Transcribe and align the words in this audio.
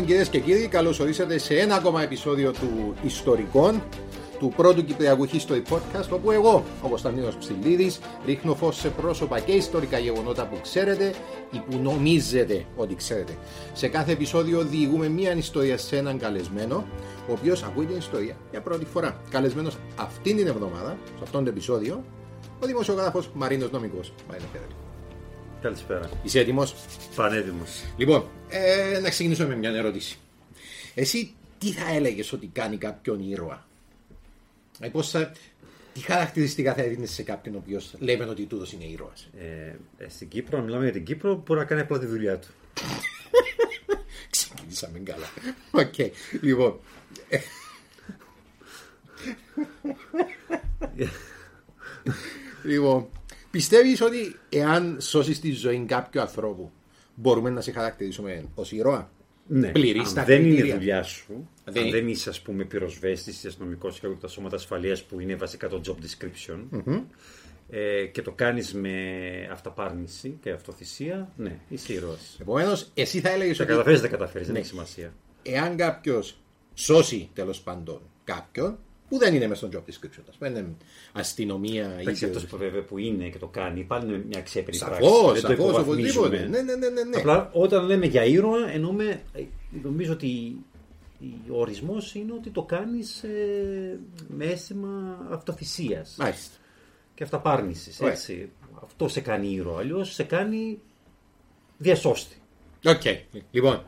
Λοιπόν, 0.00 0.14
κυρίες 0.16 0.28
και 0.28 0.52
κύριοι, 0.52 0.66
καλώς 0.68 1.00
ορίσατε 1.00 1.38
σε 1.38 1.58
ένα 1.58 1.74
ακόμα 1.74 2.02
επεισόδιο 2.02 2.52
του 2.52 2.94
Ιστορικών, 3.02 3.82
του 4.38 4.52
πρώτου 4.56 4.84
Κυπριακού 4.84 5.28
History 5.28 5.62
Podcast, 5.70 6.08
όπου 6.10 6.30
εγώ, 6.30 6.64
ο 6.82 6.88
Κωνσταντίνος 6.88 7.36
Ψηλίδης, 7.36 8.00
ρίχνω 8.26 8.54
φως 8.54 8.76
σε 8.76 8.88
πρόσωπα 8.88 9.40
και 9.40 9.52
ιστορικά 9.52 9.98
γεγονότα 9.98 10.46
που 10.46 10.60
ξέρετε 10.62 11.14
ή 11.50 11.58
που 11.58 11.78
νομίζετε 11.82 12.64
ότι 12.76 12.94
ξέρετε. 12.94 13.36
Σε 13.72 13.88
κάθε 13.88 14.12
επεισόδιο 14.12 14.62
διηγούμε 14.62 15.08
μία 15.08 15.32
ιστορία 15.32 15.78
σε 15.78 15.96
έναν 15.96 16.18
καλεσμένο, 16.18 16.84
ο 17.28 17.32
οποίος 17.32 17.62
ακούει 17.62 17.84
την 17.84 17.96
ιστορία 17.96 18.36
για 18.50 18.60
πρώτη 18.60 18.84
φορά. 18.84 19.20
Καλεσμένος 19.30 19.76
αυτήν 19.96 20.36
την 20.36 20.46
εβδομάδα, 20.46 20.96
σε 21.04 21.22
αυτόν 21.22 21.44
το 21.44 21.50
επεισόδιο, 21.50 22.04
ο 22.62 22.66
δημοσιογράφος 22.66 23.30
Μαρίνος 23.34 23.70
Νομικός. 23.70 24.12
Μαρίνο 24.28 24.48
Καλησπέρα. 25.60 26.10
Είσαι 26.22 26.40
έτοιμος; 26.40 26.74
Πανέτοιμος. 27.14 27.84
Λοιπόν, 27.96 28.28
ε, 28.48 28.98
να 29.00 29.10
ξεκινήσουμε 29.10 29.48
με 29.48 29.56
μια 29.56 29.70
ερώτηση. 29.70 30.18
Εσύ 30.94 31.34
τι 31.58 31.72
θα 31.72 31.90
έλεγες 31.94 32.32
ότι 32.32 32.46
κάνει 32.46 32.76
κάποιον 32.76 33.30
ήρωα; 33.30 33.66
Ε, 34.80 34.88
πώς 34.88 35.10
θα, 35.10 35.32
τι 35.94 36.00
χαρακτηριστικά 36.00 36.74
θα 36.74 36.82
έδινες 36.82 37.10
σε 37.10 37.22
κάποιον 37.22 37.54
ο 37.54 37.58
οποίος 37.58 37.94
λέμε 37.98 38.24
ότι 38.24 38.44
τούτος 38.44 38.72
είναι 38.72 38.84
ήρωας; 38.84 39.28
Ε, 39.38 39.74
ε, 39.98 40.08
στην 40.08 40.28
Κύπρο, 40.28 40.58
αν 40.58 40.64
μιλάμε 40.64 40.84
για 40.84 40.92
την 40.92 41.04
Κύπρο, 41.04 41.42
μπορεί 41.46 41.60
να 41.60 41.66
κάνει 41.66 41.80
απλά 41.80 41.98
τη 41.98 42.06
δουλειά 42.06 42.38
του. 42.38 42.48
Ξεκινήσαμε 44.30 44.98
καλά. 44.98 45.26
Ok. 45.70 45.94
Okay. 45.96 46.10
Λοιπόν. 46.40 46.78
λοιπόν, 52.72 53.08
Πιστεύεις 53.50 54.00
ότι 54.00 54.36
εάν 54.48 54.96
σώσεις 55.00 55.40
τη 55.40 55.52
ζωή 55.52 55.84
κάποιου 55.88 56.20
ανθρώπου, 56.20 56.70
μπορούμε 57.14 57.50
να 57.50 57.60
σε 57.60 57.72
χαρακτηρίσουμε 57.72 58.44
ως 58.54 58.72
ήρωα; 58.72 59.10
Ναι, 59.46 59.68
πληρή 59.68 59.98
αν 59.98 60.24
δεν 60.24 60.44
είναι 60.44 60.66
η 60.66 60.72
δουλειά 60.72 61.02
σου, 61.02 61.48
δεν... 61.64 61.82
αν 61.82 61.90
δεν 61.90 62.08
είσαι 62.08 62.28
ας 62.28 62.40
πούμε 62.40 62.64
πυροσβέστης 62.64 63.44
ή 63.44 63.46
αστυνομικός 63.46 63.98
ή 63.98 64.16
τα 64.20 64.28
σώματα 64.28 64.56
ασφαλείας 64.56 65.02
που 65.02 65.20
είναι 65.20 65.34
βασικά 65.34 65.68
το 65.68 65.80
job 65.86 65.90
description 65.90 66.58
mm-hmm. 66.72 67.02
ε, 67.70 68.04
και 68.04 68.22
το 68.22 68.32
κάνεις 68.32 68.74
με 68.74 68.92
αυταπάρνηση 69.52 70.38
και 70.42 70.50
αυτοθυσία, 70.50 71.32
ναι, 71.36 71.58
είσαι 71.68 71.92
ήρωας. 71.92 72.36
Επομένως, 72.40 72.90
εσύ 72.94 73.20
θα 73.20 73.30
έλεγες 73.30 73.60
ότι. 73.60 73.68
καταφέρεις, 73.68 74.00
δεν 74.00 74.10
καταφέρεις, 74.10 74.46
δεν 74.46 74.54
ναι. 74.54 74.60
έχει 74.60 74.70
σημασία. 74.70 75.12
Εάν 75.42 75.76
κάποιος 75.76 76.38
σώσει 76.74 77.30
τέλος 77.32 77.60
πάντων 77.60 78.00
κάποιον, 78.24 78.78
που 79.10 79.18
δεν 79.18 79.34
είναι 79.34 79.46
μέσα 79.46 79.66
στο 79.66 79.78
job 79.78 79.90
description. 79.90 80.22
Ας 80.34 80.36
πούμε, 80.38 80.74
αστυνομία 81.12 81.94
ή. 81.98 82.00
Εντάξει, 82.00 82.24
αυτός 82.24 82.46
που 82.46 82.56
βέβαια 82.56 82.82
που 82.82 82.98
είναι 82.98 83.28
και 83.28 83.38
το 83.38 83.46
κάνει, 83.46 83.82
πάλι 83.82 84.08
είναι 84.08 84.24
μια 84.28 84.42
ξέπερη 84.42 84.78
πράξη. 84.78 85.02
Σαφώς, 85.02 85.38
σαφώς, 85.38 85.80
οπωσδήποτε. 85.80 86.38
Ναι, 86.38 86.62
ναι, 86.62 86.74
ναι, 86.74 86.88
ναι, 86.88 87.02
ναι. 87.02 87.16
Απλά 87.16 87.50
όταν 87.52 87.84
λέμε 87.84 88.06
για 88.06 88.24
ήρωα, 88.24 88.70
εννοούμε, 88.70 89.22
νομίζω 89.82 90.12
ότι 90.12 90.56
ο 91.50 91.60
ορισμός 91.60 92.14
είναι 92.14 92.32
ότι 92.32 92.50
το 92.50 92.62
κάνεις 92.62 93.22
ε, 93.22 93.98
με 94.28 94.44
αίσθημα 94.44 95.26
αυτοθυσίας. 95.30 96.14
Μάλιστα. 96.18 96.56
Και 97.14 97.22
αυταπάρνησης. 97.24 98.00
Αυτό 98.82 99.08
σε 99.08 99.20
κάνει 99.20 99.48
ήρωα. 99.48 99.78
Αλλιώς 99.78 100.14
σε 100.14 100.22
κάνει 100.22 100.78
διασώστη. 101.78 102.36
Ok. 102.84 103.00
Okay. 103.04 103.40
Λοιπόν, 103.50 103.82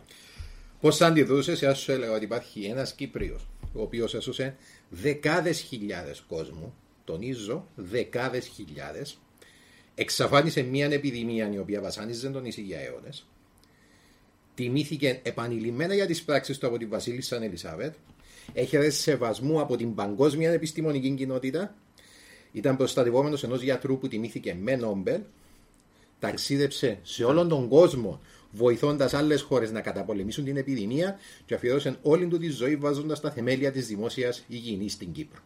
πώς 0.80 0.96
θα 0.96 1.06
αντιδρούσες 1.06 1.62
εάν 1.62 1.74
σου 1.74 1.92
έλεγα 1.92 2.12
ότι 2.12 2.24
υπάρχει 2.24 2.64
ένας 2.64 2.94
Κύπριος 2.94 3.46
ο 3.74 3.82
οποίος 3.82 4.14
έσωσε 4.14 4.56
δεκάδες 4.94 5.60
χιλιάδες 5.60 6.24
κόσμου, 6.28 6.74
τονίζω 7.04 7.66
δεκάδες 7.74 8.46
χιλιάδες, 8.46 9.18
εξαφάνισε 9.94 10.62
μια 10.62 10.86
επιδημία 10.86 11.52
η 11.52 11.58
οποία 11.58 11.80
βασάνιζε 11.80 12.30
τον 12.30 12.42
νησί 12.42 12.60
για 12.60 12.78
αιώνες, 12.78 13.26
τιμήθηκε 14.54 15.20
επανειλημμένα 15.22 15.94
για 15.94 16.06
τις 16.06 16.22
πράξεις 16.22 16.58
του 16.58 16.66
από 16.66 16.78
την 16.78 16.88
Βασίλισσα 16.88 17.36
Ελισάβετ, 17.36 17.94
έχει 18.52 18.90
σεβασμού 18.90 19.60
από 19.60 19.76
την 19.76 19.94
παγκόσμια 19.94 20.50
επιστημονική 20.50 21.10
κοινότητα, 21.10 21.74
ήταν 22.52 22.76
προστατευόμενος 22.76 23.44
ενός 23.44 23.62
γιατρού 23.62 23.98
που 23.98 24.08
τιμήθηκε 24.08 24.56
με 24.60 24.76
Νόμπελ, 24.76 25.20
ταξίδεψε 26.18 26.98
σε 27.02 27.24
όλον 27.24 27.48
τον 27.48 27.68
κόσμο 27.68 28.20
βοηθώντας 28.52 29.14
άλλες 29.14 29.42
χώρες 29.42 29.70
να 29.72 29.80
καταπολεμήσουν 29.80 30.44
την 30.44 30.56
επιδημία 30.56 31.18
και 31.44 31.54
αφιέρωσε 31.54 31.96
όλη 32.02 32.26
του 32.26 32.38
τη 32.38 32.48
ζωή 32.48 32.76
βάζοντας 32.76 33.20
τα 33.20 33.30
θεμέλια 33.30 33.72
της 33.72 33.86
δημόσιας 33.86 34.44
υγιεινής 34.48 34.92
στην 34.92 35.12
Κύπρο. 35.12 35.40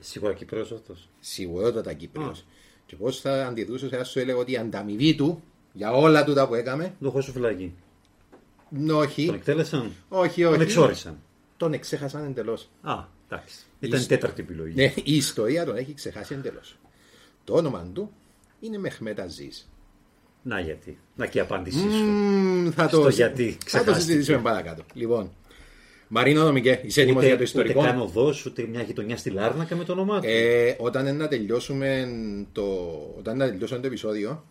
Σίγουρα 0.00 0.34
Κύπρος 0.34 0.72
αυτό. 0.72 0.96
Σίγουρα 1.20 1.92
Κύπρος. 1.92 2.44
Και 2.86 2.96
πώς 2.96 3.20
θα 3.20 3.46
αντιδρούσε 3.46 3.88
εάν 3.90 4.04
σου 4.04 4.18
έλεγα 4.18 4.38
ότι 4.38 4.52
η 4.52 4.56
ανταμοιβή 4.56 5.14
του 5.14 5.42
για 5.72 5.92
όλα 5.92 6.24
τούτα 6.24 6.48
που 6.48 6.54
έκαμε. 6.54 6.94
Το 7.00 7.06
έχω 7.06 7.20
σου 7.20 7.32
φυλακή. 7.32 7.74
Όχι. 8.90 9.26
Τον 9.26 9.34
εκτέλεσαν; 9.34 9.92
Όχι, 10.08 10.44
όχι. 10.44 10.52
Τον 10.52 10.60
εξόρισαν. 10.60 11.18
Τον 11.56 11.72
εξέχασαν 11.72 12.24
εντελώς. 12.24 12.68
Α, 12.82 13.04
εντάξει. 13.28 13.56
Ήταν 13.80 14.00
η 14.00 14.06
τέταρτη 14.06 14.40
επιλογή. 14.40 14.74
Ναι, 14.74 14.92
η 15.04 15.16
ιστορία 15.16 15.64
τον 15.64 15.76
έχει 15.76 15.94
ξεχάσει 15.94 16.34
εντελώς. 16.34 16.78
Το 17.44 17.54
όνομα 17.54 17.90
του 17.92 18.12
είναι 18.60 18.78
Μεχμέτα 18.78 19.26
Ζής. 19.26 19.68
Να 20.42 20.60
γιατί. 20.60 20.98
Να 21.14 21.26
και 21.26 21.38
η 21.38 21.40
απάντησή 21.40 21.78
σου. 21.78 22.04
Mm, 22.66 22.70
θα 22.72 22.88
το, 22.88 23.08
γιατί 23.08 23.58
θα 23.66 23.84
το 23.84 23.94
συζητήσουμε 23.94 24.38
παρακάτω. 24.38 24.82
Λοιπόν, 24.94 25.30
Μαρίνο 26.08 26.44
Νομικέ, 26.44 26.80
είσαι 26.82 27.02
έτοιμος 27.02 27.24
για 27.24 27.36
το 27.36 27.42
ιστορικό; 27.42 27.80
Ούτε 27.80 27.88
καν 27.88 28.00
οδό, 28.00 28.34
ούτε 28.46 28.66
μια 28.70 28.82
γειτονιά 28.82 29.16
στη 29.16 29.30
Λάρνακα 29.30 29.76
με 29.76 29.84
το 29.84 29.92
όνομά 29.92 30.20
του. 30.20 30.26
Ε, 30.28 30.76
όταν 30.78 31.16
να 31.16 31.28
τελειώσουμε 31.28 32.08
το, 32.52 32.62
όταν 33.18 33.36
να 33.36 33.48
τελειώσουμε 33.48 33.80
το 33.80 33.86
επεισόδιο, 33.86 34.44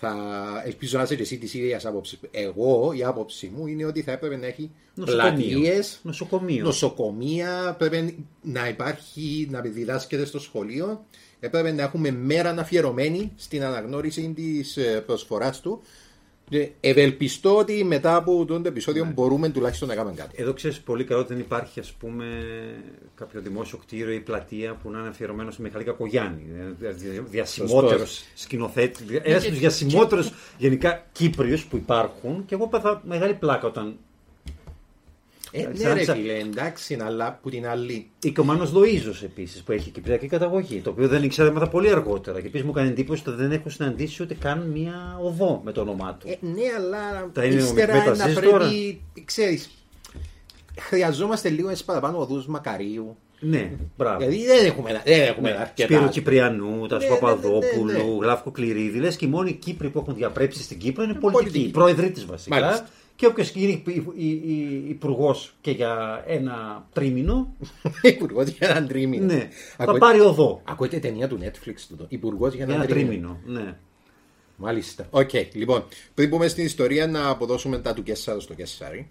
θα 0.00 0.62
ελπίζω 0.64 0.96
να 0.96 1.02
είσαι 1.02 1.14
και 1.14 1.22
εσύ 1.22 1.38
της 1.38 1.54
ίδιας 1.54 1.86
άποψης. 1.86 2.18
Εγώ, 2.30 2.92
η 2.94 3.04
άποψη 3.04 3.52
μου 3.56 3.66
είναι 3.66 3.84
ότι 3.84 4.02
θα 4.02 4.12
έπρεπε 4.12 4.36
να 4.36 4.46
έχει 4.46 4.70
πλατείες, 5.04 6.00
νοσοκομείο. 6.02 6.64
νοσοκομεία, 6.64 7.74
πρέπει 7.78 8.26
να 8.42 8.68
υπάρχει, 8.68 9.48
να 9.50 9.60
διδάσκεται 9.60 10.24
στο 10.24 10.38
σχολείο 10.38 11.04
έπρεπε 11.40 11.72
να 11.72 11.82
έχουμε 11.82 12.10
μέρα 12.10 12.50
αφιερωμένη 12.50 13.32
στην 13.36 13.64
αναγνώριση 13.64 14.32
της 14.36 14.76
ε, 14.76 15.02
προσφοράς 15.06 15.60
του. 15.60 15.82
Ευελπιστώ 16.80 17.56
ότι 17.56 17.84
μετά 17.84 18.14
από 18.14 18.44
το 18.44 18.62
επεισόδιο 18.64 19.04
ναι. 19.04 19.10
μπορούμε 19.10 19.48
τουλάχιστον 19.48 19.88
να 19.88 19.94
κάνουμε 19.94 20.14
κάτι. 20.14 20.34
Εδώ 20.42 20.52
ξέρεις 20.52 20.80
πολύ 20.80 21.04
καλό 21.04 21.20
ότι 21.20 21.32
δεν 21.32 21.42
υπάρχει 21.42 21.80
ας 21.80 21.92
πούμε, 21.92 22.24
κάποιο 23.14 23.40
δημόσιο 23.40 23.78
κτίριο 23.78 24.12
ή 24.12 24.20
πλατεία 24.20 24.74
που 24.74 24.90
να 24.90 24.98
είναι 24.98 25.08
αφιερωμένο 25.08 25.50
σε 25.50 25.62
Μιχαλή 25.62 25.84
Κακογιάννη. 25.84 26.42
Ε, 26.82 26.90
διασημότερος 27.30 28.24
σκηνοθέτης. 28.34 29.00
Ένας 29.22 29.42
από 29.42 29.50
τους 29.50 29.58
διασημότερους 29.58 30.30
γενικά 30.58 31.06
Κύπριους 31.12 31.64
που 31.64 31.76
υπάρχουν. 31.76 32.44
Και 32.44 32.54
εγώ 32.54 32.64
έπαθα 32.64 33.02
μεγάλη 33.04 33.34
πλάκα 33.34 33.66
όταν 33.66 33.96
Ε, 35.52 35.70
ναι, 35.76 35.92
ρε 35.92 36.04
φίλε, 36.04 36.38
εντάξει, 36.38 36.98
αλλά 37.02 37.38
που 37.42 37.50
την 37.50 37.66
άλλη. 37.66 38.10
Η 38.22 38.32
Κομάνο 38.32 38.70
Λοίζος 38.74 39.22
επίσης 39.22 39.62
που 39.62 39.72
έχει 39.72 39.90
κυπριακή 39.90 40.26
καταγωγή. 40.26 40.80
Το 40.80 40.90
οποίο 40.90 41.08
δεν 41.08 41.22
ήξερα 41.22 41.52
μετά 41.52 41.68
πολύ 41.68 41.90
αργότερα. 41.90 42.40
Και 42.40 42.46
επίσης 42.46 42.64
μου 42.66 42.72
έκανε 42.76 42.88
εντύπωση 42.88 43.22
ότι 43.26 43.36
δεν 43.36 43.52
έχω 43.52 43.68
συναντήσει 43.68 44.22
ούτε 44.22 44.34
καν 44.34 44.70
μία 44.70 45.18
οδό 45.22 45.60
με 45.64 45.72
το 45.72 45.80
όνομά 45.80 46.14
του. 46.14 46.28
Ε, 46.28 46.36
ναι, 46.40 46.62
αλλά 46.76 47.30
Τα 47.32 47.44
ύστερα 47.44 48.16
να 48.16 48.24
πρέπει. 48.24 48.46
Τώρα. 48.46 48.70
Ξέρεις, 49.24 49.70
χρειαζόμαστε 50.78 51.48
λίγο 51.48 51.68
έτσι 51.68 51.84
παραπάνω 51.84 52.18
οδού 52.18 52.44
Μακαρίου. 52.46 53.16
Ναι, 53.40 53.70
μπράβο. 53.96 54.22
Γιατί 54.22 54.46
δεν 54.46 54.66
έχουμε, 54.66 55.02
δεν 55.04 55.20
έχουμε 55.20 55.50
ναι. 55.50 55.56
αρκετά. 55.56 55.94
Σπύρο 55.94 56.08
Κυπριανού, 56.08 56.86
Τάσου 56.86 57.08
ναι, 57.08 57.14
Παπαδόπουλου, 57.18 57.84
ναι, 57.84 57.92
ναι, 57.92 58.02
ναι. 58.02 58.16
Γλάφκο 58.20 58.50
Κληρίδη. 58.50 58.98
Λες 58.98 59.16
και 59.16 59.24
οι 59.24 59.28
μόνοι 59.28 59.52
Κύπροι 59.52 59.90
που 59.90 59.98
έχουν 59.98 60.14
διαπρέψει 60.14 60.62
στην 60.62 60.78
Κύπρο 60.78 61.02
είναι 61.02 61.12
πολιτικοί. 61.12 61.42
πολιτικοί. 61.42 61.66
Οι 61.66 61.70
πρόεδροι 61.70 62.10
της 62.10 62.26
βασικά. 62.26 62.60
Μάλιστα. 62.60 62.88
Και 63.20 63.26
όποιος 63.26 63.50
γίνει 63.50 63.82
υπουργός 64.88 65.54
και 65.60 65.70
για 65.70 66.24
ένα 66.26 66.86
τρίμηνο. 66.92 67.56
υπουργός 68.02 68.48
για 68.48 68.68
ένα 68.68 68.86
τρίμηνο. 68.86 69.24
Ναι, 69.24 69.48
θα 69.76 69.98
πάρει 69.98 70.20
οδό. 70.20 70.60
Ακούτε 70.64 70.98
ταινία 70.98 71.28
του 71.28 71.38
Netflix 71.42 71.74
του. 71.88 72.06
Υπουργός 72.08 72.54
για 72.54 72.66
ένα, 72.68 72.86
τρίμηνο. 72.86 73.40
Ναι. 73.44 73.76
Μάλιστα. 74.56 75.06
Οκ, 75.10 75.28
okay. 75.32 75.48
λοιπόν, 75.52 75.84
πριν 76.14 76.30
πούμε 76.30 76.48
στην 76.48 76.64
ιστορία 76.64 77.06
να 77.06 77.28
αποδώσουμε 77.28 77.78
τα 77.78 77.94
του 77.94 78.02
Κέσσαρο 78.02 78.40
στο 78.40 78.54
Κέσσαρι. 78.54 79.06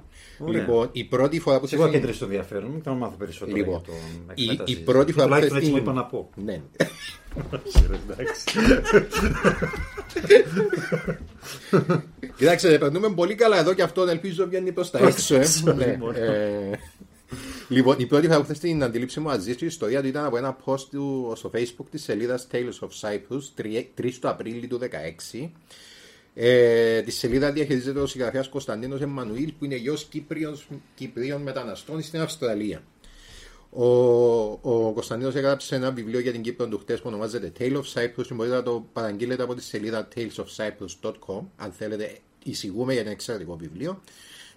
Λοιπόν, 0.48 0.90
η 0.92 1.04
πρώτη 1.04 1.40
φορά 1.40 1.60
που 1.60 1.68
θα. 1.68 1.76
Εγώ 1.76 1.90
κέντρες 1.90 2.16
στο 2.16 2.26
ενδιαφέρον 2.26 2.72
μου, 2.74 2.82
θα 2.84 2.94
μάθω 2.94 3.16
περισσότερο. 3.18 3.58
Λοιπόν, 3.58 3.82
για 4.36 4.56
το 4.56 4.64
η, 4.68 4.72
η 4.72 4.76
πρώτη 4.76 5.12
φορά 5.12 5.40
που 5.40 5.46
θα. 5.48 5.58
έτσι 5.58 5.70
μου 5.70 5.78
είπα 5.78 5.94
να 5.94 6.06
πω. 6.06 6.30
Ναι. 6.36 6.62
Κοιτάξτε, 12.40 12.78
περνούμε 12.78 13.14
πολύ 13.14 13.36
καλά 13.36 13.60
εδώ 13.60 13.74
και 13.74 13.82
αυτό 13.82 14.08
ελπίζω 14.08 14.48
βγαίνει 14.48 14.72
προς 14.72 14.90
τα 14.90 15.00
έξω. 15.00 15.36
Ε. 15.36 15.46
ναι. 15.76 15.98
ε, 16.14 16.80
λοιπόν, 17.68 17.96
η 18.00 18.06
πρώτη 18.06 18.28
φορά 18.28 18.40
που 18.40 18.46
θε 18.46 18.54
την 18.54 18.84
αντίληψη 18.84 19.20
μου 19.20 19.30
αζήσει 19.30 19.64
η 19.64 19.68
ιστορία 19.68 20.02
του 20.02 20.08
ήταν 20.08 20.26
από 20.26 20.38
ένα 20.38 20.58
post 20.66 20.82
του 20.92 21.34
στο 21.36 21.52
facebook 21.54 21.86
της 21.92 22.04
σελίδας 22.04 22.48
Tales 22.52 22.88
of 22.88 22.90
Cyprus 23.02 23.64
3 24.02 24.12
του 24.22 24.30
Απρίλη 24.30 24.68
του 24.68 24.80
2016. 25.42 25.50
Ε, 26.34 27.02
τη 27.02 27.12
σελίδα 27.12 27.52
διαχειρίζεται 27.52 28.00
ο 28.00 28.06
συγγραφέας 28.06 28.50
Κωνσταντίνος 28.50 29.02
Εμμανουήλ, 29.02 29.54
που 29.60 29.66
είναι 29.66 29.76
γιος 29.76 30.08
Κυπρίων 30.96 31.42
μεταναστών 31.42 32.02
στην 32.02 32.22
Αυστραλία. 32.22 32.84
Ο, 33.70 33.86
ο 34.62 34.92
Κωνσταντίνος 34.94 35.36
έγραψε 35.36 35.76
ένα 35.76 35.92
βιβλίο 35.92 36.20
για 36.20 36.32
την 36.32 36.42
Κύπρο 36.42 36.68
του 36.68 36.78
χτε 36.78 36.96
που 36.96 37.04
ονομάζεται 37.06 37.52
Tale 37.60 37.76
of 37.76 37.94
Cyprus 37.94 38.26
και 38.28 38.34
μπορείτε 38.34 38.56
να 38.56 38.64
το 38.64 38.86
παραγγείλετε 38.94 39.44
από 39.44 39.56
τη 39.56 39.64
σελίδα 39.64 40.08
talesofcyprus.com 40.16 41.42
αν 41.56 41.72
θέλετε 41.72 42.18
εισηγούμε 42.44 42.94
για 42.94 43.02
ένα 43.02 43.12
εξαιρετικό 43.12 43.56
βιβλίο. 43.56 44.02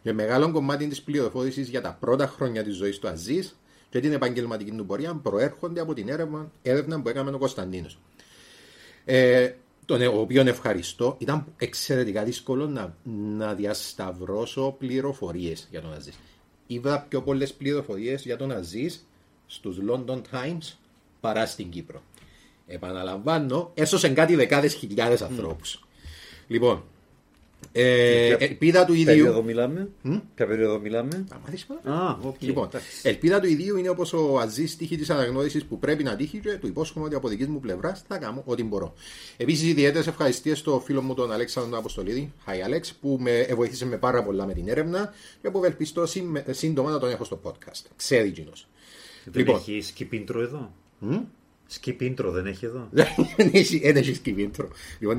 Με 0.02 0.12
μεγάλο 0.12 0.50
κομμάτι 0.50 0.86
της 0.86 1.02
πληροφόρησης 1.02 1.68
για 1.68 1.80
τα 1.80 1.96
πρώτα 2.00 2.26
χρόνια 2.26 2.64
της 2.64 2.76
ζωής 2.76 2.98
του 2.98 3.08
Αζής 3.08 3.56
και 3.90 4.00
την 4.00 4.12
επαγγελματική 4.12 4.70
του 4.70 4.86
πορεία 4.86 5.14
προέρχονται 5.14 5.80
από 5.80 5.94
την 5.94 6.08
έρευνα, 6.08 6.50
έρευνα 6.62 7.02
που 7.02 7.08
έκαμε 7.08 7.30
ο 7.30 7.38
Κωνσταντίνος. 7.38 7.98
Ε, 9.04 9.52
τον 9.84 10.06
οποίο 10.06 10.42
ευχαριστώ. 10.46 11.16
Ήταν 11.18 11.46
εξαιρετικά 11.56 12.22
δύσκολο 12.22 12.68
να, 12.68 12.96
να 13.36 13.54
διασταυρώσω 13.54 14.76
πληροφορίες 14.78 15.68
για 15.70 15.80
τον 15.80 15.92
Αζής. 15.92 16.18
Είδα 16.66 17.06
πιο 17.08 17.22
πολλές 17.22 17.52
πληροφορίες 17.52 18.22
για 18.22 18.36
τον 18.36 18.52
Αζής 18.52 19.06
στους 19.46 19.78
London 19.90 20.20
Times 20.32 20.76
παρά 21.20 21.46
στην 21.46 21.70
Κύπρο. 21.70 22.02
Επαναλαμβάνω, 22.66 23.70
έσωσε 23.74 24.08
κάτι 24.08 24.34
δεκάδες 24.34 24.74
χιλιάδες 24.74 25.22
ανθρώπους. 25.22 25.78
Mm. 25.82 25.86
Λοιπόν, 26.46 26.84
ε, 27.72 28.34
ελπίδα 28.38 28.84
του 28.84 28.92
ίδιου. 28.92 29.04
Περίοδο 29.04 29.42
μιλάμε; 29.42 29.88
Ποια 30.34 30.46
περίοδο 30.46 30.78
μιλάμε; 30.78 31.26
Α, 31.82 32.16
okay. 32.26 32.34
Λοιπόν, 32.38 32.68
ελπίδα 33.02 33.40
του 33.40 33.46
ίδιου 33.46 33.76
είναι 33.76 33.88
όπως 33.88 34.12
ο 34.12 34.38
Αζής 34.38 34.76
τύχη 34.76 34.96
της 34.96 35.10
αναγνώρισης 35.10 35.64
που 35.64 35.78
πρέπει 35.78 36.02
να 36.02 36.16
τύχει 36.16 36.38
και 36.38 36.52
του 36.52 36.66
υπόσχομαι 36.66 37.04
ότι 37.06 37.14
από 37.14 37.28
δικής 37.28 37.46
μου 37.46 37.60
πλευράς 37.60 38.04
θα 38.08 38.18
κάνω 38.18 38.42
ό,τι 38.46 38.64
μπορώ. 38.64 38.94
Επίσης, 39.36 39.68
ιδιαίτερες 39.68 40.06
ευχαριστίες 40.06 40.58
στο 40.58 40.82
φίλο 40.84 41.02
μου 41.02 41.14
τον 41.14 41.32
Αλέξανδρο 41.32 41.78
Αποστολίδη, 41.78 42.32
Hi 42.46 42.50
Alex, 42.50 42.90
που 43.00 43.18
με 43.20 43.46
βοήθησε 43.54 43.86
με 43.86 43.96
πάρα 43.96 44.22
πολλά 44.24 44.46
με 44.46 44.52
την 44.52 44.68
έρευνα 44.68 45.12
και 45.42 45.50
που 45.50 45.58
ευελπιστώ 45.58 46.04
σύντομα 46.50 46.90
να 46.90 46.98
τον 46.98 47.10
έχω 47.10 47.24
στο 47.24 47.40
podcast. 47.42 47.84
Ξέρει 47.96 48.30
κοινό. 48.30 48.52
Δεν 49.24 49.34
λοιπόν. 49.34 49.56
έχεις 49.56 49.86
σκυπίντρο 49.86 50.40
εδώ; 50.40 50.72
Skip 51.80 52.02
intro 52.02 52.26
δεν 52.30 52.46
έχει 52.46 52.64
εδώ; 52.64 52.88
Δεν 53.36 53.50
έχει 53.96 54.20
skip 54.24 54.38
intro. 54.38 54.66
Λοιπόν, 54.98 55.18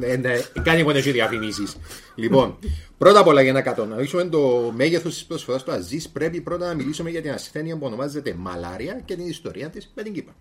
κάνει 0.64 0.84
μόνο 0.84 0.98
έχει 0.98 1.12
διαφημίσεις. 1.12 1.76
Λοιπόν, 2.16 2.58
πρώτα 2.98 3.20
απ' 3.20 3.28
όλα 3.28 3.42
για 3.42 3.54
να 3.54 3.62
κατανοήσουμε 3.62 4.26
το 4.26 4.72
μέγεθος 4.76 5.14
της 5.14 5.26
προσφοράς 5.26 5.64
του 5.64 5.72
Αζή, 5.72 6.12
πρέπει 6.12 6.42
πρώτα 6.42 6.68
να 6.68 6.74
μιλήσουμε 6.74 7.10
για 7.10 7.22
την 7.22 7.32
ασθένεια 7.32 7.78
που 7.78 7.86
ονομάζεται 7.86 8.34
μαλάρια 8.34 9.02
και 9.06 9.16
την 9.16 9.28
ιστορία 9.28 9.70
της 9.70 9.92
με 9.96 10.04
την 10.04 10.14
Κύπρα. 10.14 10.36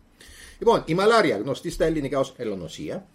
Λοιπόν, 0.58 0.82
η 0.86 0.94
μαλάρια, 0.94 1.36
γνωστή 1.36 1.70
στα 1.70 1.84
ελληνικά 1.84 2.18
ως 2.18 2.34
ελονοσία, 2.36 3.06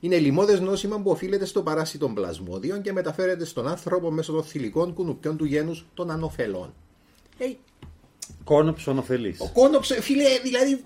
είναι 0.00 0.18
λιμόδε 0.18 0.60
νόσημα 0.60 1.00
που 1.00 1.10
οφείλεται 1.10 1.44
στο 1.44 1.62
παράσιτο 1.62 2.08
πλασμόδιων 2.08 2.82
και 2.82 2.92
μεταφέρεται 2.92 3.44
στον 3.44 3.68
άνθρωπο 3.68 4.10
μέσω 4.10 4.32
των 4.32 4.42
θηλυκών 4.42 4.94
κουνουπιών 4.94 5.36
του 5.36 5.44
γένους 5.44 5.86
των 5.94 6.10
ανοφελών. 6.10 6.74
Hey, 7.38 7.54
Κόνοψο 8.44 8.90
ανοφελή. 8.90 9.36
Ο 9.38 9.48
κόνοψο, 9.48 9.94
φίλε, 9.94 10.24
δηλαδή, 10.42 10.82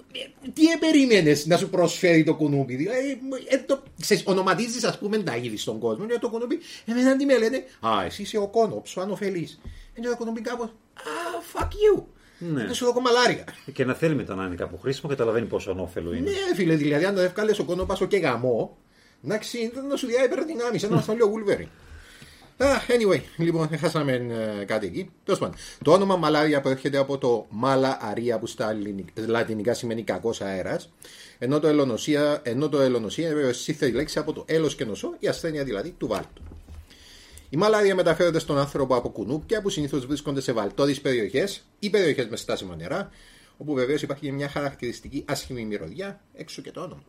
τι 0.53 0.63
περίμενε 0.81 1.43
να 1.45 1.57
σου 1.57 1.69
προσφέρει 1.69 2.25
το 2.25 2.35
κουνούπι; 2.35 2.75
Δηλαδή, 2.75 3.19
ε, 3.49 3.59
το, 3.59 3.83
ξέρεις, 4.01 4.23
ονοματίζεις 4.27 4.85
ας 4.85 4.99
πούμε 4.99 5.19
τα 5.19 5.37
είδη 5.37 5.57
στον 5.57 5.79
κόσμο 5.79 6.07
και 6.07 6.19
το 6.19 6.29
κουνούπι, 6.29 6.59
εμένα 6.85 7.17
τι 7.17 7.25
με 7.25 7.39
λένε, 7.39 7.65
Α, 7.81 8.05
εσύ 8.05 8.23
είσαι 8.23 8.39
ο 8.39 8.49
κόνοψο 8.49 9.01
ανοφελής. 9.01 9.61
Και 9.95 10.01
το 10.01 10.17
κουνούπι 10.17 10.41
κάπως, 10.41 10.69
Α, 10.69 11.43
fuck 11.53 11.67
you. 11.67 12.03
Ναι. 12.39 12.63
Είναι 12.63 12.73
σου 12.73 12.85
δω 12.85 13.01
μαλάρια. 13.01 13.45
Και 13.73 13.85
να 13.85 13.95
θέλει 13.95 14.15
μετά 14.15 14.35
να 14.35 14.45
είναι 14.45 14.55
κάπου 14.55 14.79
χρήσιμο, 14.79 15.11
καταλαβαίνει 15.11 15.47
πόσο 15.47 15.71
ανώφελο 15.71 16.15
είναι. 16.15 16.31
Ναι, 16.31 16.55
φίλε, 16.55 16.75
δηλαδή 16.75 17.05
αν 17.05 17.15
το 17.15 17.21
εύκαλε 17.21 17.55
ο 17.61 17.65
κόνοπα 17.65 18.07
και 18.09 18.17
γαμό, 18.17 18.77
να, 19.21 19.41
να 19.89 19.97
σου 19.97 20.07
διάει 20.07 20.25
υπερδυνάμεις, 20.25 20.83
ένα 20.83 20.97
ασφαλείο 21.03 21.27
γουλβέρι. 21.27 21.69
Anyway, 22.63 23.21
λοιπόν, 23.37 23.79
χάσαμε 23.79 24.27
uh, 24.61 24.65
κάτι 24.65 24.87
εκεί. 24.87 25.11
Τέλος 25.25 25.51
Το 25.85 25.93
όνομα 25.93 26.17
μαλάρια 26.17 26.61
προέρχεται 26.61 26.99
από 26.99 27.19
το 27.19 27.47
μάλα 27.51 27.99
αρία 28.01 28.39
που 28.39 28.47
στα 28.47 28.77
λατινικά 29.15 29.75
σημαίνει 29.75 30.03
κακός 30.03 30.41
αέρας. 30.41 30.93
Ενώ 31.39 31.61
το 31.61 31.67
ελονοσία, 31.67 32.41
ενώ 32.43 32.69
το 32.69 32.81
ελονοσία 32.81 33.27
είναι 33.27 33.35
βέβαια 33.35 33.53
σύθερη 33.53 33.93
λέξη 33.93 34.19
από 34.19 34.33
το 34.33 34.45
έλος 34.47 34.75
και 34.75 34.85
νοσό, 34.85 35.15
η 35.19 35.29
ασθένεια 35.29 35.65
δηλαδή 35.65 35.91
του 35.91 36.07
βάλτου. 36.07 36.43
Η 37.51 37.57
μαλάρια 37.57 37.95
μεταφέρεται 37.95 38.39
στον 38.39 38.59
άνθρωπο 38.59 38.95
από 38.95 39.09
κουνούπια 39.09 39.63
που 39.63 39.69
συνήθως 39.69 40.07
βρίσκονται 40.07 40.41
σε 40.41 40.53
βαλτόδει 40.53 41.01
περιοχές 41.01 41.67
ή 41.79 41.91
περιοχές 41.91 42.27
με 42.27 42.37
στάσιμα 42.37 42.77
νερά, 42.77 43.11
όπου 43.57 43.75
βεβαίως 43.75 44.03
υπάρχει 44.03 44.33
μια 44.33 44.49
χαρακτηριστική 44.49 45.25
άσχημη 45.27 45.65
μυρωδιά 45.65 46.21
έξω 46.35 46.63
και 46.63 46.71
το 46.71 46.81
όνομα. 46.81 47.03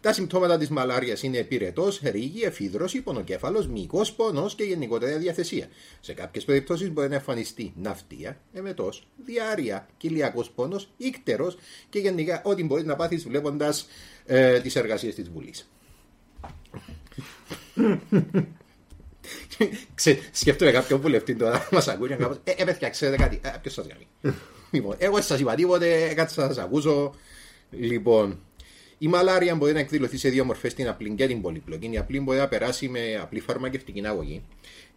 Τα 0.00 0.12
συμπτώματα 0.12 0.58
της 0.58 0.68
μαλάριας 0.68 1.22
είναι 1.22 1.42
πυρετό, 1.42 1.88
ρίγη, 2.02 2.42
εφίδρωση, 2.42 3.00
πονοκέφαλο, 3.00 3.66
μυϊκό 3.66 4.04
πόνος 4.16 4.54
και 4.54 4.64
γενικότερα 4.64 5.18
διαθεσία. 5.18 5.68
Σε 6.00 6.12
κάποιες 6.12 6.44
περιπτώσεις 6.44 6.90
μπορεί 6.90 7.08
να 7.08 7.14
εμφανιστεί 7.14 7.72
ναυτία, 7.76 8.40
εμετός, 8.52 9.06
διάρρεια, 9.24 9.88
κοιλιακός 9.96 10.50
πόνος, 10.50 10.88
ήκτερο 10.96 11.52
και 11.88 11.98
γενικά 11.98 12.42
ό,τι 12.44 12.64
μπορείς 12.64 12.84
να 12.84 12.96
πάθεις 12.96 13.24
βλέποντας 13.24 13.86
ε, 14.26 14.60
τις 14.60 14.76
εργασίες 14.76 15.14
της 15.14 15.30
Βουλής. 15.30 15.68
Σκέφτομαι 20.32 20.70
κάποιον 20.70 21.00
βουλευτή 21.00 21.34
τώρα 21.34 21.68
μας 21.72 21.88
ακούει 21.88 22.08
και 22.08 22.14
κάπως, 22.14 22.38
ε, 22.44 22.50
ε, 22.50 22.64
παιδιά, 22.64 22.90
ξέρετε 22.90 23.22
κάτι, 23.22 23.40
ε, 23.42 23.50
ποιος 23.62 23.74
σας 23.74 23.86
κάνει. 23.86 24.34
λοιπόν, 24.70 24.94
εγώ 24.98 25.20
σας 25.20 25.40
είπα 25.40 25.54
τίποτε, 25.54 26.12
κάτι 26.14 26.32
σας 26.32 26.58
ακούσω. 26.58 27.14
Λοιπόν, 27.70 28.40
η 28.98 29.08
μαλάρια 29.08 29.54
μπορεί 29.54 29.72
να 29.72 29.78
εκδηλωθεί 29.78 30.16
σε 30.16 30.28
δύο 30.28 30.44
μορφές, 30.44 30.74
την 30.74 30.88
απλή 30.88 31.10
και 31.10 31.26
την 31.26 31.40
πολύπλοκη. 31.40 31.90
Η 31.92 31.98
απλή 31.98 32.20
μπορεί 32.20 32.38
να 32.38 32.48
περάσει 32.48 32.88
με 32.88 33.18
απλή 33.22 33.40
φαρμακευτική 33.40 34.06
αγωγή. 34.06 34.42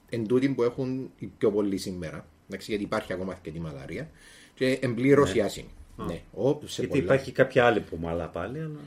Εν 0.09 0.27
τούτη 0.27 0.49
που 0.49 0.63
έχουν 0.63 1.11
οι 1.17 1.25
πιο 1.37 1.51
πολλοί 1.51 1.77
σήμερα. 1.77 2.25
Εντάξει, 2.47 2.69
γιατί 2.69 2.83
υπάρχει 2.83 3.13
ακόμα 3.13 3.31
αρκετή 3.31 3.59
μαλάρια. 3.59 4.09
Και 4.53 4.79
εμπλήρω 4.81 5.25
ναι. 5.35 5.41
άσημη. 5.41 5.69
Ναι. 5.95 6.21
γιατί 6.67 6.87
πολλά... 6.87 7.03
υπάρχει 7.03 7.31
κάποια 7.31 7.65
άλλη 7.65 7.79
που 7.79 7.97
μαλά 8.01 8.27
πάλι, 8.27 8.59
αλλά 8.59 8.79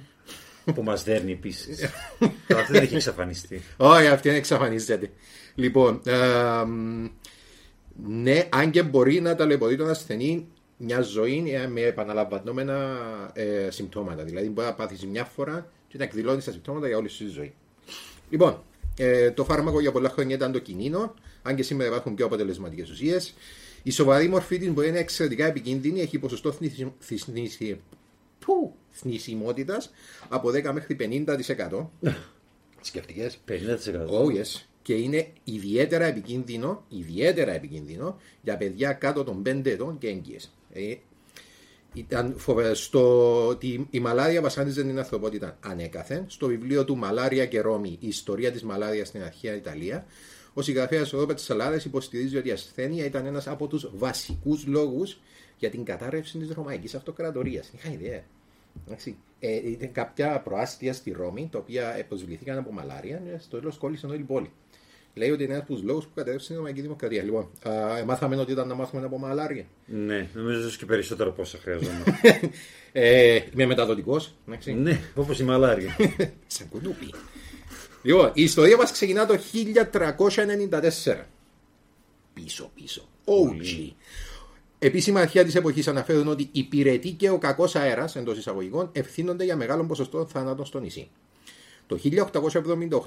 που 0.75 0.83
μας 0.83 1.05
δέρνει 1.05 1.33
επίσης. 1.33 1.91
αυτή 2.59 2.73
δεν 2.73 2.83
έχει 2.83 2.95
εξαφανιστεί. 2.95 3.63
Όχι, 3.77 4.07
αυτή 4.07 4.29
δεν 4.29 4.39
εξαφανίζεται. 4.39 5.11
Λοιπόν, 5.55 6.01
ε, 6.05 6.17
ναι, 8.07 8.49
αν 8.49 8.71
και 8.71 8.83
μπορεί 8.83 9.21
να 9.21 9.35
ταλαιπωρεί 9.35 9.77
τον 9.77 9.91
ασθενή 9.91 10.47
μια 10.85 11.01
ζωή 11.01 11.53
ε, 11.53 11.67
με 11.67 11.81
επαναλαμβανόμενα 11.81 12.99
ε, 13.33 13.71
συμπτώματα. 13.71 14.25
Δηλαδή 14.25 14.49
μπορεί 14.49 14.67
να 14.67 14.75
πάθεις 14.75 15.07
μια 15.07 15.25
φορά 15.25 15.71
και 15.89 15.99
να 15.99 16.05
εκδηλώνεις 16.05 16.45
τα 16.45 16.51
συμπτώματα 16.53 16.87
για 16.87 16.97
όλη 16.97 17.09
σου 17.09 17.25
τη 17.25 17.31
ζωή. 17.31 17.55
Λοιπόν, 18.31 18.63
ε, 18.97 19.31
το 19.31 19.45
φάρμακο 19.45 19.81
για 19.81 19.93
πολλά 19.93 20.09
χρόνια 20.09 20.35
ήταν 20.35 20.53
το 20.53 20.59
κινήνο, 20.59 21.15
αν 21.43 21.55
και 21.55 21.63
σήμερα 21.63 21.89
υπάρχουν 21.89 22.15
πιο 22.15 22.27
αποτελεσματικές 22.27 22.91
ουσίες. 22.91 23.35
Η 23.83 23.91
σοβαρή 23.91 24.29
μορφή 24.29 24.59
της 24.59 24.69
μπορεί 24.71 24.87
να 24.87 24.93
είναι 24.93 25.03
εξαιρετικά 25.03 25.47
επικίνδυνη, 25.47 26.01
έχει 26.01 26.19
ποσοστό 26.19 26.55
θνησιμότητας 28.91 29.91
από 30.29 30.49
10 30.49 30.73
μέχρι 30.73 30.97
50%. 31.01 31.87
Σκεφτικές. 32.81 33.39
50%. 33.49 33.53
Oh, 34.11 34.27
yes. 34.37 34.63
και 34.83 34.95
είναι 34.95 35.29
ιδιαίτερα 35.45 36.05
επικίνδυνο, 36.05 36.85
ιδιαίτερα 36.89 37.53
επικίνδυνο 37.53 38.21
για 38.43 38.57
παιδιά 38.57 38.93
κάτω 38.93 39.25
των 39.25 39.43
5 39.47 39.67
ετών 39.67 39.99
και 39.99 40.09
έγκυες. 40.09 40.53
Ε, 40.73 40.95
ήταν 41.95 42.37
στο 42.73 43.47
ότι 43.47 43.87
η 43.91 44.01
μαλάρια 44.01 44.41
βασάνιζε 44.41 44.83
την 44.83 44.99
ανθρωπότητα 44.99 45.59
ανέκαθεν. 45.61 46.25
Στο 46.27 46.47
βιβλίο 46.47 46.85
του 46.85 46.97
Μαλάρια 46.97 47.47
και 47.47 47.61
Ρώμη, 47.61 47.97
η 48.01 48.09
ιστορία 48.09 48.53
της 48.53 48.63
μαλάριας 48.63 49.09
στην 49.09 49.23
αρχαία 49.23 49.55
Ιταλία, 49.55 50.07
ο 50.55 50.63
συγγραφέας 50.63 51.11
Ρόπετ 51.11 51.39
Σαλάδε 51.39 51.81
υποστηρίζει 51.85 52.37
ότι 52.37 52.49
η 52.49 52.53
ασθένεια 52.53 53.05
ήταν 53.05 53.27
ένας 53.27 53.47
από 53.47 53.67
τους 53.67 53.91
βασικούς 53.95 54.67
λόγους 54.67 55.21
για 55.59 55.71
την 55.71 55.85
κατάρρευση 55.85 56.39
της 56.39 56.51
Ρωμαϊκής 56.51 56.95
Αυτοκρατορίας. 56.95 57.71
Είχα 57.75 57.93
ιδέα. 57.93 58.23
Ε, 59.39 59.71
ήταν 59.71 59.93
κάποια 59.93 60.41
προάστια 60.41 60.93
στη 60.93 61.11
Ρώμη, 61.11 61.49
τα 61.53 61.59
οποία 61.59 62.05
προσβληθήκαν 62.09 62.59
από 62.59 62.73
μαλάρια, 62.73 63.17
και 63.17 63.39
στο 63.39 63.59
τέλος 63.59 63.79
κόλλησαν 63.79 64.11
όλη 64.11 64.21
η 64.21 64.25
πόλη. 64.25 64.51
Λέει 65.15 65.31
ότι 65.31 65.43
είναι 65.43 65.53
ένας 65.53 65.65
από 65.65 65.75
τους 65.75 65.83
λόγους 65.83 66.05
που 66.05 66.11
κατέρευσε 66.15 66.53
η 66.53 66.57
Ρωμαϊκή 66.57 66.81
Δημοκρατία. 66.81 67.23
Λοιπόν, 67.23 67.49
α, 67.69 68.05
μάθαμε 68.05 68.37
ότι 68.37 68.53
ήταν 68.53 68.69
να 68.69 68.75
μάθουμε 68.75 69.05
από 69.05 69.19
μαλάρια. 69.19 69.65
Ναι, 69.87 70.29
νομίζω 70.35 70.69
και 70.79 70.87
περισσότερο 70.87 71.31
από 71.31 71.43
όσα 71.43 71.59
χρειαζόμαστε. 71.59 72.41
ε, 72.93 73.41
είμαι 73.53 73.67
μεταδοτικός. 73.67 74.35
Ναι, 74.75 75.01
όπως 75.15 75.39
η 75.39 75.45
μαλάρια. 75.45 75.97
Σαν 76.47 76.69
κουνούπι. 76.69 77.15
Λοιπόν, 78.03 78.31
η 78.35 78.43
ιστορία 78.43 78.77
μας 78.77 78.93
ξεκινά 78.93 79.27
το 79.27 79.39
1394. 81.05 81.17
Πίσω, 82.35 82.71
πίσω. 82.75 83.09
OG. 83.25 83.93
Επίσημα 84.79 85.21
αρχαία 85.21 85.45
της 85.45 85.55
εποχής 85.55 85.89
αναφέρουν 85.89 86.29
ότι 86.29 86.49
η 86.53 86.65
πυρετή 86.65 87.11
και 87.11 87.31
ο 87.31 87.39
κακός 87.39 87.77
αέρας 87.77 88.17
εντός 88.17 88.39
εισαγωγικών 88.39 88.89
ευθύνονται 88.93 89.45
για 89.45 89.57
μεγάλο 89.57 89.85
ποσοστό 89.85 90.27
θάνατων 90.27 90.67
στο 90.67 90.81
νησί. 90.81 91.11
Το 91.93 91.99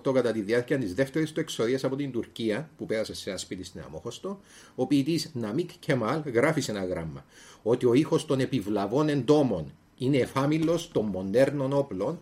1878, 0.05 0.13
κατά 0.13 0.31
τη 0.31 0.41
διάρκεια 0.41 0.77
της 0.77 0.93
δεύτερης 0.93 1.31
του 1.31 1.39
εξορίας 1.39 1.83
από 1.83 1.95
την 1.95 2.11
Τουρκία, 2.11 2.69
που 2.77 2.85
πέρασε 2.85 3.15
σε 3.15 3.29
ένα 3.29 3.37
σπίτι 3.37 3.63
στην 3.63 3.81
Αμόχωστο, 3.85 4.39
ο 4.75 4.87
ποιητής 4.87 5.31
Ναμίκ 5.33 5.69
Κεμάλ 5.79 6.21
γράφει 6.33 6.61
σε 6.61 6.71
ένα 6.71 6.85
γράμμα 6.85 7.25
ότι 7.63 7.85
ο 7.85 7.93
ήχος 7.93 8.25
των 8.25 8.39
επιβλαβών 8.39 9.09
εντόμων 9.09 9.73
είναι 9.97 10.17
εφάμιλος 10.17 10.91
των 10.91 11.05
μοντέρνων 11.05 11.73
όπλων 11.73 12.19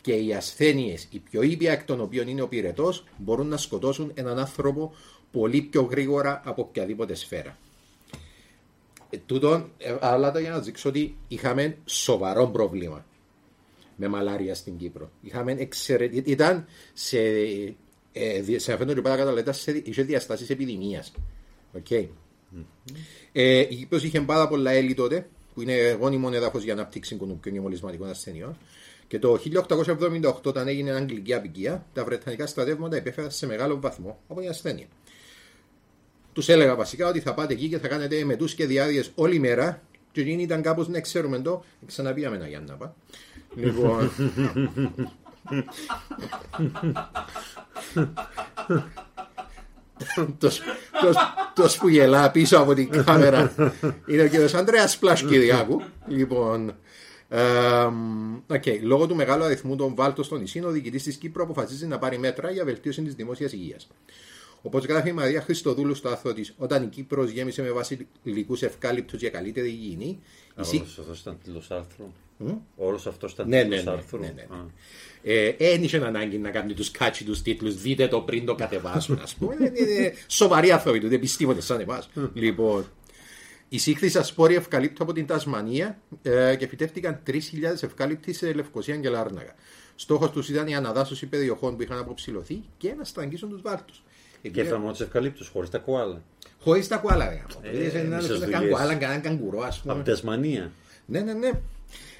και 0.00 0.12
οι 0.12 0.34
ασθένειες, 0.34 1.08
οι 1.10 1.18
πιο 1.18 1.42
ήπια 1.42 1.72
εκ 1.72 1.84
των 1.84 2.00
οποίων 2.00 2.28
είναι 2.28 2.42
ο 2.42 2.48
πυρετός, 2.48 3.04
μπορούν 3.16 3.46
να 3.46 3.56
σκοτώσουν 3.56 4.10
έναν 4.14 4.38
άνθρωπο 4.38 4.94
πολύ 5.32 5.62
πιο 5.62 5.82
γρήγορα 5.82 6.42
από 6.44 6.62
οποιαδήποτε 6.62 7.14
σφαίρα. 7.14 7.58
Ε, 9.10 9.16
τούτον, 9.26 9.70
ε, 9.78 9.96
αλλά 10.00 10.32
το 10.32 10.38
για 10.38 10.50
να 10.50 10.60
δείξω 10.60 10.88
ότι 10.88 11.16
είχαμε 11.28 11.76
σοβαρό 11.84 12.46
πρόβλημα 12.46 13.04
με 13.96 14.08
μαλάρια 14.08 14.54
στην 14.54 14.76
Κύπρο. 14.76 15.10
Είχαμε 15.20 15.52
εξαιρετική. 15.52 16.30
Ήταν 16.30 16.66
σε. 16.92 17.18
Ε, 18.12 18.58
σε 18.58 18.72
αυτόν 18.72 18.86
τον 18.86 19.02
κατά 19.02 19.52
σε, 19.52 19.82
είχε 19.84 20.02
διαστάσεις 20.02 20.50
επιδημίας. 20.50 21.12
Okay. 21.74 22.06
Mm-hmm. 22.56 22.94
Ε, 23.32 23.58
η 23.58 23.74
Κύπρος 23.74 24.04
είχε 24.04 24.20
πάρα 24.20 24.48
πολλά 24.48 24.70
έλλη 24.70 24.94
τότε, 24.94 25.28
που 25.54 25.62
είναι 25.62 25.96
γόνιμο 26.00 26.30
έδαφος 26.32 26.62
για 26.62 26.72
ανάπτυξη 26.72 27.16
κουνουπιών 27.16 27.54
και 27.54 27.60
μολυσματικών 27.60 28.08
ασθενειών. 28.08 28.56
Και 29.08 29.18
το 29.18 29.38
1878, 30.22 30.42
όταν 30.44 30.68
έγινε 30.68 30.90
αγγλική 30.90 31.34
απικία, 31.34 31.86
τα 31.92 32.04
βρετανικά 32.04 32.46
στρατεύματα 32.46 32.96
επέφεραν 32.96 33.30
σε 33.30 33.46
μεγάλο 33.46 33.80
βαθμό 33.80 34.18
από 34.28 34.40
την 34.40 34.48
ασθένεια. 34.48 34.86
Τους 36.32 36.48
έλεγα 36.48 36.74
βασικά 36.74 37.08
ότι 37.08 37.20
θα 37.20 37.34
πάτε 37.34 37.52
εκεί 37.52 37.68
και 37.68 37.78
θα 37.78 37.88
κάνετε 37.88 38.24
μετούς 38.24 38.54
και 38.54 38.66
διάδειε 38.66 39.02
όλη 39.14 39.38
μέρα. 39.38 39.82
Και 40.16 40.22
εκείνοι 40.22 40.42
ήταν 40.42 40.62
κάπως 40.62 40.88
να 40.88 41.00
ξέρουμε 41.00 41.38
το. 41.38 41.64
Ξαναπήγαμε 41.86 42.36
ένα 42.36 42.48
Γιάννα 42.48 42.74
πά. 42.74 42.94
Λοιπόν. 43.54 44.10
το 51.54 51.68
που 51.80 51.88
γελά 51.88 52.30
πίσω 52.30 52.58
από 52.58 52.74
την 52.74 53.04
κάμερα 53.04 53.54
είναι 54.06 54.22
ο 54.22 54.28
κύριος 54.28 54.54
Ανδρέας 54.54 54.98
Πλάς 54.98 55.22
Κυριάκου 55.22 55.82
λοιπόν 56.06 56.74
okay. 58.48 58.78
λόγω 58.82 59.06
του 59.06 59.14
μεγάλου 59.14 59.44
αριθμού 59.44 59.76
των 59.76 59.94
βάλτων 59.94 60.24
στο 60.24 60.36
νησί 60.36 60.64
ο 60.64 60.70
διοικητής 60.70 61.02
της 61.02 61.16
Κύπρου 61.16 61.42
αποφασίζει 61.42 61.86
να 61.86 61.98
πάρει 61.98 62.18
μέτρα 62.18 62.50
για 62.50 62.64
βελτίωση 62.64 63.02
της 63.02 63.14
δημόσιας 63.14 63.52
υγείας 63.52 63.88
Όπως 64.62 64.84
γράφει 64.84 65.08
η 65.08 65.12
Μαρία 65.12 65.40
Χριστοδούλου 65.40 65.94
στο 65.94 66.08
άρθρο 66.08 66.32
της, 66.32 66.54
όταν 66.56 66.82
η 66.82 66.86
Κύπρος 66.86 67.30
γέμισε 67.30 67.62
με 67.62 67.70
βασιλικού 67.70 68.56
ευκάλυπτους 68.60 69.20
για 69.20 69.30
καλύτερη 69.30 69.68
υγιεινή. 69.68 70.18
Όλος 70.56 70.98
αυτός 70.98 71.20
ήταν 71.20 71.38
τίτλος 71.44 71.70
άρθρου. 71.70 72.12
Όλος 72.76 73.06
αυτός 73.06 73.32
ήταν 73.32 73.48
ναι, 73.48 73.62
τίτλος 73.62 73.84
ναι, 73.84 73.90
ναι, 73.90 73.96
άρθρου. 73.96 74.18
Ναι, 74.18 74.26
ναι, 74.26 74.46
ναι. 74.50 75.56
Ε, 75.58 75.82
είχε 75.82 75.96
ανάγκη 75.96 76.38
να 76.38 76.50
κάνει 76.50 76.72
τους 76.72 76.90
κάτσι 76.90 77.24
τους 77.24 77.42
τίτλους, 77.42 77.82
δείτε 77.82 78.08
το 78.08 78.20
πριν 78.20 78.44
το 78.44 78.54
κατεβάσουν, 78.54 79.18
ας 79.22 79.34
πούμε. 79.34 79.54
είναι 79.60 80.12
σοβαροί 80.26 80.70
άνθρωποι 80.70 81.00
του, 81.00 81.08
δεν 81.08 81.20
πιστεύονται 81.20 81.60
σαν 81.60 81.80
εμάς. 81.80 82.08
λοιπόν, 82.34 82.86
Εισήχθησαν 83.68 84.24
σπόροι 84.24 84.54
ευκαλύπτου 84.54 85.02
από 85.02 85.12
την 85.12 85.26
Τασμανία 85.26 85.98
ε, 86.22 86.56
και 86.58 86.66
φυτεύτηκαν 86.66 87.22
3.000 87.26 87.36
ευκάλυπτοι 87.80 88.32
σε 88.32 88.52
Λευκοσία 88.52 88.96
και 88.96 89.08
Λάρναγα. 89.08 89.54
Στόχος 89.94 90.30
τους 90.30 90.48
ήταν 90.48 90.66
η 90.66 90.74
αναδάσωση 90.74 91.26
περιοχών 91.26 91.76
που 91.76 91.82
είχαν 91.82 91.98
αποψηλωθεί 91.98 92.62
και 92.76 92.94
να 92.94 93.04
στραγγίσουν 93.04 93.50
τους 93.50 93.62
βάλτου. 93.62 93.94
Και 94.52 94.64
θα 94.64 94.78
μόνο 94.78 94.92
του 94.92 95.02
ευκαλύπτου, 95.02 95.44
χωρίς 95.52 95.70
τα 95.70 95.78
κουάλα. 95.78 96.22
Χωρίς 96.60 96.88
τα 96.88 96.96
κουάλα, 96.96 97.28
ρε. 97.28 97.42
Ε, 97.62 98.02
να 98.02 98.46
κάνουν 98.46 98.70
κουάλα, 98.70 98.94
κανέναν 98.94 99.22
καγκουρό, 99.22 99.60
ας 99.60 99.80
πούμε. 99.80 99.92
Από 99.92 100.02
Τασμανία. 100.04 100.72
Ναι, 101.06 101.20
ναι, 101.20 101.32
ναι. 101.32 101.50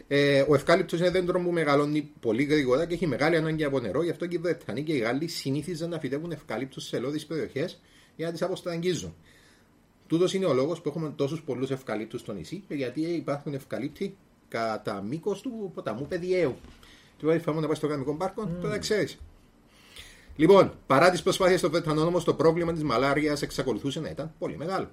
Ε, 0.09 0.45
ο 0.49 0.55
ευκάλυπτος 0.55 0.99
είναι 0.99 1.11
δέντρο 1.11 1.41
που 1.41 1.51
μεγαλώνει 1.51 2.11
πολύ 2.21 2.43
γρήγορα 2.43 2.87
και 2.87 2.95
έχει 2.95 3.07
μεγάλη 3.07 3.37
ανάγκη 3.37 3.65
από 3.65 3.81
νερό, 3.81 4.03
γι' 4.03 4.11
αυτό 4.11 4.27
και 4.27 4.37
οι 4.37 4.39
Βρετανοί 4.39 4.83
και 4.83 4.93
οι 4.93 4.99
Γάλλοι 4.99 5.29
συνήθιζαν 5.29 5.91
να 5.91 5.99
φυτεύουν 5.99 6.31
ευκάλυπτου 6.31 6.81
σε 6.81 6.97
ελώδει 6.97 7.25
περιοχές 7.25 7.81
για 8.17 8.27
να 8.27 8.33
τις 8.33 8.43
αποστραγγίζουν. 8.43 9.15
Τούτος 10.07 10.35
είναι 10.35 10.47
ο 10.47 10.55
λόγος 10.55 10.81
που 10.81 10.89
έχουμε 10.89 11.13
τόσους 11.17 11.43
πολλούς 11.43 11.71
ευκαλύπτους 11.71 12.21
στο 12.21 12.33
νησί, 12.33 12.65
γιατί 12.69 13.01
υπάρχουν 13.01 13.55
ευκαλύπτοι 13.55 14.17
κατά 14.49 15.03
μήκος 15.03 15.41
του 15.41 15.71
ποταμού 15.75 16.07
Παιδιαίου. 16.07 16.57
Τι 17.19 17.27
ώρα 17.27 17.41
να 17.47 17.67
πάει 17.67 17.75
στο 17.75 17.87
γραμμικό 17.87 18.15
πάρκο, 18.15 18.43
mm. 18.43 18.61
τώρα 18.61 18.79
ξέρεις. 18.79 19.19
Λοιπόν, 20.37 20.73
παρά 20.87 21.11
τις 21.11 21.23
προσπάθειες 21.23 21.61
των 21.61 21.71
Βρετανών, 21.71 22.07
όμω 22.07 22.21
το 22.21 22.35
πρόβλημα 22.35 22.73
της 22.73 22.83
μαλάριας 22.83 23.43
εξακολουθούσε 23.43 24.01
να 24.01 24.09
ήταν 24.09 24.33
πολύ 24.39 24.57
μεγάλο. 24.57 24.91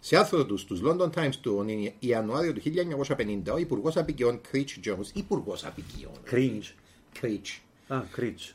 Σε 0.00 0.16
άρθρο 0.16 0.46
τους 0.46 0.60
στου 0.60 0.80
London 0.84 1.10
Times 1.10 1.34
του 1.40 1.64
Ιανουάριο 1.98 2.52
του 2.52 2.60
1950, 2.60 3.52
ο 3.52 3.58
Υπουργός 3.58 3.96
Απικιών 3.96 4.40
Creech 4.52 4.88
Jones, 4.88 5.06
Υπουργός 5.12 5.64
Απικιών. 5.64 6.12
Creech. 6.30 6.72
Creech. 7.20 7.60
Α, 7.88 8.02
Creech. 8.16 8.52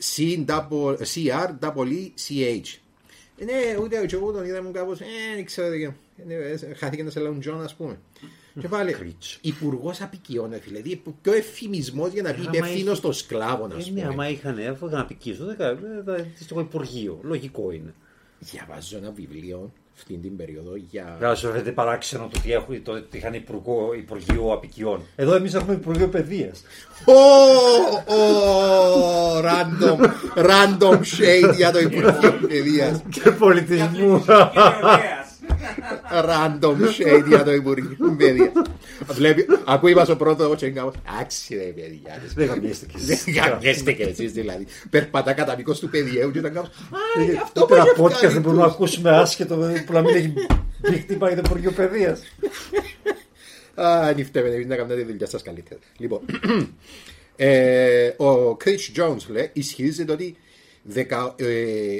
C-R-E-C-H. 1.13 2.79
Ναι, 3.43 3.77
ούτε 3.81 4.05
εγώ 4.11 4.31
τον 4.31 4.45
είδαμε 4.45 4.71
κάπως, 4.71 4.99
ε, 4.99 5.05
δεν 5.35 5.45
ξέρω, 5.45 5.93
χάθηκε 6.75 7.03
να 7.03 7.09
σε 7.09 7.19
λέγουν 7.19 7.39
Τζον, 7.39 7.61
ας 7.61 7.75
πούμε. 7.75 7.99
Και 8.59 8.67
πάλι 8.67 9.15
υπουργός 9.41 10.01
αποικιών, 10.01 10.49
φίλε. 10.61 10.81
Δηλαδή, 10.81 11.01
ποιο 11.21 11.33
ευφημισμός 11.33 12.11
για 12.11 12.21
να 12.21 12.33
πει 12.33 12.41
υπευθύνος 12.41 12.99
των 12.99 13.13
σκλάβων, 13.13 13.71
ας 13.71 13.87
πούμε. 13.87 14.01
Ναι, 14.01 14.07
άμα 14.07 14.29
είχαν 14.29 14.57
έρθει 14.57 14.85
να 14.85 14.99
αποικήσουν, 14.99 15.55
το 16.47 16.59
υπουργείο. 16.59 17.19
Λογικό 17.23 17.71
είναι. 17.71 17.93
Διαβάζω 18.39 18.97
ένα 18.97 19.11
βιβλίο 19.11 19.71
αυτή 19.97 20.17
την 20.17 20.35
περίοδο 20.35 20.75
για. 20.75 21.15
Βέβαια, 21.19 21.35
σου 21.35 21.47
φαίνεται 21.47 21.71
παράξενο 21.71 22.27
το 22.31 22.37
ότι, 22.39 22.53
έχουν, 22.53 22.83
το 22.83 22.91
ότι 22.91 23.17
είχαν 23.17 23.33
υπουργό, 23.33 23.93
Υπουργείο 23.93 24.51
Αποικιών. 24.53 25.01
Εδώ 25.15 25.35
εμείς 25.35 25.53
έχουμε 25.53 25.73
Υπουργείο 25.73 26.07
Παιδείας. 26.07 26.63
Random, 29.41 29.99
random 30.35 30.97
shade 30.97 31.55
για 31.55 31.71
το 31.71 31.79
Υπουργείο 31.79 32.39
Παιδείας. 32.47 33.01
Και 33.09 33.31
πολιτισμού. 33.31 34.25
Random 36.11 36.77
shade 36.97 37.27
για 37.27 37.43
το 37.43 37.53
Υπουργείο 37.53 38.15
Παιδεία. 38.17 38.51
Βλέπει, 39.07 39.45
ακούει 39.65 39.93
μας 39.93 40.09
ο 40.09 40.15
πρώτος 40.15 40.59
και 40.59 40.65
είναι 40.65 40.91
άξι 41.21 41.55
ρε 41.55 41.63
παιδιά. 41.63 42.21
Δεν 42.35 42.47
γαμιέστε 42.47 42.85
κι 42.85 42.95
εσείς. 42.95 43.23
Δεν 43.23 43.33
γαμιέστε 43.33 43.91
κι 43.91 44.01
εσείς 44.01 44.31
δηλαδή. 44.31 44.65
Περπατά 44.89 45.33
κατά 45.33 45.55
μήκος 45.55 45.79
του 45.79 45.89
παιδιού 45.89 46.31
και 46.31 46.39
ήταν 46.39 46.53
κάπως 46.53 46.69
Α, 46.69 47.41
αυτό 47.43 47.65
που 47.65 47.75
έχει 47.75 47.89
podcast 47.97 48.31
δεν 48.31 48.41
μπορούμε 48.41 48.61
να 48.61 48.67
ακούσουμε 48.67 49.09
άσχετο 49.09 49.55
που 49.85 49.93
να 49.93 50.01
μην 50.01 50.15
έχει 50.15 50.33
δείχνει 50.81 51.15
πάει 51.15 51.35
το 51.35 51.41
Υπουργείο 51.45 51.71
Παιδείας. 51.71 52.21
Α, 53.75 54.13
νυχτεύετε 54.15 54.55
εμείς 54.55 54.67
να 54.67 54.75
κάνετε 54.75 54.95
τη 54.95 55.03
δουλειά 55.03 55.27
σας 55.27 55.41
καλύτερα. 55.41 55.79
Λοιπόν, 55.97 56.19
ε, 57.35 58.07
ο 58.07 58.57
Chris 58.63 58.99
Jones 58.99 59.27
λέει, 59.27 59.49
ισχυρίζεται 59.53 60.11
ότι 60.11 60.37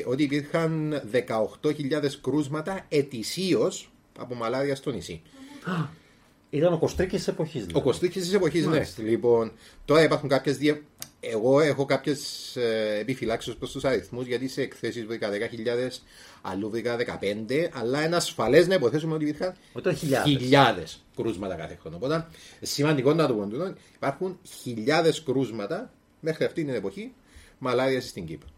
ότι 0.05 0.23
υπήρχαν 0.23 1.01
18.000 1.11 2.19
κρούσματα 2.21 2.85
ετησίως 2.89 3.89
από 4.19 4.35
μαλάρια 4.35 4.75
στο 4.75 4.91
νησί. 4.91 5.21
Ήταν 6.49 6.73
ο 6.73 6.77
Κωστρίκης 6.77 7.17
της 7.17 7.27
εποχής. 7.27 7.61
Δηλαδή. 7.61 7.79
Ο 7.79 7.81
Κωστρίκης 7.81 8.21
της 8.21 8.33
εποχής, 8.33 8.65
ναι. 8.65 8.87
Λοιπόν, 8.97 9.51
τώρα 9.85 10.03
υπάρχουν 10.03 10.29
κάποιες. 10.29 10.57
Δια... 10.57 10.81
Εγώ 11.19 11.59
έχω 11.59 11.85
κάποιες 11.85 12.55
ε, 12.55 12.97
επιφυλάξεις 12.99 13.55
προς 13.55 13.71
τους 13.71 13.83
αριθμούς 13.83 14.25
γιατί 14.25 14.47
σε 14.47 14.61
εκθέσεις 14.61 15.05
βρήκα 15.05 15.29
10.000, 15.29 15.35
αλλού 16.41 16.69
βρήκα 16.69 16.97
15, 16.97 17.69
αλλά 17.73 18.05
είναι 18.05 18.15
ασφαλές 18.15 18.67
να 18.67 18.75
υποθέσουμε 18.75 19.13
ότι 19.13 19.25
υπήρχαν 19.25 19.55
χιλιάδες 20.23 21.03
κρούσματα 21.15 21.55
κάθε 21.55 21.77
χρόνο. 21.81 21.95
Οπότε 21.95 22.27
σημαντικό 22.61 23.13
να 23.13 23.27
το 23.27 23.33
πούμε. 23.33 23.75
Υπάρχουν 23.95 24.39
χιλιάδες 24.61 25.23
κρούσματα 25.23 25.93
μέχρι 26.19 26.45
αυτή 26.45 26.63
την 26.63 26.73
εποχή 26.73 27.13
μαλάριας 27.57 28.07
στην 28.07 28.25
Κύπρο. 28.25 28.49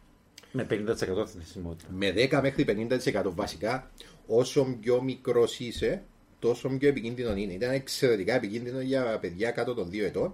Με 0.51 0.67
50% 0.69 1.27
θνησιμότητα. 1.27 1.89
Με 1.91 2.13
10 2.15 2.39
μέχρι 2.41 2.65
50% 3.13 3.31
βασικά. 3.35 3.91
Όσο 4.27 4.77
πιο 4.81 5.01
μικρός 5.01 5.59
είσαι, 5.59 6.03
τόσο 6.39 6.69
πιο 6.69 6.87
επικίνδυνο 6.87 7.35
είναι. 7.35 7.53
Ήταν 7.53 7.71
εξαιρετικά 7.71 8.35
επικίνδυνο 8.35 8.81
για 8.81 9.17
παιδιά 9.21 9.51
κάτω 9.51 9.73
των 9.73 9.89
2 9.89 9.99
ετών 9.99 10.33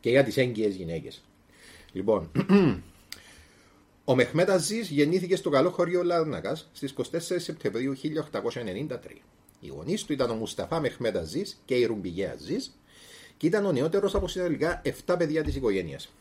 και 0.00 0.10
για 0.10 0.24
τις 0.24 0.36
έγκυες 0.36 0.74
γυναίκες. 0.74 1.22
Λοιπόν, 1.92 2.30
ο 4.04 4.14
Μεχμέτ 4.14 4.50
Αζής 4.50 4.88
γεννήθηκε 4.88 5.36
στο 5.36 5.50
καλό 5.50 5.70
χωριό 5.70 6.02
Λάρνακας 6.02 6.70
στις 6.72 6.94
24 6.96 7.02
Σεπτεμβρίου 7.36 7.94
1893. 7.96 8.96
Οι 9.60 9.68
γονείς 9.68 10.04
του 10.04 10.12
ήταν 10.12 10.30
ο 10.30 10.34
Μουσταφά 10.34 10.80
Μεχμέτ 10.80 11.16
Αζής 11.16 11.62
και 11.64 11.74
η 11.74 11.84
Ρουμπιγέ 11.84 12.26
Αζής 12.26 12.78
και 13.36 13.46
ήταν 13.46 13.66
ο 13.66 13.72
νεότερος 13.72 14.14
από 14.14 14.28
συνολικά 14.28 14.82
7 15.06 15.14
παιδιά 15.18 15.42
της 15.42 15.56
οικογένειας. 15.56 16.12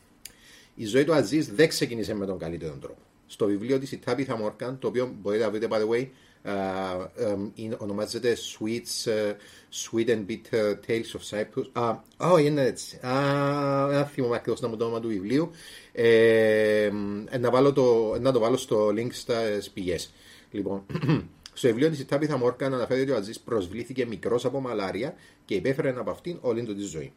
Η 0.75 0.85
ζωή 0.85 1.03
του 1.03 1.13
Αζής 1.13 1.47
δεν 1.53 1.67
ξεκίνησε 1.67 2.13
με 2.13 2.25
τον 2.25 2.37
καλύτερο 2.37 2.77
τρόπο. 2.81 3.01
Στο 3.27 3.45
βιβλίο 3.45 3.79
της 3.79 3.91
η 3.91 3.97
Τάπιθα 3.97 4.37
Μόρκαν, 4.37 4.79
το 4.79 4.87
οποίο 4.87 5.15
μπορείτε 5.21 5.43
να 5.43 5.49
βρείτε, 5.49 5.67
by 5.69 5.77
the 5.77 5.89
way, 5.89 6.07
uh, 6.45 7.77
ονομάζεται 7.77 8.37
Sweets, 8.37 9.09
uh, 9.09 9.33
Sweet 9.71 10.07
and 10.07 10.25
Bitter 10.27 10.75
Tales 10.87 11.11
of 11.17 11.29
Cyprus. 11.29 11.65
Α, 11.71 11.99
oh, 12.17 12.43
είναι 12.43 12.61
έτσι. 12.61 12.99
Ένα 13.01 14.03
θυμάμαι 14.03 14.35
ακριβώς 14.35 14.59
το 14.59 14.67
όνομα 14.67 14.99
του 14.99 15.07
βιβλίου. 15.07 15.51
Ε, 15.91 16.91
να, 17.39 17.49
βάλω 17.49 17.73
το, 17.73 18.17
να 18.19 18.31
το 18.31 18.39
βάλω 18.39 18.57
στο 18.57 18.87
link 18.87 19.11
στα 19.11 19.41
πηγές. 19.73 20.13
Λοιπόν, 20.51 20.85
στο 21.53 21.67
βιβλίο 21.67 21.89
της 21.89 22.05
Τάπιθα 22.05 22.37
Μόρκαν 22.37 22.73
αναφέρεται 22.73 23.11
ότι 23.11 23.11
ο 23.11 23.15
Αζή 23.15 23.41
προσβλήθηκε 23.45 24.05
μικρός 24.05 24.45
από 24.45 24.59
μαλάρια 24.59 25.13
και 25.45 25.55
υπέφερε 25.55 25.93
από 25.97 26.09
αυτήν 26.11 26.37
όλη 26.41 26.63
του 26.63 26.75
τη 26.75 26.81
ζωή. 26.81 27.13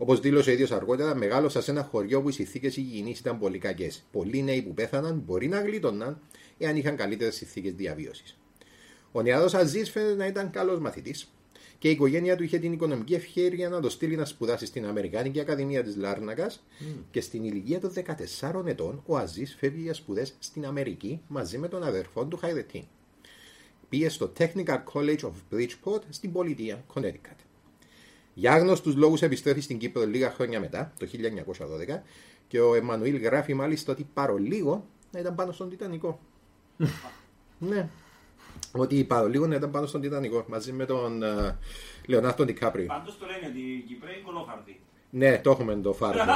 Όπως 0.00 0.20
δήλωσε 0.20 0.50
ο 0.50 0.52
ίδιος 0.52 0.70
αργότερα, 0.70 1.14
μεγάλωσα 1.14 1.62
σε 1.62 1.70
ένα 1.70 1.82
χωριό 1.82 2.22
που 2.22 2.28
οι 2.28 2.32
συνθήκες 2.32 2.76
υγιεινής 2.76 3.18
ήταν 3.18 3.38
πολύ 3.38 3.58
κακές. 3.58 4.04
Πολλοί 4.12 4.42
νέοι 4.42 4.62
που 4.62 4.74
πέθαναν 4.74 5.22
μπορεί 5.26 5.48
να 5.48 5.60
γλίτωναν 5.60 6.20
εάν 6.58 6.76
είχαν 6.76 6.96
καλύτερες 6.96 7.34
συνθήκες 7.34 7.72
διαβίωσης. 7.72 8.37
Ο 9.12 9.22
νεαρό 9.22 9.48
Αζής 9.52 9.90
φαίνεται 9.90 10.14
να 10.14 10.26
ήταν 10.26 10.50
καλός 10.50 10.78
μαθητής 10.78 11.32
και 11.78 11.88
η 11.88 11.90
οικογένεια 11.90 12.36
του 12.36 12.42
είχε 12.42 12.58
την 12.58 12.72
οικονομική 12.72 13.14
ευχαίρεια 13.14 13.68
να 13.68 13.80
το 13.80 13.90
στείλει 13.90 14.16
να 14.16 14.24
σπουδάσει 14.24 14.66
στην 14.66 14.86
Αμερικάνικη 14.86 15.40
Ακαδημία 15.40 15.82
της 15.82 15.96
Λάρνακας 15.96 16.64
mm. 16.80 16.84
και 17.10 17.20
στην 17.20 17.44
ηλικία 17.44 17.80
των 17.80 17.92
14 18.40 18.66
ετών 18.66 19.02
ο 19.06 19.16
Αζής 19.16 19.56
φεύγει 19.58 19.82
για 19.82 19.94
σπουδές 19.94 20.34
στην 20.38 20.66
Αμερική 20.66 21.20
μαζί 21.28 21.58
με 21.58 21.68
τον 21.68 21.82
αδερφό 21.82 22.24
του 22.24 22.36
Χαϊδετίν. 22.36 22.84
Πήγε 23.88 24.08
στο 24.08 24.32
Technical 24.38 24.78
College 24.92 25.20
of 25.20 25.32
Bridgeport 25.52 26.00
στην 26.08 26.32
πολιτεία 26.32 26.84
Connecticut. 26.94 27.36
Για 28.34 28.52
άγνωστους 28.52 28.94
λόγους 28.94 29.22
επιστρέφει 29.22 29.60
στην 29.60 29.78
Κύπρο 29.78 30.06
λίγα 30.06 30.30
χρόνια 30.30 30.60
μετά, 30.60 30.92
το 30.98 31.06
1912, 31.88 32.02
και 32.48 32.60
ο 32.60 32.74
Εμμανουήλ 32.74 33.16
γράφει 33.16 33.54
μάλιστα 33.54 33.92
ότι 33.92 34.08
παρολίγο 34.14 34.86
να 35.12 35.20
ήταν 35.20 35.34
πάνω 35.34 35.52
στον 35.52 35.68
Τιτανικό. 35.68 36.20
ναι. 37.58 37.88
Ότι 38.72 39.04
παρολίγο 39.04 39.46
να 39.46 39.54
ήταν 39.54 39.70
πάνω 39.70 39.86
στον 39.86 40.00
Τιτανικό 40.00 40.44
μαζί 40.48 40.72
με 40.72 40.84
τον 40.84 41.20
uh, 41.24 41.54
Λεωνάρτο 42.06 42.44
Ντικάπριο. 42.44 42.86
Πάντως 42.86 43.18
το 43.18 43.26
λένε 43.26 43.46
ότι 43.46 43.60
η 43.60 43.84
Κύπρο 43.88 44.10
είναι 44.10 44.20
κολόφαρδη. 44.24 44.80
Ναι, 45.10 45.38
το 45.38 45.50
έχουμε 45.50 45.76
το 45.76 45.92
φάρδο. 45.92 46.22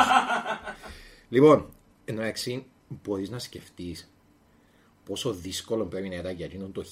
λοιπόν, 1.29 1.69
εντάξει, 2.05 2.67
μπορείς 3.03 3.31
να 3.31 3.39
σκεφτείς 3.39 4.13
πόσο 5.05 5.33
δύσκολο 5.33 5.85
πρέπει 5.85 6.09
να 6.09 6.15
ήταν 6.15 6.35
για 6.35 6.45
εκείνον 6.45 6.73
το 6.73 6.85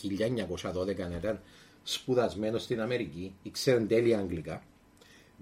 1912 0.75 0.97
να 0.97 1.17
ήταν 1.17 1.41
σπουδασμένος 1.83 2.63
στην 2.63 2.81
Αμερική, 2.81 3.35
ήξερε 3.43 3.81
τέλεια 3.81 4.19
αγγλικά 4.19 4.63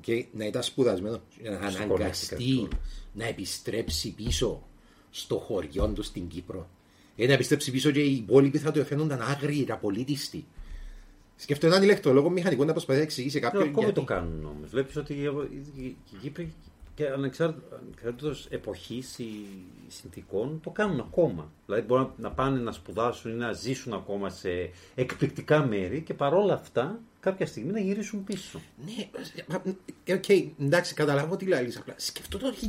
και 0.00 0.26
να 0.32 0.44
ήταν 0.44 0.62
σπουδασμένος, 0.62 1.20
να 1.42 1.56
αναγκαστεί 1.56 2.68
να 3.12 3.24
επιστρέψει 3.26 4.14
πίσω 4.14 4.62
στο 5.10 5.38
χωριό 5.38 5.88
του 5.88 6.02
στην 6.02 6.28
Κύπρο. 6.28 6.68
Ε, 7.20 7.26
να 7.26 7.32
επιστρέψει 7.32 7.70
πίσω 7.70 7.90
και 7.90 8.00
οι 8.00 8.14
υπόλοιποι 8.14 8.58
θα 8.58 8.70
το 8.70 8.80
εφαίνονταν 8.80 9.22
άγριοι, 9.22 9.66
απολύτιστοι. 9.70 10.46
Σκέφτομαι 11.36 11.72
έναν 11.72 11.84
ηλεκτρολόγο 11.84 12.30
μηχανικό 12.30 12.64
να 12.64 12.72
προσπαθεί 12.72 12.98
να 12.98 13.04
εξηγήσει 13.04 13.40
κάποιον. 13.40 13.62
Ακόμα 13.62 13.78
γιατί... 13.78 13.94
το 13.94 14.04
κάνουν 14.04 14.44
όμως. 14.44 14.70
Βλέπεις 14.70 14.96
ότι 14.96 15.14
οι 15.76 15.96
Κύπροι 16.20 16.52
και 16.94 17.08
ανεξάρτητο 17.08 18.34
εποχής 18.48 19.18
ή 19.18 19.30
συνθηκών 19.88 20.60
το 20.62 20.70
κάνουν 20.70 21.00
ακόμα. 21.00 21.52
Δηλαδή 21.66 21.86
μπορούν 21.86 22.12
να 22.16 22.30
πάνε 22.30 22.60
να 22.60 22.72
σπουδάσουν 22.72 23.30
ή 23.30 23.34
να 23.34 23.52
ζήσουν 23.52 23.92
ακόμα 23.92 24.30
σε 24.30 24.70
εκπληκτικά 24.94 25.66
μέρη 25.66 26.00
και 26.00 26.14
παρόλα 26.14 26.54
αυτά 26.54 27.00
κάποια 27.20 27.46
στιγμή 27.46 27.72
να 27.72 27.80
γυρίσουν 27.80 28.24
πίσω. 28.24 28.62
Ναι, 28.86 29.08
okay, 30.06 30.48
εντάξει, 30.60 30.94
καταλαβαίνω 30.94 31.36
τι 31.36 31.44
λέει. 31.44 31.74
Απλά 31.78 31.94
σκεφτώ 31.96 32.38
το 32.38 32.54
1912. 32.62 32.66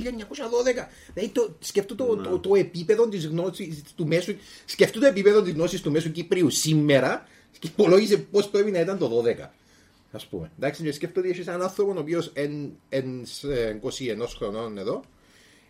Δηλαδή 1.14 1.30
το, 1.32 1.56
σκεφτώ 1.60 1.96
το, 1.96 2.06
το, 2.06 2.22
το, 2.22 2.40
το, 2.40 2.56
επίπεδο 2.56 3.08
τη 3.08 3.18
γνώση 3.18 3.84
του 3.96 4.08
μέσου. 4.08 4.36
Σκεφτώ 4.66 5.00
το 5.00 5.06
επίπεδο 5.06 5.42
τη 5.42 5.52
γνώση 5.52 5.82
του 5.82 5.92
μέσου 5.92 6.12
Κυπρίου 6.12 6.50
σήμερα 6.50 7.28
και 7.60 7.68
υπολόγισε 7.68 8.18
πώ 8.18 8.42
πρέπει 8.52 8.72
να 8.72 8.80
ήταν 8.80 8.98
το 8.98 9.24
12. 9.26 9.50
Α 10.12 10.28
πούμε. 10.30 10.52
Εντάξει, 10.58 10.84
και 10.84 10.92
σκέφτομαι 10.92 11.28
ότι 11.28 11.40
έχει 11.40 11.50
έναν 11.50 11.62
άνθρωπο 11.62 11.92
ο 11.92 12.00
οποίο 12.00 12.24
εν 12.34 12.72
21 12.90 14.26
χρονών 14.38 14.78
εδώ 14.78 15.02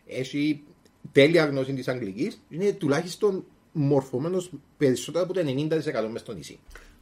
έχει 0.05 0.63
τέλεια 1.11 1.45
γνώση 1.45 1.73
τη 1.73 1.91
Αγγλική, 1.91 2.31
είναι 2.49 2.71
τουλάχιστον 2.71 3.45
μορφωμένο 3.71 4.43
περισσότερο 4.77 5.23
από 5.23 5.33
το 5.33 5.41
90% 5.41 5.69
μέσα 5.83 6.17
στο 6.17 6.33
νησί. 6.33 6.59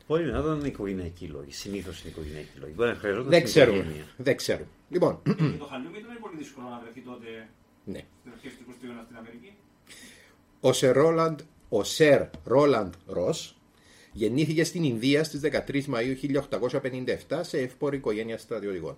Μπορεί 0.07 0.23
να 0.23 0.39
ήταν 0.39 0.65
οικογενειακοί 0.65 1.25
λόγοι. 1.27 1.51
Συνήθως 1.51 2.01
είναι 2.01 2.09
οικογενειακοί 2.09 2.59
λόγοι. 2.59 2.73
Μπορεί 2.75 2.89
να 2.89 2.95
χρειαζόταν 2.95 3.29
δεν 3.29 3.43
ξέρουμε. 3.43 4.05
Δεν 4.17 4.35
ξέρουμε. 4.35 4.67
Λοιπόν. 4.89 5.19
Και 5.23 5.31
το 5.33 5.65
Χαλιούμι 5.65 5.97
ήταν 5.97 6.17
πολύ 6.21 6.35
δύσκολο 6.37 6.67
να 6.67 6.79
βρεθεί 6.79 6.99
τότε 7.01 7.49
ναι. 7.85 8.01
στην 8.19 8.31
αρχή 8.31 8.47
του 8.47 8.63
20ου 8.69 8.85
αιώνα 8.85 9.01
στην 9.05 9.17
Αμερική. 9.17 9.53
Ο 10.59 10.73
Σερ 10.73 10.95
Ρόλαντ, 10.95 11.39
ο 11.69 11.83
Σερ 11.83 12.21
Ρόλαντ 12.43 12.93
Ρος 13.05 13.57
γεννήθηκε 14.11 14.63
στην 14.63 14.83
Ινδία 14.83 15.23
στις 15.23 15.41
13 15.43 15.83
Μαΐου 15.85 16.15
1857 17.29 17.39
σε 17.41 17.57
εύπορη 17.57 17.97
οικογένεια 17.97 18.37
στρατιωτικών. 18.37 18.95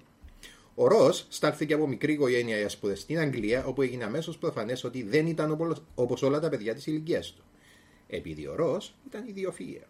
Ο 0.75 0.87
Ρος 0.87 1.25
στάλθηκε 1.29 1.73
από 1.73 1.87
μικρή 1.87 2.13
οικογένεια 2.13 2.57
για 2.57 2.69
σπουδέ 2.69 2.95
στην 2.95 3.19
Αγγλία, 3.19 3.65
όπου 3.65 3.81
έγινε 3.81 4.03
αμέσως 4.03 4.37
προφανές 4.37 4.83
ότι 4.83 5.03
δεν 5.03 5.27
ήταν 5.27 5.51
όπω 5.95 6.17
όλα 6.21 6.39
τα 6.39 6.49
παιδιά 6.49 6.73
της 6.73 6.87
ηλικίας 6.87 7.33
του. 7.33 7.43
Επειδή 8.07 8.47
ο 8.47 8.55
Ρος 8.55 8.95
ήταν 9.07 9.27
ιδιοφυα. 9.27 9.87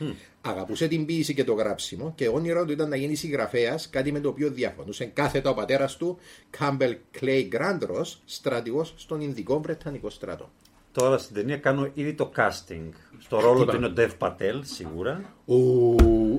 Mm. 0.00 0.04
Αγαπούσε 0.40 0.88
την 0.88 1.06
ποίηση 1.06 1.34
και 1.34 1.44
το 1.44 1.52
γράψιμο 1.52 2.12
και 2.16 2.28
όνειρο 2.28 2.64
του 2.64 2.72
ήταν 2.72 2.88
να 2.88 2.96
γίνει 2.96 3.14
συγγραφέας, 3.14 3.90
κάτι 3.90 4.12
με 4.12 4.20
το 4.20 4.28
οποίο 4.28 4.50
διαφωνούσε 4.50 5.04
κάθετα 5.04 5.50
ο 5.50 5.54
πατέρας 5.54 5.96
του, 5.96 6.18
Κάμπελ 6.50 6.96
Κλέι 7.10 7.46
Γκράντρο, 7.48 8.06
στρατηγός 8.24 8.94
στον 8.96 9.20
Ινδικό 9.20 9.60
Βρετανικό 9.60 10.10
στρατό. 10.10 10.50
Τώρα 10.92 11.18
στην 11.18 11.34
ταινία 11.34 11.56
κάνω 11.56 11.90
ήδη 11.94 12.14
το 12.14 12.30
casting. 12.36 12.88
Στο 13.18 13.40
ρόλο 13.40 13.64
του 13.64 13.76
είναι 13.76 13.86
ο 13.86 13.92
Dev 13.96 14.10
Patel, 14.18 14.60
σίγουρα. 14.60 15.34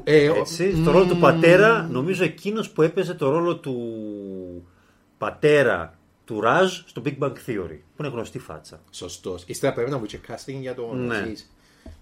Ε, 0.04 0.32
Έτσι, 0.32 0.76
στο 0.82 0.92
ρόλο 0.92 1.06
του 1.06 1.18
πατέρα, 1.18 1.88
νομίζω 1.92 2.24
εκείνος 2.24 2.70
που 2.70 2.82
έπαιζε 2.82 3.14
το 3.14 3.30
ρόλο 3.30 3.58
του 3.58 3.78
πατέρα 5.18 6.00
του 6.26 6.42
Ραζ 6.42 6.80
στο 6.86 7.02
Big 7.06 7.18
Bang 7.20 7.34
Theory. 7.48 7.80
Που 7.96 8.04
είναι 8.04 8.08
γνωστή 8.08 8.40
φάτσα. 8.40 8.82
Σωστός. 8.92 9.44
Ύστερα 9.46 9.74
πρέπει 9.74 9.92
να 9.92 9.98
βγει 9.98 10.20
casting 10.28 10.58
για 10.60 10.76
το 10.76 10.94
ναι. 10.94 11.32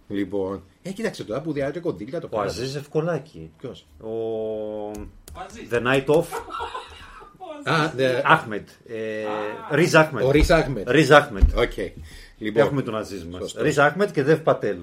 Λοιπόν, 0.07 0.63
ε, 0.81 0.91
κοίταξε 0.91 1.23
τώρα 1.23 1.41
που 1.41 1.51
διάρκεια 1.51 1.81
κονδύλια 1.81 2.19
το 2.19 2.27
Ο 2.31 2.39
Αζίζ 2.39 2.75
ευκολάκι. 2.75 3.51
Ποιος; 3.59 3.87
Ο. 3.99 4.11
The 5.71 5.81
Night 5.83 6.05
Off. 6.05 6.25
Αχμετ. 8.23 8.67
Ριζ 9.71 9.95
Αχμετ. 9.95 10.23
Ο 10.23 10.31
Ριζ 10.31 10.51
Αχμετ. 10.51 10.89
Ριζ 10.89 11.11
Αχμετ. 11.11 11.43
Λοιπόν, 12.37 12.63
Έχουμε 12.63 12.81
τον 12.81 12.95
Αζίζ 12.95 13.23
μας. 13.23 13.55
Ριζ 13.57 13.79
Αχμετ 13.79 14.11
και 14.11 14.23
Δευ 14.23 14.39
Πατέλ. 14.39 14.77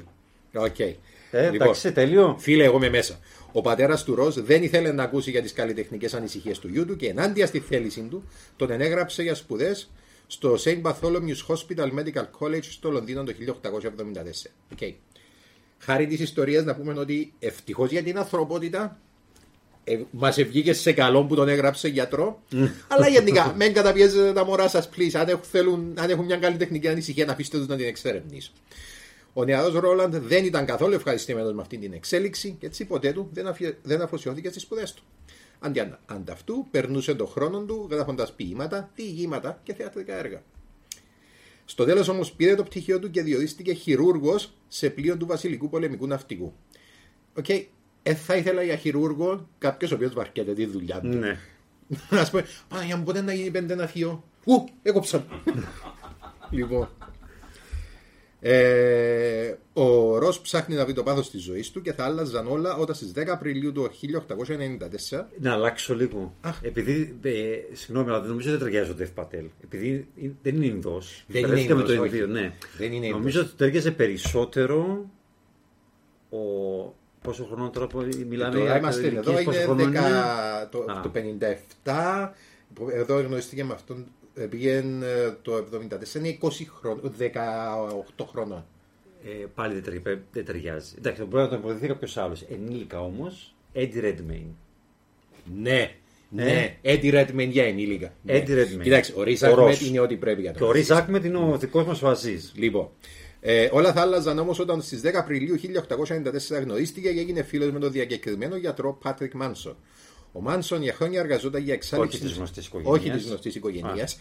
Okay. 0.52 0.94
Ε, 1.30 1.50
λοιπόν, 1.50 1.66
εντάξει, 1.66 1.92
τέλειο. 1.92 2.36
Φίλε, 2.38 2.64
εγώ 2.64 2.76
είμαι 2.76 2.88
μέσα. 2.88 3.18
Ο 3.52 3.60
πατέρας 3.60 4.04
του 4.04 4.14
Ροζ 4.14 4.36
δεν 4.38 4.62
ήθελε 4.62 4.92
να 4.92 5.02
ακούσει 5.02 5.30
για 5.30 5.42
τις 5.42 5.52
καλλιτεχνικές 5.52 6.14
ανησυχίες 6.14 6.58
του 6.58 6.68
γιού 6.68 6.86
του 6.86 6.96
και 6.96 7.08
ενάντια 7.08 7.46
στη 7.46 7.60
θέλησή 7.60 8.06
του 8.10 8.28
τον 8.56 8.70
ενέγραψε 8.70 9.22
για 9.22 9.34
σπουδές 9.34 9.90
στο 10.26 10.54
St. 10.64 10.82
Bartholomew's 10.82 11.46
Hospital 11.48 11.88
Medical 11.98 12.24
College 12.40 12.62
στο 12.62 12.90
Λονδίνο 12.90 13.24
το 13.24 13.32
1874. 13.62 13.70
Okay. 14.78 14.94
Χάρη 15.84 16.06
της 16.06 16.20
ιστορίας 16.20 16.64
να 16.64 16.74
πούμε 16.74 16.94
ότι 16.98 17.32
ευτυχώς 17.38 17.90
για 17.90 18.02
την 18.02 18.18
ανθρωπότητα 18.18 18.98
ε, 19.84 19.98
μας 20.10 20.42
βγήκε 20.42 20.72
σε 20.72 20.92
καλό 20.92 21.24
που 21.24 21.34
τον 21.34 21.48
έγραψε 21.48 21.88
γιατρό. 21.88 22.42
αλλά 22.88 23.08
γενικά, 23.08 23.54
μην 23.56 23.72
καταπιέζετε 23.72 24.32
τα 24.32 24.44
μωρά 24.44 24.68
σας, 24.68 24.88
please. 24.96 25.14
Αν 25.14 25.28
έχουν, 25.28 25.42
θέλουν, 25.42 25.94
αν 25.98 26.10
έχουν 26.10 26.24
μια 26.24 26.36
καλλιτεχνική 26.36 26.88
ανησυχία, 26.88 27.24
να 27.24 27.32
αφήστε 27.32 27.58
τους 27.58 27.66
να 27.66 27.76
την 27.76 27.86
εξερευνήσουν. 27.86 28.54
Ο 29.32 29.44
νεαρός 29.44 29.74
Ρόλαντ 29.74 30.16
δεν 30.16 30.44
ήταν 30.44 30.66
καθόλου 30.66 30.94
ευχαριστημένος 30.94 31.52
με 31.52 31.60
αυτή 31.60 31.78
την 31.78 31.92
εξέλιξη 31.92 32.56
και 32.60 32.66
έτσι 32.66 32.84
ποτέ 32.84 33.12
του 33.12 33.28
δεν, 33.32 33.46
αφι... 33.46 33.76
δεν 33.82 34.02
αφοσιώθηκε 34.02 34.48
στις 34.48 34.62
σπουδές 34.62 34.92
του. 34.92 35.02
Αντί 35.58 35.92
ανταυτού, 36.06 36.66
περνούσε 36.70 37.14
τον 37.14 37.26
χρόνο 37.26 37.60
του 37.60 37.88
γράφοντας 37.90 38.32
ποίηματα, 38.32 38.90
διηγήματα 38.94 39.60
και 39.62 39.74
θεατρικά 39.74 40.18
έργα. 40.18 40.42
Στο 41.64 41.84
τέλος 41.84 42.08
όμως 42.08 42.32
πήρε 42.32 42.54
το 42.54 42.62
πτυχίο 42.62 42.98
του 42.98 43.10
και 43.10 43.22
διορίστηκε 43.22 43.72
χειρούργος 43.72 44.52
σε 44.68 44.90
πλοίο 44.90 45.16
του 45.16 45.26
Βασιλικού 45.26 45.68
Πολεμικού 45.68 46.06
Ναυτικού. 46.06 46.52
OK, 47.34 47.44
okay. 47.48 47.64
ε, 48.02 48.14
θα 48.14 48.36
ήθελα 48.36 48.62
για 48.62 48.76
χειρουργό 48.76 49.48
κάποιος 49.58 49.92
ο 49.92 49.94
οποίος 49.94 50.14
βαριέται 50.14 50.52
τη 50.52 50.66
δουλειά 50.66 51.00
του. 51.00 51.08
Ναι. 51.08 51.38
Α 52.10 52.30
πούμε, 52.30 52.44
Παναγία 52.68 52.96
μου, 52.96 53.04
πότε 53.04 53.20
να 53.20 53.32
γίνει 53.32 53.50
πέντε 53.50 53.72
ένα 53.72 53.86
θείο. 53.86 54.24
Ου, 54.44 54.64
έκοψα. 54.82 55.26
λοιπόν. 56.50 56.88
Ε, 58.46 59.54
ο 59.72 60.18
Ρος 60.18 60.40
ψάχνει 60.40 60.74
να 60.74 60.84
βρει 60.84 60.92
το 60.92 61.02
πάθος 61.02 61.30
της 61.30 61.42
ζωής 61.42 61.70
του 61.70 61.82
και 61.82 61.92
θα 61.92 62.04
άλλαζαν 62.04 62.46
όλα 62.46 62.76
όταν 62.76 62.94
στις 62.94 63.12
10 63.16 63.26
Απριλίου 63.26 63.72
του 63.72 63.90
1894. 65.10 65.24
Να 65.40 65.52
αλλάξω 65.52 65.94
λίγο. 65.94 66.34
Αχ. 66.40 66.58
Επειδή. 66.62 67.18
Ε, 67.22 67.30
συγγνώμη, 67.72 68.10
αλλά 68.10 68.26
νομίζω 68.26 68.50
δεν 68.50 68.58
ταιριάζει 68.58 68.90
ο 68.90 68.94
Ντεβ 68.94 69.10
Πατέλ. 69.10 69.44
Επειδή 69.64 70.08
δεν 70.42 70.54
είναι 70.54 70.66
Ινδός. 70.66 71.24
Δεν 71.26 71.44
είναι 71.44 71.60
Ινδός, 71.60 71.76
με 71.76 71.82
το 71.82 72.04
Ινδίο, 72.04 72.26
ναι. 72.26 72.52
Δεν 72.76 72.92
είναι 72.92 73.08
νομίζω 73.08 73.40
ότι 73.40 73.50
ταιριάζει 73.56 73.92
περισσότερο 73.92 75.10
ο. 76.30 76.38
Πόσο 77.22 77.44
χρόνο 77.44 77.70
τώρα 77.70 77.86
που 77.86 78.08
μιλάμε. 78.28 78.58
Τώρα 78.58 78.78
είμαστε 78.78 79.06
εδώ, 79.06 79.40
είναι 79.40 79.90
10, 80.62 80.68
το, 80.70 80.84
το 81.02 81.10
57. 81.84 82.28
Εδώ 82.92 83.20
γνωριστήκε 83.20 83.64
με 83.64 83.72
αυτόν 83.72 84.06
πήγαινε 84.50 85.36
το 85.42 85.56
1974, 85.56 86.14
είναι 86.14 86.38
20 86.40 86.48
χρόνο, 86.80 87.00
18 87.18 88.26
χρονών. 88.30 88.64
Ε, 89.24 89.44
πάλι 89.54 89.80
δεν, 89.80 90.44
ταιριάζει. 90.44 90.94
Εντάξει, 90.98 91.22
μπορεί 91.22 91.42
να 91.42 91.48
τον 91.48 91.58
υποδεχθεί 91.58 91.86
κάποιος 91.86 92.16
άλλος. 92.16 92.42
Ενήλικα 92.42 93.00
όμως, 93.00 93.54
Eddie 93.74 94.02
Redmayne. 94.02 94.52
Ναι, 95.60 95.94
ναι, 96.28 96.44
ναι. 96.44 96.76
Eddie 96.82 97.12
Redmayne 97.14 97.48
για 97.48 97.64
ενήλικα. 97.64 98.12
Eddie 98.26 98.48
ναι. 98.48 98.62
Redmayne. 98.62 98.82
Κοιτάξτε, 98.82 99.20
ο 99.20 99.22
Riz 99.26 99.38
Ahmed 99.38 99.80
είναι 99.80 100.00
ό,τι 100.00 100.16
πρέπει 100.16 100.40
για 100.40 100.52
το 100.52 100.58
Και 100.58 100.64
ο 100.64 100.70
Riz 100.70 100.98
Ahmed 100.98 101.24
είναι 101.24 101.38
ο 101.38 101.58
δικός 101.58 101.84
μας 101.84 102.02
ο 102.02 102.08
Αζίζ. 102.08 102.44
Λοιπόν, 102.54 102.90
ε, 103.40 103.68
όλα 103.72 103.92
θα 103.92 104.00
άλλαζαν 104.00 104.38
όμως 104.38 104.58
όταν 104.58 104.82
στις 104.82 105.00
10 105.04 105.10
Απριλίου 105.14 105.56
1894 105.56 106.62
γνωρίστηκε 106.62 107.12
και 107.12 107.20
έγινε 107.20 107.42
φίλος 107.42 107.70
με 107.70 107.78
τον 107.78 107.92
διακεκριμένο 107.92 108.56
γιατρό 108.56 108.98
Patrick 109.04 109.42
Manson. 109.42 109.74
Ο 110.36 110.40
Μάνσον 110.40 110.82
για 110.82 110.94
χρόνια 110.94 111.20
εργαζόταν 111.20 111.62
για 111.62 111.74
εξάλληψη. 111.74 112.16
Όχι 112.16 112.26
της 112.26 112.36
γνωστής 112.36 112.66
οικογένειας. 112.66 112.98
Όχι 112.98 113.10
της 113.10 113.26
γνωστής 113.26 113.54
οικογένειας. 113.54 114.18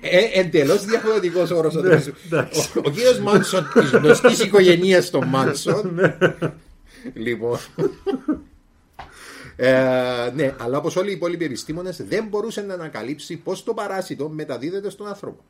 ε, 0.00 0.40
Εντελώς 0.40 0.84
διαφορετικός 0.84 1.50
όρος. 1.50 1.74
Ναι, 1.74 1.94
ο, 1.94 2.82
ο 2.84 2.90
κύριος 2.90 3.18
Μάνσον 3.18 3.70
της 3.74 3.90
γνωστής 3.90 4.40
οικογένειας 4.40 5.10
των 5.10 5.26
Μάνσον. 5.26 5.94
Ναι. 5.94 6.16
λοιπόν. 7.14 7.58
Ε, 9.56 10.32
ναι, 10.34 10.54
αλλά 10.58 10.78
όπως 10.78 10.96
όλοι 10.96 11.10
οι 11.10 11.12
υπόλοιποι 11.12 11.44
επιστήμονες 11.44 12.02
δεν 12.08 12.26
μπορούσε 12.28 12.60
να 12.60 12.74
ανακαλύψει 12.74 13.36
πώς 13.36 13.64
το 13.64 13.74
παράσιτο 13.74 14.28
μεταδίδεται 14.28 14.90
στον 14.90 15.06
άνθρωπο. 15.06 15.44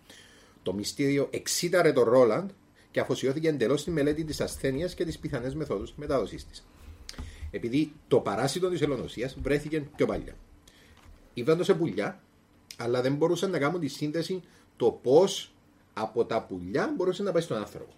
Το 0.63 0.73
μυστήριο 0.73 1.29
εξήταρε 1.31 1.93
τον 1.93 2.05
Ρόλαντ 2.05 2.51
και 2.91 3.01
αφοσιώθηκε 3.01 3.49
εντελώς 3.49 3.81
στη 3.81 3.91
μελέτη 3.91 4.25
της 4.25 4.41
ασθένειας 4.41 4.95
και 4.95 5.05
τις 5.05 5.19
πιθανές 5.19 5.55
μεθόδους 5.55 5.93
μετάδοσή 5.97 6.37
της 6.51 6.67
επειδή 7.51 7.93
το 8.09 8.21
παράσιτο 8.21 8.69
της 8.69 8.81
ελονοσία 8.81 9.31
βρέθηκε 9.43 9.83
πιο 9.97 10.07
παλιά. 10.07 10.35
Είδαν 11.35 11.59
το 11.59 11.65
σε 11.65 11.75
πουλιά, 11.75 12.21
αλλά 12.77 13.03
δεν 13.03 13.15
μπορούσαν 13.15 13.51
να 13.51 13.59
κάνουν 13.59 13.81
τη 13.81 13.89
σύνδεση 13.89 14.43
το 14.77 14.99
πώς 15.03 15.53
από 15.93 16.25
τα 16.25 16.43
πουλιά 16.43 16.93
μπορούσε 16.97 17.23
να 17.23 17.33
πάει 17.33 17.43
στον 17.43 17.57
άνθρωπο. 17.57 17.93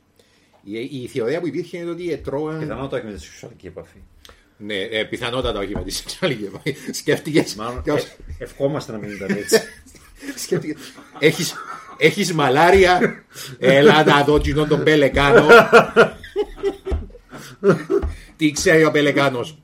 Η, 0.63 1.03
η 1.03 1.07
θεωρία 1.07 1.41
που 1.41 1.47
υπήρχε 1.47 1.79
είναι 1.79 1.91
ότι 1.91 2.17
τρώγαν. 2.17 2.59
Πιθανότατα 2.59 2.97
όχι 2.97 3.07
με 3.07 3.13
τη 3.13 3.21
σεξουαλική 3.21 3.67
επαφή. 3.67 3.99
Ναι, 4.57 4.75
ε, 4.75 5.05
πιθανότατα 5.05 5.59
όχι 5.59 5.73
με 5.75 5.83
τη 5.83 5.91
σεξουαλική 5.91 6.45
επαφή. 6.45 6.77
Σκέφτηκες. 7.01 7.55
Μάλλον. 7.55 7.83
Ε, 7.87 7.95
ευχόμαστε 8.39 8.93
να 8.93 8.99
μην 8.99 9.11
ήταν 9.11 9.31
έτσι. 9.31 9.61
Σκέφτηκες. 10.45 10.77
Έχεις, 11.19 11.55
έχεις 11.99 12.33
μαλάρια; 12.33 13.25
Έλα 13.59 14.05
να 14.05 14.25
δω 14.25 14.41
τον 14.67 14.83
πελεκάνο. 14.85 15.47
Τι 18.43 18.51
ξέρει 18.51 18.85
ο 18.85 18.91
Πελεκάνος. 18.91 19.59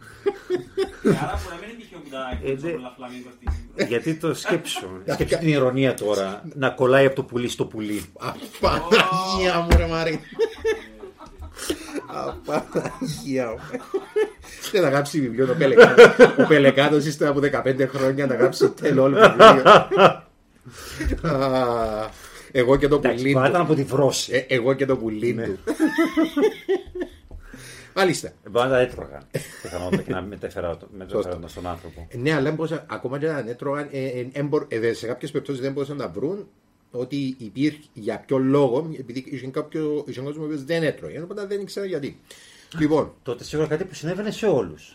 Γιατί 3.89 4.15
το 4.15 4.35
σκέψω. 4.35 4.89
Σκέψω 5.13 5.39
την 5.39 5.49
ηρωνία 5.49 5.95
τώρα. 5.95 6.43
Να 6.55 6.71
κολλάει 6.71 7.07
από 7.07 7.15
το 7.15 7.23
πουλί 7.23 7.49
στο 7.49 7.65
πουλί. 7.65 8.05
Απαναγία 8.19 9.61
μου, 9.61 9.69
ρε 9.77 9.87
Μάρι. 9.87 10.21
Απαναγία 12.07 13.49
μου. 13.49 13.81
Δεν 14.73 14.83
θα 14.83 14.89
γράψει 14.89 15.21
βιβλίο 15.21 15.53
ο 15.53 15.55
Πελεκάνος. 15.59 16.05
Ο 16.39 16.47
Πελεκάνος 16.49 17.05
ύστερα 17.05 17.31
από 17.31 17.41
15 17.41 17.89
χρόνια 17.89 18.27
να 18.27 18.35
γράψει 18.35 18.71
τέλο 18.71 19.05
βιβλίο. 19.05 19.63
Εγώ 22.53 22.77
και 22.77 22.89
το 22.89 22.99
πουλί 22.99 23.33
του. 23.33 23.51
από 23.55 23.75
τη 23.75 23.83
βρώση. 23.83 24.33
Ε, 24.33 24.55
εγώ 24.55 24.75
και 24.75 24.87
το 24.87 24.97
πουλί 24.97 25.33
ναι. 25.33 25.45
του. 25.45 25.59
Μάλιστα. 27.99 28.33
Μπορεί 28.51 28.69
να 28.69 28.73
τα 28.73 28.81
έτρωγαν. 28.81 29.27
Πιθανότατα 29.63 30.03
και 30.03 30.13
να 30.13 30.23
μετέφεραν 30.23 30.79
στον 31.47 31.67
άνθρωπο. 31.67 32.09
Ναι, 32.13 32.33
αλλά 32.35 32.57
ακόμα 32.87 33.19
και 33.19 33.27
να 33.27 33.39
έτρωγαν, 33.39 33.89
ε, 33.91 34.27
ε, 34.69 34.93
σε 34.93 35.07
κάποιες 35.07 35.31
περιπτώσεις 35.31 35.63
δεν 35.63 35.73
μπορούσαν 35.73 35.97
να 35.97 36.09
βρουν 36.09 36.47
ότι 36.91 37.37
υπήρχε 37.39 37.81
για 37.93 38.25
ποιο 38.27 38.39
λόγο, 38.39 38.91
επειδή 38.99 39.25
είχε 39.27 39.47
κάποιο 39.47 40.05
κόσμος 40.07 40.37
που 40.37 40.65
δεν 40.65 40.83
έτρωγε. 40.83 41.21
Οπότε 41.21 41.47
δεν 41.47 41.61
ήξερα 41.61 41.87
γιατί. 41.87 42.21
Λοιπόν, 42.79 43.15
τότε 43.23 43.45
σίγουρα 43.45 43.69
κάτι 43.69 43.85
που 43.85 43.95
συνέβαινε 43.95 44.31
σε 44.31 44.47
όλους. 44.47 44.95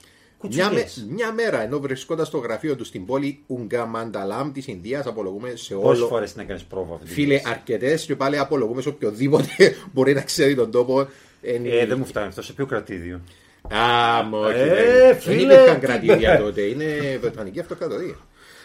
Μια, 0.49 0.71
με, 0.71 0.85
μια, 1.09 1.33
μέρα 1.33 1.63
ενώ 1.63 1.79
βρισκόταν 1.79 2.25
στο 2.25 2.37
γραφείο 2.37 2.75
του 2.75 2.83
στην 2.83 3.05
πόλη 3.05 3.43
Ουγγαμανταλάμ 3.47 4.51
της 4.51 4.67
Ινδίας, 4.67 5.05
απολογούμε 5.05 5.55
σε 5.55 5.73
όλο. 5.73 5.83
Πόσες 5.83 6.07
φορές 6.07 6.35
να 6.35 6.43
κάνεις 6.43 6.63
πρόβα, 6.63 6.99
Φίλε, 7.03 7.41
αρκετές 7.45 8.05
και 8.05 8.15
πάλι 8.15 8.37
απολογούμε 8.37 8.81
σε 8.81 8.89
οποιοδήποτε 8.89 9.75
μπορεί 9.93 10.13
να 10.13 10.21
ξέρει 10.21 10.55
τον 10.55 10.71
τόπο 10.71 11.07
ε, 11.43 11.85
δεν 11.85 11.97
μου 11.97 12.05
φτάνει 12.05 12.27
αυτό, 12.27 12.41
σε 12.41 12.53
ποιο 12.53 12.65
κρατήδιο; 12.65 13.21
Α, 13.69 14.23
μου 14.23 14.37
όχι. 14.37 14.59
Ε, 14.59 15.13
δεν 15.13 15.39
υπήρχαν 15.39 15.79
κρατήδια 15.79 16.37
τότε. 16.39 16.61
Είναι 16.61 17.17
Βρετανική 17.21 17.59
Αυτοκρατορία. 17.59 18.15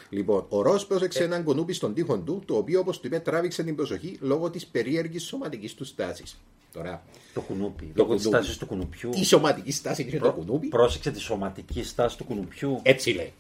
Λοιπόν, 0.08 0.46
ο 0.48 0.62
Ρος 0.62 0.86
πρόσεξε 0.86 1.24
έναν 1.24 1.44
κουνούπι 1.44 1.72
στον 1.72 1.94
τοίχο 1.94 2.18
του, 2.18 2.42
το 2.46 2.56
οποίο 2.56 2.80
όπως 2.80 3.00
του 3.00 3.06
είπε 3.06 3.18
τράβηξε 3.18 3.62
την 3.62 3.76
προσοχή 3.76 4.16
λόγω 4.20 4.50
της 4.50 4.66
περίεργης 4.66 5.22
σωματικής 5.22 5.74
του 5.74 5.84
στάσης. 5.84 6.38
Τώρα. 6.72 7.02
Το 7.34 7.40
κουνούπι. 7.40 7.92
λόγω 7.94 8.14
της 8.14 8.24
στάσης 8.24 8.56
του 8.56 8.66
κουνουπιού. 8.66 9.10
Τι 9.10 9.24
σωματική 9.24 9.72
στάση 9.72 10.02
είναι 10.02 10.18
το 10.18 10.32
κουνούπι. 10.32 10.66
Πρόσεξε 10.66 11.10
τη 11.10 11.20
σωματική 11.20 11.84
στάση 11.84 12.16
του 12.16 12.24
κουνουπιού. 12.24 12.80
Έτσι 12.82 13.10
λέει. 13.10 13.32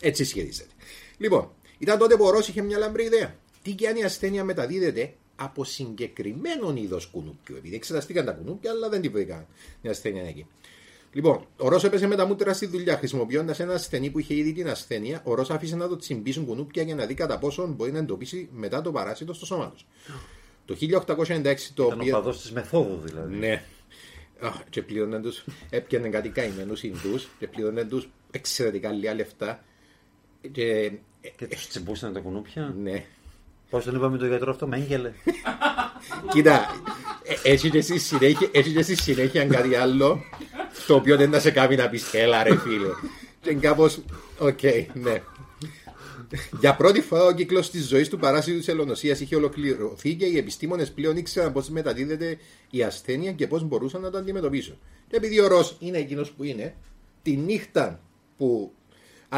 Έτσι 0.00 0.24
σχεδίζεται. 0.24 0.70
Λοιπόν, 1.18 1.50
ήταν 1.78 1.98
τότε 1.98 2.16
που 2.16 2.24
ο 2.24 2.30
Ρος 2.30 2.48
είχε 2.48 2.62
μια 2.62 2.78
λαμπρή 2.78 3.04
ιδέα. 3.04 3.34
Τι 3.62 3.72
και 3.72 3.88
αν 3.88 3.96
η 3.96 4.04
ασθένεια 4.04 4.44
μεταδίδεται 4.44 5.12
από 5.36 5.64
συγκεκριμένο 5.64 6.74
είδος 6.76 7.06
κουνούπιου. 7.06 7.56
Επειδή 7.56 7.74
εξεταστήκαν 7.74 8.24
τα 8.24 8.32
κουνούπια, 8.32 8.70
αλλά 8.70 8.88
δεν 8.88 9.00
τη 9.00 9.08
βρήκαν 9.08 9.46
μια 9.82 9.90
ασθένεια 9.90 10.22
εκεί. 10.22 10.46
Λοιπόν, 11.16 11.46
ο 11.56 11.68
Ρος 11.68 11.84
έπεσε 11.84 12.06
με 12.06 12.16
τα 12.16 12.26
μούτρα 12.26 12.52
στη 12.52 12.66
δουλειά 12.66 12.96
χρησιμοποιώντας 12.96 13.60
ένα 13.60 13.74
ασθενή 13.74 14.10
που 14.10 14.18
είχε 14.18 14.34
ήδη 14.34 14.52
την 14.52 14.68
ασθένεια. 14.68 15.20
Ο 15.24 15.34
Ρος 15.34 15.50
άφησε 15.50 15.76
να 15.76 15.88
το 15.88 15.96
τσιμπήσουν 15.96 16.46
κουνούπια 16.46 16.82
για 16.82 16.94
να 16.94 17.06
δει 17.06 17.14
κατά 17.14 17.38
πόσο 17.38 17.66
μπορεί 17.66 17.92
να 17.92 17.98
εντοπίσει 17.98 18.48
μετά 18.52 18.80
το 18.80 18.92
παράσιτο 18.92 19.32
στο 19.32 19.46
σώμα 19.46 19.70
τους. 19.70 19.86
Το 20.64 20.76
1866 20.80 21.54
το 21.74 21.84
οποίο. 21.84 22.06
Ήταν 22.06 22.26
ο 22.26 22.30
της 22.30 22.52
μεθόδου 22.52 23.00
δηλαδή. 23.04 23.36
Ναι. 23.36 23.62
και 24.70 24.82
πλήρωναν 24.82 25.22
του. 25.22 25.32
Έπιανε 25.70 26.08
κάτι 26.08 26.28
καημένους 26.28 26.82
Ινδούς 26.82 27.28
και 27.38 27.46
πλήρωναν 27.46 27.88
τους 27.88 28.08
εξαιρετικά 28.30 28.92
λίγα 28.92 29.14
λεφτά. 29.14 29.64
Και, 30.52 30.92
και 31.36 31.46
τους 31.46 31.68
τσιμπούσαν 31.68 32.12
τα 32.12 32.20
κουνούπια. 32.20 32.74
Ναι. 32.78 33.04
Πώς 33.70 33.84
τον 33.84 33.94
είπαμε 33.94 34.18
το 34.18 34.26
γιατρό 34.26 34.50
αυτό, 34.50 34.66
Μέγκελε. 34.66 35.12
Κοίτα, 36.32 36.80
ε, 37.22 37.50
έτσι 37.50 37.70
και 37.70 37.80
στη 37.80 37.98
συνέχεια, 37.98 38.48
έτσι 38.52 38.72
και 38.72 38.82
στη 38.82 38.96
συνέχεια 38.96 39.46
κάτι 39.46 39.74
άλλο, 39.74 40.24
το 40.86 40.94
οποίο 40.94 41.16
δεν 41.16 41.30
θα 41.30 41.40
σε 41.40 41.50
κάνει 41.50 41.76
να 41.76 41.88
πεις 41.88 42.14
έλα 42.14 42.42
ρε 42.42 42.56
φίλε. 42.56 42.88
Και 43.40 43.54
κάπως, 43.54 44.00
οκ, 44.38 44.62
ναι. 44.92 45.22
Για 46.60 46.74
πρώτη 46.74 47.00
φορά 47.00 47.24
ο 47.24 47.32
κύκλος 47.32 47.70
της 47.70 47.86
ζωής 47.88 48.08
του 48.08 48.18
παράσιτου 48.18 48.58
της 48.58 48.68
ελονοσία 48.68 49.16
είχε 49.20 49.36
ολοκληρωθεί 49.36 50.14
και 50.14 50.24
οι 50.24 50.36
επιστήμονες 50.36 50.90
πλέον 50.90 51.16
ήξεραν 51.16 51.52
πώς 51.52 51.68
μεταδίδεται 51.68 52.38
η 52.70 52.82
ασθένεια 52.82 53.32
και 53.32 53.46
πώς 53.46 53.62
μπορούσαν 53.62 54.00
να 54.00 54.10
το 54.10 54.18
αντιμετωπίσουν. 54.18 54.78
Και 55.08 55.16
επειδή 55.16 55.40
ο 55.40 55.46
Ρος 55.46 55.76
είναι 55.78 55.98
εκείνος 55.98 56.30
που 56.30 56.44
είναι, 56.44 56.74
τη 57.22 57.36
νύχτα 57.36 58.00
που 58.36 58.72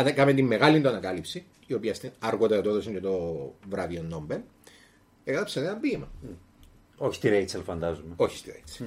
έκαμε 0.05 0.33
τη 0.33 0.43
μεγάλη 0.43 0.81
του 0.81 0.89
ανακάλυψη, 0.89 1.45
η 1.69 1.75
οποία 1.75 1.95
αργότερα 2.19 2.61
το 2.61 2.71
έδωσε 2.71 2.91
και 2.91 3.01
το 3.01 3.55
βραβείο 3.69 4.03
Νόμπελ, 4.03 4.41
έγραψε 5.25 5.61
ένα 5.61 5.77
ποίημα. 5.77 6.09
Όχι 6.97 7.15
στη 7.15 7.29
Ρέιτσελ, 7.29 7.63
φαντάζομαι. 7.63 8.15
Όχι 8.17 8.37
στη 8.37 8.51
Ρέιτσελ. 8.51 8.87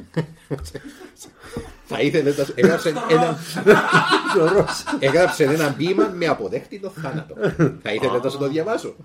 Θα 1.85 2.01
ήθελε 2.01 2.31
να. 2.31 2.45
Έγραψε 2.55 2.93
ένα. 3.09 3.37
έγραψε 4.99 5.43
ένα 5.43 5.73
ποίημα 5.73 6.07
με 6.07 6.27
αποδέχτη 6.27 6.79
το 6.79 6.89
θάνατο. 6.89 7.35
Θα 7.81 7.93
ήθελε 7.93 8.11
να 8.11 8.37
το 8.37 8.47
διαβάσω. 8.47 8.95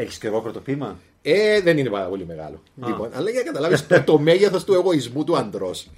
Έχεις 0.00 0.18
και 0.18 0.26
εγώ 0.26 0.40
πρώτο 0.40 0.60
ποίημα; 0.60 0.98
Ε, 1.22 1.60
δεν 1.60 1.78
είναι 1.78 1.88
πάρα 1.88 2.08
πολύ 2.08 2.26
μεγάλο. 2.26 2.62
Λοιπόν, 2.86 3.10
αλλά 3.12 3.30
για 3.30 3.40
να 3.40 3.46
καταλάβεις 3.46 3.86
το, 3.86 4.02
το 4.02 4.18
μέγεθος 4.18 4.64
του 4.64 4.74
εγωισμού 4.74 5.24
του 5.24 5.36
αντρός. 5.36 5.90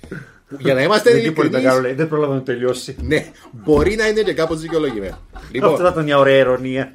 Για 0.59 0.75
να 0.75 0.83
είμαστε 0.83 1.19
ειλικρινεί. 1.19 1.95
Δεν 1.95 2.09
πρόλαβα 2.09 2.35
να 2.35 2.43
τελειώσει. 2.43 2.97
Ναι, 3.03 3.31
μπορεί 3.53 3.95
να 3.95 4.09
είναι 4.09 4.23
και 4.23 4.33
κάπως 4.33 4.61
δικαιολογημένο. 4.61 5.19
Λοιπόν, 5.53 5.71
Αυτό 5.71 5.83
θα 5.83 5.89
ήταν 5.91 6.05
μια 6.05 6.19
ωραία 6.19 6.37
ειρωνία. 6.37 6.93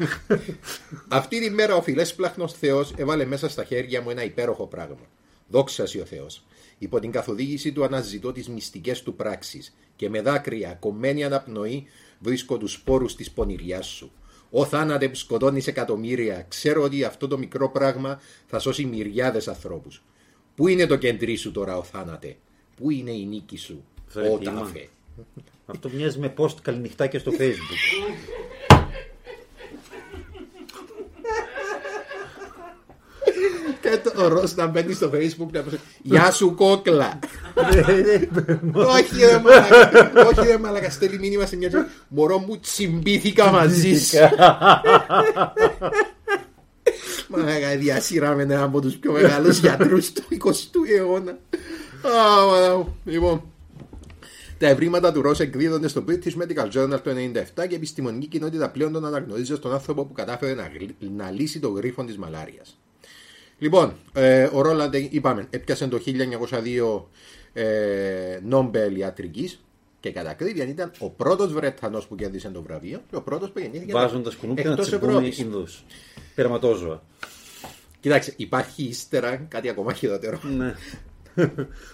Αυτή 1.07 1.39
τη 1.39 1.49
μέρα 1.49 1.75
ο 1.75 1.81
φιλέσπλαχνος 1.81 2.53
Θεός 2.53 2.93
έβαλε 2.97 3.25
μέσα 3.25 3.49
στα 3.49 3.63
χέρια 3.63 4.01
μου 4.01 4.09
ένα 4.09 4.23
υπέροχο 4.23 4.67
πράγμα. 4.67 5.05
Δόξα 5.47 5.83
ο 5.83 6.05
Θεός. 6.05 6.43
Υπό 6.77 6.99
την 6.99 7.11
καθοδήγηση 7.11 7.71
του 7.71 7.83
αναζητώ 7.83 8.31
τις 8.31 8.49
μυστικές 8.49 9.03
του 9.03 9.15
πράξεις 9.15 9.75
και 9.95 10.09
με 10.09 10.21
δάκρυα, 10.21 10.77
κομμένη 10.79 11.23
αναπνοή, 11.23 11.85
βρίσκω 12.19 12.57
τους 12.57 12.71
σπόρους 12.71 13.15
της 13.15 13.31
πονηριάς 13.31 13.87
σου. 13.87 14.11
Ω 14.57 14.65
θάνατε 14.65 15.09
που 15.09 15.15
σκοτώνει 15.15 15.61
εκατομμύρια, 15.65 16.45
ξέρω 16.49 16.81
ότι 16.83 17.03
αυτό 17.03 17.27
το 17.27 17.37
μικρό 17.37 17.69
πράγμα 17.69 18.19
θα 18.47 18.59
σώσει 18.59 18.85
μυριάδες 18.85 19.47
ανθρώπους. 19.47 20.03
Πού 20.55 20.67
είναι 20.67 20.85
το 20.85 20.95
κεντρί 20.95 21.35
σου 21.35 21.51
τώρα 21.51 21.77
ο 21.77 21.83
θάνατε; 21.83 22.35
Πού 22.77 22.89
είναι 22.91 23.11
η 23.11 23.25
νίκη 23.25 23.57
σου. 23.57 23.83
Φέρε 24.07 24.29
Ο 24.29 24.37
θύμα. 24.37 24.51
τάφε; 24.59 24.87
Αυτό 25.65 25.89
μοιάζει 25.93 26.19
με 26.19 26.33
post 26.37 26.55
καληνυχτάκια 26.61 27.19
στο 27.19 27.31
facebook. 27.31 28.05
Και 33.81 33.97
το- 34.03 34.23
ο 34.23 34.27
Ρος 34.27 34.55
να 34.55 34.67
μπαίνει 34.67 34.93
στο 34.93 35.09
facebook 35.13 35.51
να 35.51 35.61
πει 35.61 35.79
Γεια 36.01 36.31
σου 36.31 36.55
κόκλα. 36.55 37.19
Όχι 38.73 39.15
ρε 39.19 39.39
μαλακα. 39.39 40.11
Όχι 40.27 40.47
ρε 40.47 40.57
μαλακα. 40.57 40.89
Στέλνει 40.89 41.17
μήνυμα 41.17 41.45
σε 41.45 41.55
μια 41.55 41.69
ζωή. 41.69 41.81
Μωρό 42.07 42.37
μου 42.37 42.59
τσιμπήθηκα 42.59 43.51
μαζί 43.51 43.95
σου. 43.99 44.17
Μαλακα 47.29 47.77
διασύραμε 47.77 48.41
έναν 48.43 48.63
από 48.63 48.81
τους 48.81 48.95
πιο 48.95 49.11
μεγάλους 49.11 49.57
γιατρούς 49.57 50.11
του 50.11 50.23
20ου 50.29 50.97
αιώνα. 50.97 51.31
Α, 51.31 52.45
μαλάκα 52.45 52.77
μου. 52.77 52.97
Λοιπόν, 53.05 53.43
τα 54.57 54.67
ευρήματα 54.67 55.11
του 55.11 55.21
Ρος 55.21 55.39
εκδίδονται 55.39 55.87
στο 55.87 56.03
British 56.07 56.41
Medical 56.41 56.67
Journal 56.73 56.99
το 57.03 57.11
1997 57.11 57.13
και 57.55 57.73
η 57.73 57.75
επιστημονική 57.75 58.27
κοινότητα 58.27 58.69
πλέον 58.69 58.91
τον 58.91 59.05
αναγνωρίζει 59.05 59.53
ως 59.53 59.59
τον 59.59 59.73
άνθρωπο 59.73 60.05
που 60.05 60.13
κατάφερε 60.13 60.53
να, 60.53 60.71
γλ- 60.79 61.15
να 61.15 61.31
λύσει 61.31 61.59
το 61.59 61.69
γρίφο 61.69 62.03
της 62.03 62.17
μαλάριας. 62.17 62.77
Λοιπόν, 63.57 63.93
ε, 64.13 64.49
ο 64.53 64.61
Ρόλαντ 64.61 64.95
είπαμε, 65.09 65.47
έπιασε 65.49 65.87
το 65.87 65.99
1902 66.05 67.09
ε, 67.57 68.39
Νόμπελ 68.43 68.95
ιατρικής 68.95 69.63
και 69.99 70.11
κατά 70.11 70.29
ακρίβεια 70.29 70.67
ήταν 70.67 70.91
ο 70.99 71.09
πρώτος 71.09 71.53
Βρετανός 71.53 72.07
που 72.07 72.15
κέρδισε 72.15 72.49
το 72.49 72.61
βραβείο 72.61 73.01
και 73.09 73.15
ο 73.15 73.21
πρώτος 73.21 73.51
που 73.51 73.59
γεννήθηκε 73.59 73.91
Βάζοντα 73.91 74.31
κουνούπια 74.39 74.63
να 74.63 74.71
εκτός 74.71 74.87
τσιμπούν 74.87 75.09
Ευρώπης. 75.09 75.37
Ινδούς. 75.37 75.83
Πειραματόζωα. 76.35 77.03
Κοιτάξτε, 77.99 78.33
υπάρχει 78.37 78.83
ύστερα 78.83 79.35
κάτι 79.35 79.69
ακόμα 79.69 79.93
χειρότερο. 79.93 80.39
Ναι. 80.57 80.73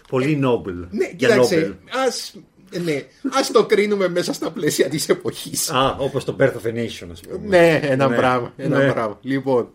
Πολύ 0.09 0.35
Νόμπελ. 0.35 0.87
Ναι, 0.91 1.05
Για 1.05 1.13
κοίταξε, 1.15 1.55
Νόμπελ. 1.55 1.75
ας, 2.07 2.35
ναι, 2.83 3.05
ας 3.31 3.51
το 3.51 3.65
κρίνουμε 3.65 4.07
μέσα 4.09 4.33
στα 4.33 4.51
πλαίσια 4.51 4.89
της 4.89 5.09
εποχής. 5.09 5.69
Α, 5.69 5.95
όπως 5.99 6.23
το 6.25 6.35
Birth 6.39 6.53
of 6.53 6.65
a 6.67 6.73
Nation, 6.75 7.07
ας 7.11 7.19
πούμε. 7.21 7.47
Ναι, 7.47 7.79
ένα 7.83 8.07
Ναι. 8.07 8.15
πράγμα. 8.15 8.53
Ένα 8.57 8.77
Ναι. 8.77 8.91
πράγμα. 8.91 9.17
Λοιπόν. 9.21 9.69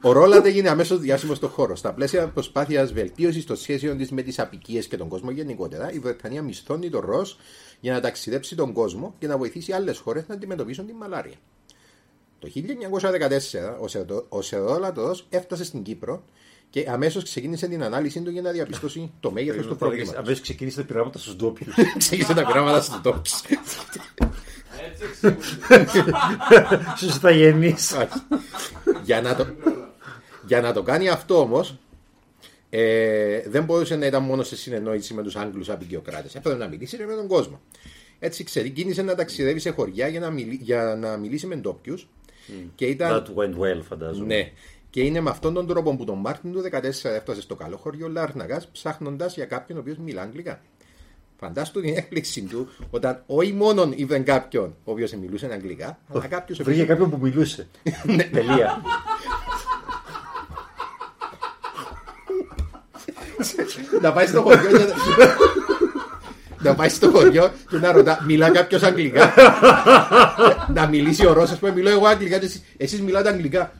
Ο 0.00 0.12
Ρόλαντ 0.12 0.46
έγινε 0.46 0.68
αμέσως 0.68 0.98
διάσημος 1.00 1.36
στον 1.36 1.48
χώρο. 1.48 1.76
Στα 1.76 1.92
πλαίσια 1.92 2.28
προσπάθειας 2.28 2.92
βελτίωσης 2.92 3.44
των 3.46 3.56
σχέσεων 3.56 3.96
της 3.96 4.10
με 4.10 4.22
τις 4.22 4.38
απικίες 4.38 4.86
και 4.86 4.96
τον 4.96 5.08
κόσμο 5.08 5.30
γενικότερα, 5.30 5.92
η 5.92 5.98
Βρετανία 5.98 6.42
μισθώνει 6.42 6.90
τον 6.90 7.00
Ρος 7.04 7.38
για 7.80 7.92
να 7.92 8.00
ταξιδέψει 8.00 8.56
τον 8.56 8.72
κόσμο 8.72 9.14
και 9.18 9.26
να 9.26 9.36
βοηθήσει 9.38 9.72
άλλες 9.72 9.98
χώρες 9.98 10.24
να 10.28 10.34
αντιμετωπίσουν 10.34 10.86
την 10.86 10.96
μαλάρια. 10.96 11.34
Το 12.38 12.48
1914 12.48 13.76
ο 13.80 13.88
Σερδο- 13.88 14.26
ο 14.28 14.42
Σερόλατος 14.42 15.26
έφτασε 15.30 15.64
στην 15.64 15.82
Κύπρο 15.82 16.24
και 16.72 16.86
αμέσως 16.88 17.24
ξεκίνησε 17.24 17.68
την 17.68 17.82
ανάλυση 17.82 18.20
του 18.20 18.30
για 18.30 18.42
να 18.42 18.50
διαπιστώσει 18.50 19.10
το 19.20 19.30
μέγεθος 19.30 19.66
του 19.66 19.76
προβλήματο. 19.76 20.18
Αμέσως 20.18 20.40
ξεκίνησε 20.40 20.80
τα 20.80 20.86
πειράματα 20.86 21.18
στους 21.18 21.36
ντόπιους. 21.36 21.74
Ξεκίνησε 21.98 22.34
τα 22.34 22.46
πειράματα 22.46 22.80
στους 22.80 23.00
τόπου. 23.00 23.20
Έτσι 24.86 25.04
εξηγούνται. 25.04 26.14
Στους 26.96 27.16
Ιθαγενεί. 27.16 27.74
για, 29.04 29.20
να 29.20 29.34
το, 29.34 29.46
για 30.46 30.60
να 30.60 30.72
το 30.72 30.82
κάνει 30.82 31.08
αυτό 31.08 31.40
όμως, 31.40 31.78
ε, 32.70 33.42
δεν 33.48 33.64
μπορούσε 33.64 33.96
να 33.96 34.06
ήταν 34.06 34.22
μόνο 34.22 34.42
σε 34.42 34.56
συνεννόηση 34.56 35.14
με 35.14 35.22
τους 35.22 35.36
Άγγλους 35.36 35.70
απεικιοκράτες. 35.70 36.34
Έπρεπε 36.34 36.58
να 36.58 36.68
μιλήσει 36.68 36.96
και 36.96 37.06
με 37.06 37.14
τον 37.14 37.26
κόσμο. 37.28 37.60
Έτσι 38.18 38.44
ξεκίνησε 38.44 39.02
να 39.02 39.14
ταξιδεύει 39.14 39.58
σε 39.58 39.70
χωριά 39.70 40.08
για 40.08 40.20
να, 40.20 40.30
μιλ, 40.30 40.50
για 40.50 40.96
να 41.00 41.16
μιλήσει 41.16 41.46
με 41.46 41.56
ντόπιους. 41.56 42.08
Και 42.74 42.86
ήταν. 42.86 43.24
That 43.26 43.38
went 43.38 43.58
well, 43.58 43.82
φαντάζομαι. 43.88 44.34
Ναι. 44.34 44.52
Και 44.92 45.00
είναι 45.02 45.20
με 45.20 45.30
αυτόν 45.30 45.54
τον 45.54 45.66
τρόπο 45.66 45.96
που 45.96 46.04
τον 46.04 46.18
Μάρτιν 46.18 46.52
του 46.52 46.62
14 46.72 46.80
έφτασε 47.02 47.40
στο 47.40 47.54
καλό 47.54 47.76
χωριό 47.76 48.08
Λάρναγας 48.08 48.68
ψάχνοντας 48.72 49.34
για 49.34 49.44
κάποιον 49.44 49.78
ο 49.78 49.80
οποίος 49.80 49.96
μιλά 49.96 50.22
αγγλικά. 50.22 50.60
Φαντάστο 51.40 51.80
την 51.80 51.96
έκπληξη 51.96 52.42
του 52.42 52.68
όταν 52.90 53.22
όχι 53.26 53.52
μόνο 53.52 53.92
είδε 53.94 54.18
κάποιον 54.18 54.74
ο 54.84 54.90
οποίος 54.90 55.12
μιλούσε 55.12 55.48
αγγλικά, 55.52 55.98
αλλά 56.14 56.26
κάποιος 56.26 56.60
ο 56.60 56.64
Βρήκε 56.64 56.82
οποίος- 56.82 56.98
κάποιον 56.98 57.18
που 57.20 57.26
μιλούσε. 57.26 57.66
Ναι. 58.04 58.24
Τελεία. 58.24 58.82
να 64.02 64.12
πάει 64.12 64.26
στο 64.26 64.42
χωριό 64.42 64.68
και 64.70 64.78
να... 64.78 64.94
να 66.70 66.74
πάει 66.74 66.88
στο 66.88 67.10
χωριό 67.10 67.50
και 67.70 67.76
να 67.78 67.92
ρωτά, 67.92 68.22
μιλά 68.26 68.50
κάποιος 68.50 68.82
αγγλικά; 68.82 69.32
να 70.74 70.86
μιλήσει 70.86 71.26
ο 71.26 71.32
Ρώσος 71.32 71.58
που 71.58 71.72
μιλώ 71.74 71.90
εγώ 71.90 72.06
αγγλικά 72.06 72.38
και 72.38 72.44
εσείς, 72.46 72.62
εσείς 72.76 73.00
μιλάτε 73.00 73.28
αγγλικά. 73.28 73.72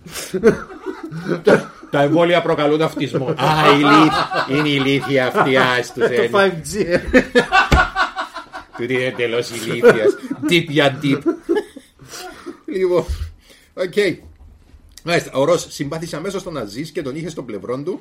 Τα- 1.42 1.72
Τα 1.90 2.02
εμβόλια 2.02 2.42
προκαλούν 2.42 2.82
αυτισμό. 2.82 3.28
Α, 3.28 3.72
η 3.72 3.76
λύθ- 3.78 4.50
είναι 4.58 4.68
η 4.68 4.80
ηλίθεια 4.84 5.26
αυτή, 5.26 5.56
άστο 5.56 6.00
Το 6.08 6.28
5G. 6.32 7.00
Τούτη 8.76 8.92
είναι 8.94 9.02
εντελώς 9.04 9.50
ηλίθιας. 9.50 10.16
Deep 10.48 10.64
για 10.68 10.98
deep. 11.02 11.18
Λοιπόν, 12.66 13.04
οκ. 13.74 13.92
Μάλιστα, 15.04 15.30
ο 15.32 15.44
Ρος 15.44 15.66
συμπάθησε 15.70 16.16
αμέσως 16.16 16.42
τον 16.42 16.56
Αζίζ 16.56 16.90
και 16.90 17.02
τον 17.02 17.16
είχε 17.16 17.28
στο 17.28 17.42
πλευρό 17.42 17.82
του 17.82 18.00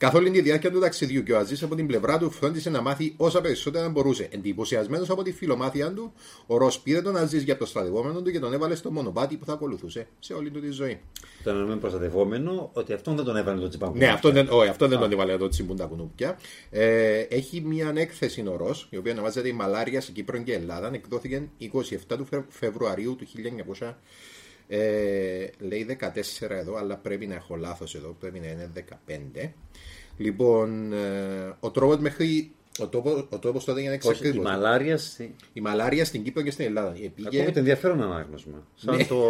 καθ' 0.00 0.14
όλη 0.14 0.30
τη 0.30 0.40
διάρκεια 0.40 0.70
του 0.70 0.80
ταξιδιού 0.80 1.22
και 1.22 1.32
ο 1.32 1.38
Αζίζ 1.38 1.62
από 1.62 1.74
την 1.74 1.86
πλευρά 1.86 2.18
του 2.18 2.30
φρόντισε 2.30 2.70
να 2.70 2.80
μάθει 2.80 3.14
όσα 3.16 3.40
περισσότερα 3.40 3.88
μπορούσε. 3.88 4.28
Εντυπωσιασμένος 4.30 5.10
από 5.10 5.22
τη 5.22 5.32
φιλομάθεια 5.32 5.92
του, 5.92 6.12
ο 6.46 6.56
Ρος 6.56 6.80
πήρε 6.80 7.02
τον 7.02 7.16
Αζίζ 7.16 7.42
για 7.42 7.56
προστατευόμενο 7.56 8.22
του 8.22 8.30
και 8.30 8.38
τον 8.38 8.52
έβαλε 8.52 8.74
στο 8.74 8.90
μονοπάτι 8.90 9.36
που 9.36 9.44
θα 9.44 9.52
ακολουθούσε 9.52 10.06
σε 10.18 10.32
όλη 10.32 10.50
του 10.50 10.60
τη 10.60 10.70
ζωή. 10.70 11.00
Το 11.44 11.50
εννοούμε 11.50 11.76
προστατευόμενο 11.76 12.70
ότι 12.72 12.92
αυτόν 12.92 13.16
δεν 13.16 13.24
τον 13.24 13.36
έβαλε 13.36 13.60
το 13.60 13.68
τσιμπάγκο. 13.68 13.94
Ναι, 13.96 14.06
αυτό 14.08 14.30
δεν, 14.30 14.48
όχι, 14.50 14.68
αυτό 14.68 14.88
δεν 14.88 14.98
τον 14.98 15.12
έβαλε 15.12 15.32
εδώ 15.32 15.48
τσιμπούν 15.48 15.76
τα 15.76 15.84
κουνούπια. 15.84 16.38
Ε, 16.70 17.18
έχει 17.18 17.60
μια 17.60 17.92
έκθεση 17.96 18.44
ο 18.46 18.56
Ρος, 18.56 18.86
η 18.90 18.96
οποία 18.96 19.12
ονομάζεται 19.12 19.48
Η 19.48 19.52
Μαλάρια 19.52 20.00
σε 20.00 20.12
Κύπρο 20.12 20.38
και 20.38 20.54
Ελλάδα. 20.54 20.90
Εκδόθηκε 20.94 21.48
27 21.60 22.16
του 22.16 22.24
Φε- 22.24 22.44
Φεβρουαρίου 22.48 23.16
του 23.16 23.26
1900. 23.80 23.96
Ε, 24.72 25.46
λέει 25.58 25.84
14 25.84 26.54
εδώ, 26.54 26.76
αλλά 26.76 26.96
πρέπει 26.96 27.26
να 27.26 27.34
έχω 27.34 27.56
λάθος 27.56 27.94
εδώ, 27.94 28.16
πρέπει 28.20 28.38
να 28.40 28.46
είναι 28.46 28.70
15. 29.06 29.52
Λοιπόν, 30.20 30.92
ε, 30.92 31.56
ο 31.60 31.70
τρόπος 31.70 31.98
μέχρι. 31.98 32.50
Ο 32.80 32.86
τόπο 32.88 33.26
ο 33.30 33.38
τόπος 33.38 33.64
τότε 33.64 33.80
για 33.80 33.90
να 33.90 33.96
Όχι, 33.96 34.06
η 34.06 34.10
εξακριβώσει. 34.10 34.40
μαλάρια. 34.54 34.98
στη- 34.98 35.34
Η 35.52 35.60
μαλάρια 35.60 36.04
στην 36.04 36.22
Κύπρο 36.22 36.42
και 36.42 36.50
στην 36.50 36.64
Ελλάδα. 36.64 36.90
Πήγε 36.90 37.10
Ακούγεται 37.26 37.58
ενδιαφέρον 37.58 38.02
ανάγνωσμα. 38.02 38.66
Σαν 38.74 39.06
το 39.06 39.24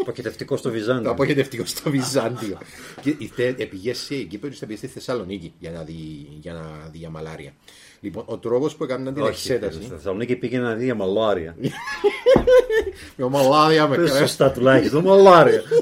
αποχετευτικό 0.00 0.56
στο 0.56 0.68
το 0.68 0.74
Βυζάντιο. 0.74 1.10
αποχαιρετευτικό 1.10 1.64
στο 1.64 1.90
Βυζάντιο. 1.90 2.58
και 3.02 3.14
ήρθε, 3.18 3.52
πήγε 3.70 3.94
σε 3.94 4.14
Κύπρο 4.14 4.48
και 4.48 4.66
πήγε 4.66 4.78
στη 4.78 4.86
Θεσσαλονίκη 4.86 5.52
για 5.58 5.70
να 5.70 5.82
δει 5.82 6.26
για, 6.40 6.52
να 6.52 6.88
δει 6.92 6.98
για 6.98 7.10
μαλάρια. 7.10 7.52
Λοιπόν, 8.00 8.24
ο 8.26 8.38
τρόπος 8.38 8.76
που 8.76 8.84
έκαναν 8.84 9.14
την 9.14 9.22
Όχι, 9.22 9.30
εξέταση. 9.52 9.78
στη 9.82 9.90
Θεσσαλονίκη 9.94 10.36
πήγε 10.36 10.58
να 10.58 10.74
δει 10.74 10.84
για 10.84 10.94
μαλάρια. 10.94 11.56
Με 13.16 13.28
μαλάρια 13.28 13.88
με 13.88 13.96
Πες 13.96 14.10
κρέας. 14.10 14.28
Σωστά 14.28 14.50
τουλάχιστον, 14.50 15.04
μαλάρια. 15.04 15.62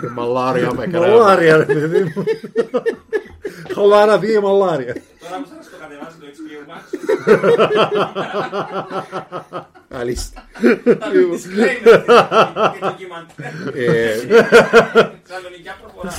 Με 0.00 0.08
μαλάρια 0.14 0.72
με 0.74 0.86
κρέα. 0.86 1.00
Μαλάρια, 1.00 1.56
ρε 1.56 1.64
παιδί 1.64 2.02
μου. 2.02 2.24
Χαλάρα 3.74 4.18
πήγε 4.18 4.40
μαλάρια. 4.40 4.96
Τώρα 5.20 5.42
που 5.42 5.48
θα 5.48 5.56
το 5.58 5.76
κατεβάσει 5.80 6.16
το 6.20 6.26
HBO 6.36 6.60
Max. 6.70 6.82
Αλίστα. 9.88 10.44
Disclaimer. 10.62 12.02
Και 12.72 12.86
ντοκιμαντέρ. 12.86 13.52
Ε, 13.74 14.16
Σαλονικιά 15.28 15.76
προφορά. 15.82 16.12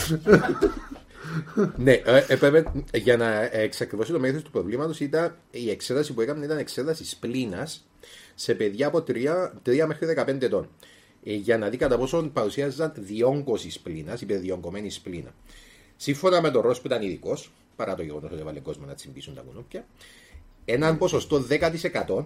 Ναι, 1.75 1.91
ε, 1.91 2.25
έπρεπε 2.27 2.71
για 2.93 3.17
να 3.17 3.49
εξακριβώσει 3.51 4.11
το 4.11 4.19
μέγεθος 4.19 4.43
του 4.43 4.51
προβλήματος 4.51 4.99
ήταν 4.99 5.35
η 5.51 5.69
εξέταση 5.69 6.13
που 6.13 6.21
έκαναν 6.21 6.43
ήταν 6.43 6.57
εξέταση 6.57 7.05
σπλήνας 7.05 7.87
σε 8.35 8.53
παιδιά 8.53 8.87
από 8.87 9.03
3, 9.07 9.51
3 9.65 9.85
μέχρι 9.87 10.15
15 10.27 10.41
ετών. 10.41 10.69
Ε, 11.23 11.33
για 11.33 11.57
να 11.57 11.69
δει 11.69 11.77
κατά 11.77 11.97
πόσο 11.97 12.29
παρουσίαζαν 12.33 12.91
διόγκωσης 12.95 13.73
σπλήνα, 13.73 14.17
υπερδιογκωμένη 14.21 14.89
σπλήνα. 14.89 15.33
Σύμφωνα 15.95 16.41
με 16.41 16.51
τον 16.51 16.61
Ρος 16.61 16.81
που 16.81 16.87
ήταν 16.87 17.01
ειδικός, 17.01 17.51
παρά 17.75 17.95
το 17.95 18.03
γεγονός 18.03 18.31
ότι 18.31 18.41
έβαλε 18.41 18.59
κόσμο 18.59 18.85
να 18.85 18.93
τσιμπήσουν 18.93 19.33
τα 19.35 19.41
κουνούπια, 19.41 19.87
έναν 20.65 20.97
ποσοστό 20.97 21.45
10% 21.49 22.25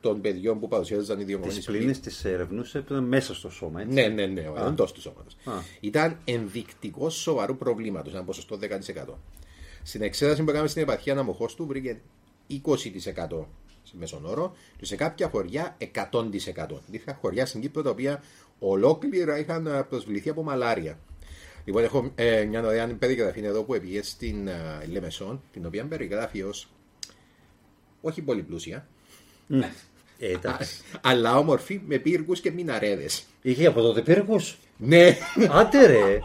των 0.00 0.20
παιδιών 0.20 0.60
που 0.60 0.68
παρουσίαζαν 0.68 1.20
η 1.20 1.24
διογκωμένη 1.24 1.54
Τις 1.54 1.62
σπλήνα. 1.64 1.82
πλήνες 1.82 2.00
τις 2.00 2.24
ερευνούσε 2.24 2.80
που 2.80 2.92
ήταν 2.92 3.04
μέσα 3.04 3.34
στο 3.34 3.50
σώμα, 3.50 3.80
έτσι. 3.80 3.94
Ναι, 3.94 4.06
ναι, 4.06 4.26
ναι, 4.26 4.40
εντό 4.66 4.84
του 4.84 5.00
σώματος. 5.00 5.36
Α. 5.44 5.52
Ήταν 5.80 6.18
ενδεικτικός 6.24 7.14
σοβαρού 7.14 7.56
προβλήματος, 7.56 8.12
ένα 8.12 8.24
ποσοστό 8.24 8.56
10%. 8.56 9.18
Στην 9.82 10.02
εξέταση 10.02 10.42
που 10.42 10.50
έκαμε 10.50 10.68
στην 10.68 10.82
επαρχία 10.82 11.12
αναμοχώς 11.12 11.54
του 11.54 11.66
βρήκε 11.66 12.00
20% 12.48 12.66
σε 12.96 13.12
μέσον 13.98 14.24
όρο 14.24 14.56
και 14.78 14.84
σε 14.84 14.96
κάποια 14.96 15.28
χωριά 15.28 15.76
100%. 15.78 15.86
Υπήρχαν 16.88 17.14
χωριά 17.20 17.46
στην 17.46 17.60
Κύπρο 17.60 17.82
τα 17.82 17.90
οποία 17.90 18.22
ολόκληρα 18.58 19.38
είχαν 19.38 19.66
ε, 19.66 19.82
προσβληθεί 19.82 20.28
από 20.28 20.42
μαλάρια. 20.42 20.98
Λοιπόν, 21.64 21.82
έχω 21.82 22.10
ε, 22.14 22.44
μια 22.44 22.62
ωραία 22.62 22.86
περιγραφή 22.98 23.40
εδώ 23.40 23.62
που 23.62 23.78
πήγε 23.80 24.02
στην 24.02 24.48
ε, 24.48 24.54
Λεμεσόν, 24.90 25.42
την 25.52 25.66
οποία 25.66 25.84
περιγράφει 25.84 26.42
ως 26.42 26.68
όχι 28.00 28.22
πολύ 28.22 28.42
πλούσια, 28.42 28.86
Ε, 30.18 30.32
εντάξει. 30.32 30.82
αλλά 31.00 31.36
όμορφη 31.38 31.80
με 31.86 31.98
πύργους 31.98 32.40
και 32.40 32.50
μιναρέδες. 32.50 33.24
Είχε 33.42 33.66
από 33.66 33.80
τότε 33.80 34.00
πύργους; 34.02 34.58
Ναι, 34.76 35.16
Άντε 35.50 35.86
ρε. 35.86 36.18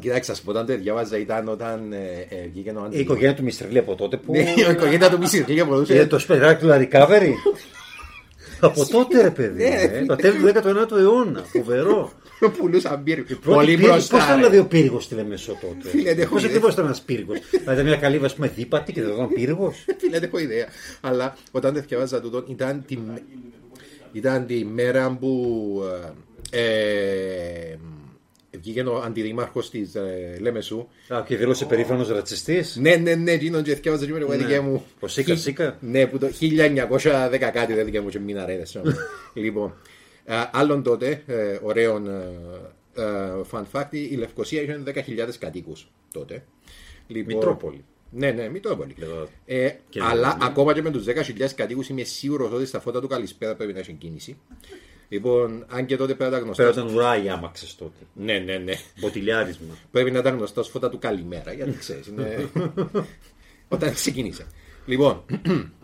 Κοιτάξτε, 0.00 0.32
ας 0.32 0.40
πω, 0.40 0.50
όταν 0.50 0.66
το 0.66 0.76
διάβαζα 0.76 1.18
ήταν 1.18 1.48
όταν 1.48 1.92
ε, 1.92 1.96
ε, 2.28 2.48
βγήκε 2.52 2.70
ο 2.70 2.88
Η 2.90 2.98
οικογένεια 2.98 3.34
του 3.34 3.42
Μιστρελή 3.42 3.78
από 3.78 3.94
τότε 3.94 4.16
που. 4.16 4.32
Ναι, 4.32 4.38
η 4.40 4.70
οικογένεια 4.70 5.10
του 5.10 5.18
Μισηρλή 5.18 5.60
αποδούσε. 5.60 5.94
Είναι 5.94 6.06
το 6.06 6.18
σπεδάκι 6.18 6.64
του 6.66 6.70
Recovery. 6.72 7.32
από 8.60 8.86
τότε 8.88 9.22
ρε 9.22 9.30
παιδί. 9.30 9.64
ε, 9.64 10.04
Το 10.06 10.16
τέλος 10.16 10.36
του 10.52 10.92
19ου 10.94 10.98
αιώνα. 10.98 11.42
Φοβερό. 11.42 12.12
Πουλούσαν 12.58 13.02
πύργο. 13.02 13.24
Πολύ 13.44 13.54
Πολύ 13.54 13.76
Πώ 13.76 13.86
μπροστά. 13.92 14.16
ήταν 14.16 14.28
ρε. 14.28 14.34
δηλαδή 14.34 14.58
ο 14.58 14.64
πύργος 14.66 15.04
στη 15.04 15.14
Λεμεσό 15.14 15.52
τότε. 15.60 15.88
Φίλε, 15.88 16.14
δεν 16.14 16.18
έχω 16.22 16.32
Πώς 16.32 16.38
ιδέα. 16.42 16.50
ακριβώς 16.54 16.72
ήταν 16.72 16.84
ένας 16.84 17.00
πύργος; 17.00 17.38
Δηλαδή 17.50 17.72
ήταν 17.72 17.86
μια 17.86 17.96
καλύβα, 17.96 18.26
ας 18.26 18.34
πούμε, 18.34 18.52
δίπατη 18.56 18.92
και 18.92 19.02
δεν 19.02 19.12
ήταν 19.14 19.28
πύργος; 19.28 19.84
Φίλε, 20.00 20.18
δεν 20.18 20.22
έχω 20.28 20.38
ιδέα. 20.38 20.66
Αλλά 21.00 21.36
όταν 21.50 21.74
το 21.74 21.80
διαβάζα 21.88 22.20
τούτο, 22.20 22.44
ήταν 22.48 22.84
τη, 22.86 22.98
ήταν 24.12 24.46
τη 24.46 24.64
μέρα 24.64 25.16
που 25.20 25.82
ε, 26.50 26.60
ε, 26.60 27.78
βγήκε 28.64 28.82
ο 28.82 29.02
αντιδημάρχος 29.02 29.70
της 29.70 29.94
ε, 29.94 30.36
Λέμεσου. 30.40 30.86
Α, 31.08 31.22
και 31.26 31.36
δήλωσε 31.36 31.64
περήφανος 31.64 32.08
ρατσιστής. 32.08 32.76
Ναι, 32.76 32.96
ναι, 32.96 33.14
ναι, 33.14 33.30
εκείνον 33.30 33.62
και 33.62 33.74
διαβάζα 33.74 34.06
και 34.06 34.12
με 34.12 34.18
το 34.18 34.26
δική 34.26 34.60
μου. 34.60 34.84
Ο 35.00 35.06
Σίκα 35.08 35.36
Σίκα. 35.36 35.76
Ναι, 35.80 36.06
που 36.06 36.18
το 36.18 36.26
1910 36.40 37.38
κάτι 37.52 37.72
δεν 37.72 37.84
δίκαια 37.84 38.02
μου 38.02 38.08
και 38.08 38.18
μηναρέδες. 38.18 38.80
λοιπόν, 39.34 39.74
ε, 40.24 40.34
άλλον 40.52 40.82
τότε, 40.82 41.22
ε, 41.26 41.58
ωραίο 41.62 41.96
ε, 41.96 43.02
ε, 43.02 43.30
fun 43.50 43.62
fact, 43.72 43.88
η 43.90 44.14
Λευκοσία 44.16 44.62
είχε 44.62 44.82
10.000 44.86 45.28
κατοίκους 45.38 45.90
τότε. 46.12 46.44
Λοιπόν, 47.06 47.34
Μητρόπολη. 47.34 47.84
Ναι, 48.10 48.30
ναι, 48.30 48.48
Μητρόπολη. 48.48 48.94
Εδώ. 49.00 49.28
Ε, 49.44 49.70
Και 49.88 50.00
αλλά 50.02 50.36
ναι. 50.36 50.44
ακόμα 50.46 50.74
και 50.74 50.82
με 50.82 50.90
τους 50.90 51.04
10.000 51.06 51.12
κατοίκους 51.54 51.88
είμαι 51.88 52.02
σίγουρος 52.02 52.52
ότι 52.52 52.66
στα 52.66 52.80
φώτα 52.80 53.00
του 53.00 53.08
Καλησπέρα 53.08 53.54
πρέπει 53.54 53.72
να 53.72 53.78
έχει 53.78 53.92
κίνηση. 53.92 54.36
Λοιπόν, 55.14 55.64
αν 55.68 55.86
και 55.86 55.96
τότε 55.96 56.14
πρέπει 56.14 56.32
να 56.32 56.38
τα 56.38 56.44
Πέρα 56.44 56.68
γνωστάς. 56.70 56.84
ήταν 56.84 56.96
ουρά 56.96 57.22
οι 57.22 57.28
άμαξε 57.28 57.76
τότε. 57.78 58.06
Ναι, 58.12 58.38
ναι, 58.38 58.56
ναι. 58.56 58.74
Μποτιλιάρισμα. 59.00 59.78
Πρέπει 59.90 60.10
να 60.10 60.18
ήταν 60.18 60.36
γνωστό 60.36 60.60
ως 60.60 60.68
φώτα 60.68 60.90
του 60.90 60.98
καλημέρα, 60.98 61.52
γιατί 61.52 61.78
ξέρεις. 61.78 62.06
Είναι... 62.06 62.50
Όταν 63.68 63.94
ξεκίνησε. 63.94 64.46
Λοιπόν, 64.86 65.24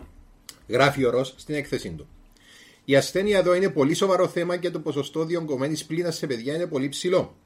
γράφει 0.68 1.04
ο 1.04 1.10
Ρος 1.10 1.34
στην 1.36 1.54
έκθεσή 1.54 1.90
του. 1.90 2.08
Η 2.84 2.96
ασθένεια 2.96 3.38
εδώ 3.38 3.54
είναι 3.54 3.68
πολύ 3.70 3.94
σοβαρό 3.94 4.28
θέμα 4.28 4.56
και 4.56 4.70
το 4.70 4.80
ποσοστό 4.80 5.24
διονγκωμένης 5.24 5.84
πλήνας 5.84 6.16
σε 6.16 6.26
παιδιά 6.26 6.54
είναι 6.54 6.66
πολύ 6.66 6.88
ψηλό. 6.88 7.36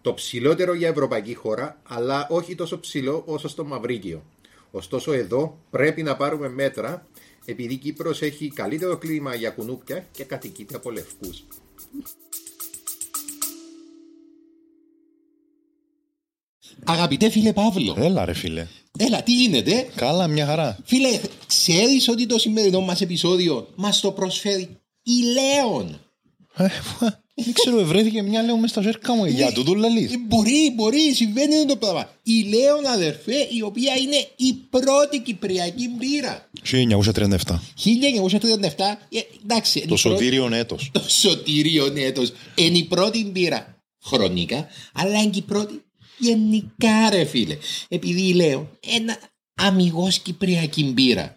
Το 0.00 0.14
ψηλότερο 0.14 0.74
για 0.74 0.88
ευρωπαϊκή 0.88 1.34
χώρα, 1.34 1.80
αλλά 1.82 2.26
όχι 2.30 2.54
τόσο 2.54 2.80
ψηλό 2.80 3.22
όσο 3.26 3.48
στο 3.48 3.64
Μαυρίκιο. 3.64 4.22
Ωστόσο 4.70 5.12
εδώ 5.12 5.58
πρέπει 5.70 6.02
να 6.02 6.16
πάρουμε 6.16 6.48
μέτρα 6.48 7.06
επειδή 7.44 7.74
η 7.74 7.76
Κύπρος 7.76 8.22
έχει 8.22 8.48
καλύτερο 8.48 8.96
κλίμα 8.96 9.34
για 9.34 9.50
κουνούπια 9.50 10.06
και 10.12 10.24
κατοικείται 10.24 10.74
από 10.74 10.90
λευκούς. 10.90 11.44
Αγαπητέ 16.84 17.30
φίλε 17.30 17.52
Παύλο, 17.52 17.96
Έλα 17.98 18.24
ρε 18.24 18.32
φίλε. 18.32 18.66
έλα, 18.98 19.22
τι 19.22 19.32
γίνεται; 19.34 19.88
Καλά, 19.94 20.26
μια 20.26 20.46
χαρά. 20.46 20.78
Φίλε, 20.84 21.20
ξέρεις 21.46 22.08
ότι 22.08 22.26
το 22.26 22.38
σημερινό 22.38 22.80
μας 22.80 23.00
επεισόδιο 23.00 23.68
μας 23.74 24.00
το 24.00 24.12
προσφέρει 24.12 24.78
η 25.02 25.12
Λέων; 25.22 26.00
Ε, 27.34 27.42
δεν 27.42 27.52
ξέρω, 27.54 27.78
ευρέθηκε 27.80 28.22
μια 28.22 28.42
λέω 28.42 28.56
μέσα 28.56 28.72
στα 28.72 28.82
ζέρκα 28.82 29.14
μου. 29.14 29.24
Για 29.26 29.52
τούτο 29.52 29.72
Ε, 29.72 29.76
λαλείς. 29.76 30.10
Μπορεί, 30.28 30.72
μπορεί, 30.76 31.14
συμβαίνει 31.14 31.54
αυτό 31.54 31.66
το 31.66 31.76
πράγμα. 31.76 32.10
Η 32.22 32.42
Λέων 32.42 32.86
αδερφέ, 32.86 33.34
η 33.56 33.62
οποία 33.62 33.94
είναι 33.96 34.26
η 34.36 34.52
πρώτη 34.70 35.20
κυπριακή 35.20 35.88
μπύρα. 35.88 36.50
1937. 36.62 37.60
1937, 37.74 38.98
ε, 39.08 39.18
εντάξει. 39.44 39.78
είναι 39.78 39.88
Το 39.88 39.94
η 39.94 40.00
πρώτη- 40.00 40.18
σωτήριον 40.18 40.52
έτος. 40.52 40.90
Το 40.92 41.02
σωτήριο 41.08 41.92
έτος. 41.96 42.32
Είναι 42.54 42.78
η 42.78 42.84
πρώτη 42.84 43.24
μπύρα 43.24 43.82
χρονικά, 44.04 44.66
αλλά 44.92 45.18
είναι 45.22 45.30
και 45.30 45.38
η 45.38 45.42
πρώτη 45.42 45.82
γενικά 46.18 47.10
ρε 47.10 47.24
φίλε. 47.24 47.56
Επειδή 47.88 48.34
λέω 48.34 48.70
ένα 48.96 49.16
αμυγός 49.54 50.18
κυπριακή 50.18 50.84
μπύρα. 50.84 51.36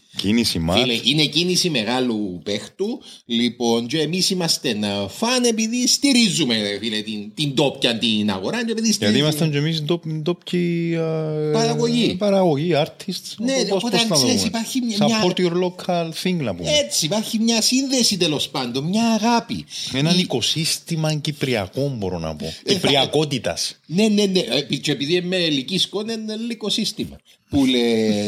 Κίνηση 0.17 0.51
Φίλε, 0.51 0.63
μάτς. 0.63 1.01
είναι 1.03 1.25
κίνηση 1.25 1.69
μεγάλου 1.69 2.41
παίχτου. 2.43 3.01
Λοιπόν, 3.25 3.87
και 3.87 3.99
εμείς 3.99 4.29
είμαστε 4.29 4.69
ε, 4.69 5.07
φαν 5.07 5.43
επειδή 5.43 5.87
στηρίζουμε 5.87 6.61
ρε 6.61 6.77
φίλε, 6.79 7.01
την, 7.01 7.31
την 7.33 7.55
τόπια 7.55 7.97
την 7.97 8.29
αγορά. 8.31 8.57
Και 8.65 8.71
επειδή 8.71 8.87
Γιατί 8.87 8.93
στηρίζουμε- 8.93 9.21
ήμασταν 9.21 9.51
και 9.51 9.57
εμείς 9.57 9.83
ντόπιοι 10.21 10.91
ε, 10.93 11.51
Παραγωγή. 11.53 12.15
Παραγωγή, 12.17 12.71
artists. 12.75 13.35
Ναι, 13.37 13.53
Πώς- 13.53 13.63
πώς 13.67 13.77
οπότε 13.83 13.97
να 13.97 14.07
το 14.07 14.13
ξέρεις, 14.13 14.35
πούμε. 14.35 14.47
υπάρχει 14.47 14.81
μια- 14.81 14.97
Support 14.99 15.33
your 15.39 15.51
local 15.63 16.09
thing 16.23 16.35
να 16.35 16.55
πούμε. 16.55 16.69
Έτσι, 16.71 17.05
υπάρχει 17.05 17.39
μια 17.39 17.61
σύνδεση 17.61 18.17
τέλος 18.17 18.49
πάντων, 18.49 18.83
μια 18.83 19.05
αγάπη. 19.21 19.65
Έναν 19.93 20.17
Η- 20.17 20.21
οικοσύστημα 20.21 21.13
κυπριακό 21.15 21.95
μπορώ 21.97 22.19
να 22.19 22.35
πω. 22.35 22.53
Ε, 22.63 22.73
Κυπριακότητας. 22.73 23.79
Ναι, 23.85 24.07
ναι, 24.07 24.25
ναι. 24.25 24.39
Ε, 24.39 24.75
Και 24.75 24.91
επειδή 24.91 25.13
είμαι 25.15 25.35
ελική 25.35 25.77
σκόνη, 25.77 26.13
είναι 26.13 26.33
ελληνικό 26.33 26.69
σύστημα. 26.69 27.17
Που 27.51 27.65
λε. 27.65 28.27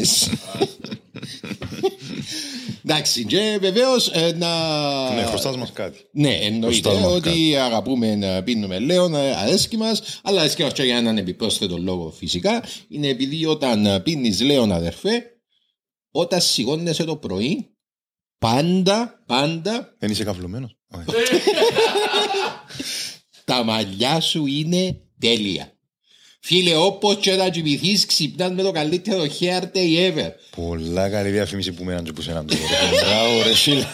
Εντάξει, 2.84 3.24
και 3.24 3.58
βεβαίως 3.60 4.10
να. 4.36 5.14
Ναι, 5.14 5.22
χρωστάς 5.22 5.56
μας 5.56 5.72
κάτι. 5.72 5.98
Ναι, 6.12 6.34
εννοείται 6.34 6.88
Χρωστάς 6.88 7.04
μας 7.04 7.12
ότι 7.12 7.56
αγαπούμε 7.56 8.14
να 8.14 8.42
πίνουμε 8.42 8.78
λέον, 8.78 9.14
ε, 9.14 9.34
αρέσκει 9.36 9.76
μας, 9.76 10.20
αλλά 10.22 10.40
αρέσκει 10.40 10.62
μας 10.62 10.72
και 10.72 10.82
για 10.82 10.96
έναν 10.96 11.18
επιπρόσθετο 11.18 11.78
λόγο 11.78 12.10
φυσικά. 12.10 12.64
Είναι 12.88 13.08
επειδή 13.08 13.46
όταν 13.46 14.02
πίνεις 14.02 14.40
λέον, 14.40 14.72
αδερφέ, 14.72 15.22
όταν 16.10 16.40
σηκώνεσαι 16.40 17.04
το 17.04 17.16
πρωί, 17.16 17.76
πάντα, 18.38 19.22
πάντα 19.26 19.94
Δεν 19.98 20.10
είσαι 20.10 20.24
καυλωμένος. 20.24 20.76
Όχι. 20.96 21.40
τα 23.44 23.64
μαλλιά 23.64 24.20
σου 24.20 24.46
είναι 24.46 25.00
τέλεια. 25.18 25.73
Φίλε, 26.46 26.76
όπως 26.76 27.16
και 27.20 27.32
να 27.32 27.48
κοιμηθείς, 27.48 28.06
ξυπνάς 28.06 28.50
με 28.52 28.62
το 28.62 28.70
καλύτερο 28.70 29.24
hair 29.40 29.62
day 29.62 30.10
ever. 30.12 30.30
Πολλά 30.56 31.08
καλή 31.08 31.30
διαφήμιση 31.30 31.72
που 31.72 31.84
μέναν 31.84 32.04
και 32.04 32.12
που 32.12 32.22
σέναν 32.22 32.46
του. 32.46 32.56
Μπράβο 33.04 33.42
ρε 33.42 33.54
φίλε. 33.54 33.86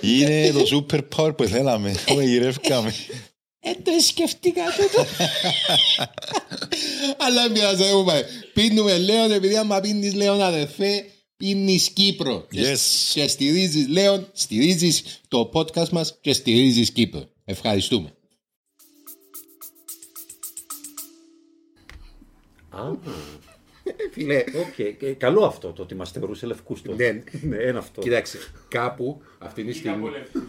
Είναι 0.00 0.50
το 0.52 0.86
super 0.90 1.00
power 1.16 1.36
που 1.36 1.44
θέλαμε. 1.44 1.94
Το 2.06 2.20
γυρεύκαμε. 2.20 2.94
Ε, 3.60 3.70
το 3.82 3.90
σκεφτήκα 4.06 4.62
τούτο. 4.76 5.06
Αλλά 7.18 7.48
μια 7.50 7.74
ζιούμε. 7.74 8.24
Πίνουμε 8.54 8.98
Λέον, 8.98 9.32
επειδή 9.32 9.56
άμα 9.56 9.80
πίνεις 9.80 10.14
Λέον 10.14 10.42
αδερφέ, 10.42 11.04
πίνεις 11.36 11.88
Κύπρο. 11.88 12.46
Και- 12.50 12.72
Yes. 12.72 12.78
Και 13.12 13.26
στηρίζεις 13.28 13.86
Λέον, 13.88 14.28
στηρίζεις 14.32 15.02
το 15.28 15.50
podcast 15.54 15.88
μας 15.88 16.18
και 16.20 16.32
στηρίζεις 16.32 16.90
Κύπρο. 16.90 17.28
Ευχαριστούμε. 17.44 18.12
Α, 22.72 22.94
Φίλε, 24.12 24.36
οκ. 24.36 25.02
Ε, 25.02 25.12
Καλό 25.12 25.44
αυτό 25.44 25.72
το 25.72 25.82
ότι 25.82 25.94
μας 25.94 26.10
θεωρούσε 26.10 26.46
λευκούς 26.46 26.76
τότε. 26.82 27.12
Ναι. 27.12 27.48
Ναι, 27.48 27.56
ένα 27.56 27.78
αυτό. 27.78 28.00
Κοίταξε, 28.00 28.38
κάπου 28.68 29.22
αυτή 29.38 29.64
τη 29.64 29.72
στιγμή, 29.72 30.08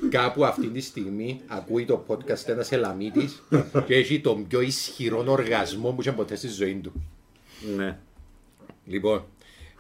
κάπου 0.10 0.46
αυτή 0.46 0.68
τη 0.68 0.82
στιγμή 0.82 1.42
ακούει 1.48 1.86
το 1.86 2.06
podcast 2.08 2.48
ένας 2.48 2.72
Ελαμίτης 2.72 3.44
και 3.86 3.96
έχει 3.96 4.22
τον 4.22 4.48
πιο 4.48 4.62
ισχυρό 4.62 5.26
οργασμό 5.28 5.92
που 5.92 6.02
είχε 6.02 6.12
ποτέ 6.12 6.36
στη 6.36 6.48
ζωή 6.48 6.76
του. 6.76 6.92
Ναι. 7.76 7.98
Λοιπόν, 8.86 9.26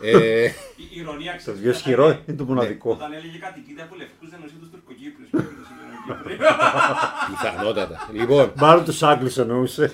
ε, 0.04 0.46
Η 0.94 1.00
ηρωνία 1.00 1.32
Το 1.32 1.38
ξέρεις, 1.38 1.60
πιο 1.60 1.70
όταν 1.70 1.80
ισχυρό 1.80 2.04
έλεγε- 2.06 2.28
είναι 2.28 2.38
το 2.38 2.44
μοναδικό. 2.46 2.92
Όταν 2.92 3.14
έλεγε 3.14 3.38
κατοικείται 3.38 3.82
από 3.82 3.96
λευκούς 3.96 4.30
δεν 4.30 4.40
νοούσε 4.40 4.56
τους 4.60 4.70
Τουρκοκύπριους. 4.70 5.30
και 5.30 5.38
τους 5.38 5.68
Ιλωνοκύπριους. 5.74 6.40
πιθανότατα. 7.30 8.10
Λοιπόν, 8.14 8.52
Μάλλον 8.56 8.84
τους 8.86 9.04
Άγγλους 9.04 9.38
εννοούσε. 9.38 9.92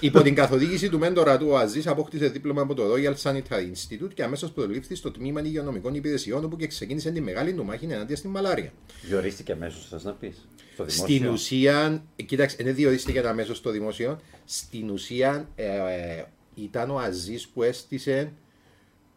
υπό 0.00 0.22
την 0.22 0.34
καθοδήγηση 0.34 0.88
του 0.88 0.98
μέντορα 0.98 1.38
του 1.38 1.46
ο 1.50 1.56
Αζής 1.58 1.86
απόκτησε 1.86 2.28
δίπλωμα 2.28 2.62
από 2.62 2.74
το 2.74 2.82
Royal 2.92 3.14
Sanitary 3.22 3.66
Institute 3.72 4.14
και 4.14 4.22
αμέσως 4.22 4.50
προλήφθη 4.50 4.94
στο 4.94 5.10
τμήμα 5.10 5.40
υγειονομικών 5.40 5.94
υπηρεσιών 5.94 6.44
όπου 6.44 6.56
και 6.56 6.66
ξεκίνησε 6.66 7.10
τη 7.10 7.20
μεγάλη 7.20 7.52
του 7.52 7.64
μάχη 7.64 7.84
ενάντια 7.90 8.16
στην 8.16 8.30
μαλάρια. 8.30 8.72
Διορίστηκε 9.02 9.52
αμέσως, 9.52 9.88
θες 9.88 10.04
να 10.04 10.12
πεις. 10.12 10.48
Στο 10.72 10.84
δημόσιο. 10.84 11.04
Στην 11.16 11.28
ουσία, 11.28 12.02
κοίταξε, 12.26 12.56
δεν 12.60 12.74
διορίστηκε 12.74 13.18
αμέσως 13.26 13.56
στο 13.56 13.70
δημόσιο. 13.70 14.20
Στην 14.44 14.90
ουσία 14.90 15.48
ε, 15.54 15.64
ε, 15.64 16.24
ήταν 16.54 16.90
ο 16.90 16.98
Αζής 16.98 17.48
που 17.48 17.62
έστησε 17.62 18.32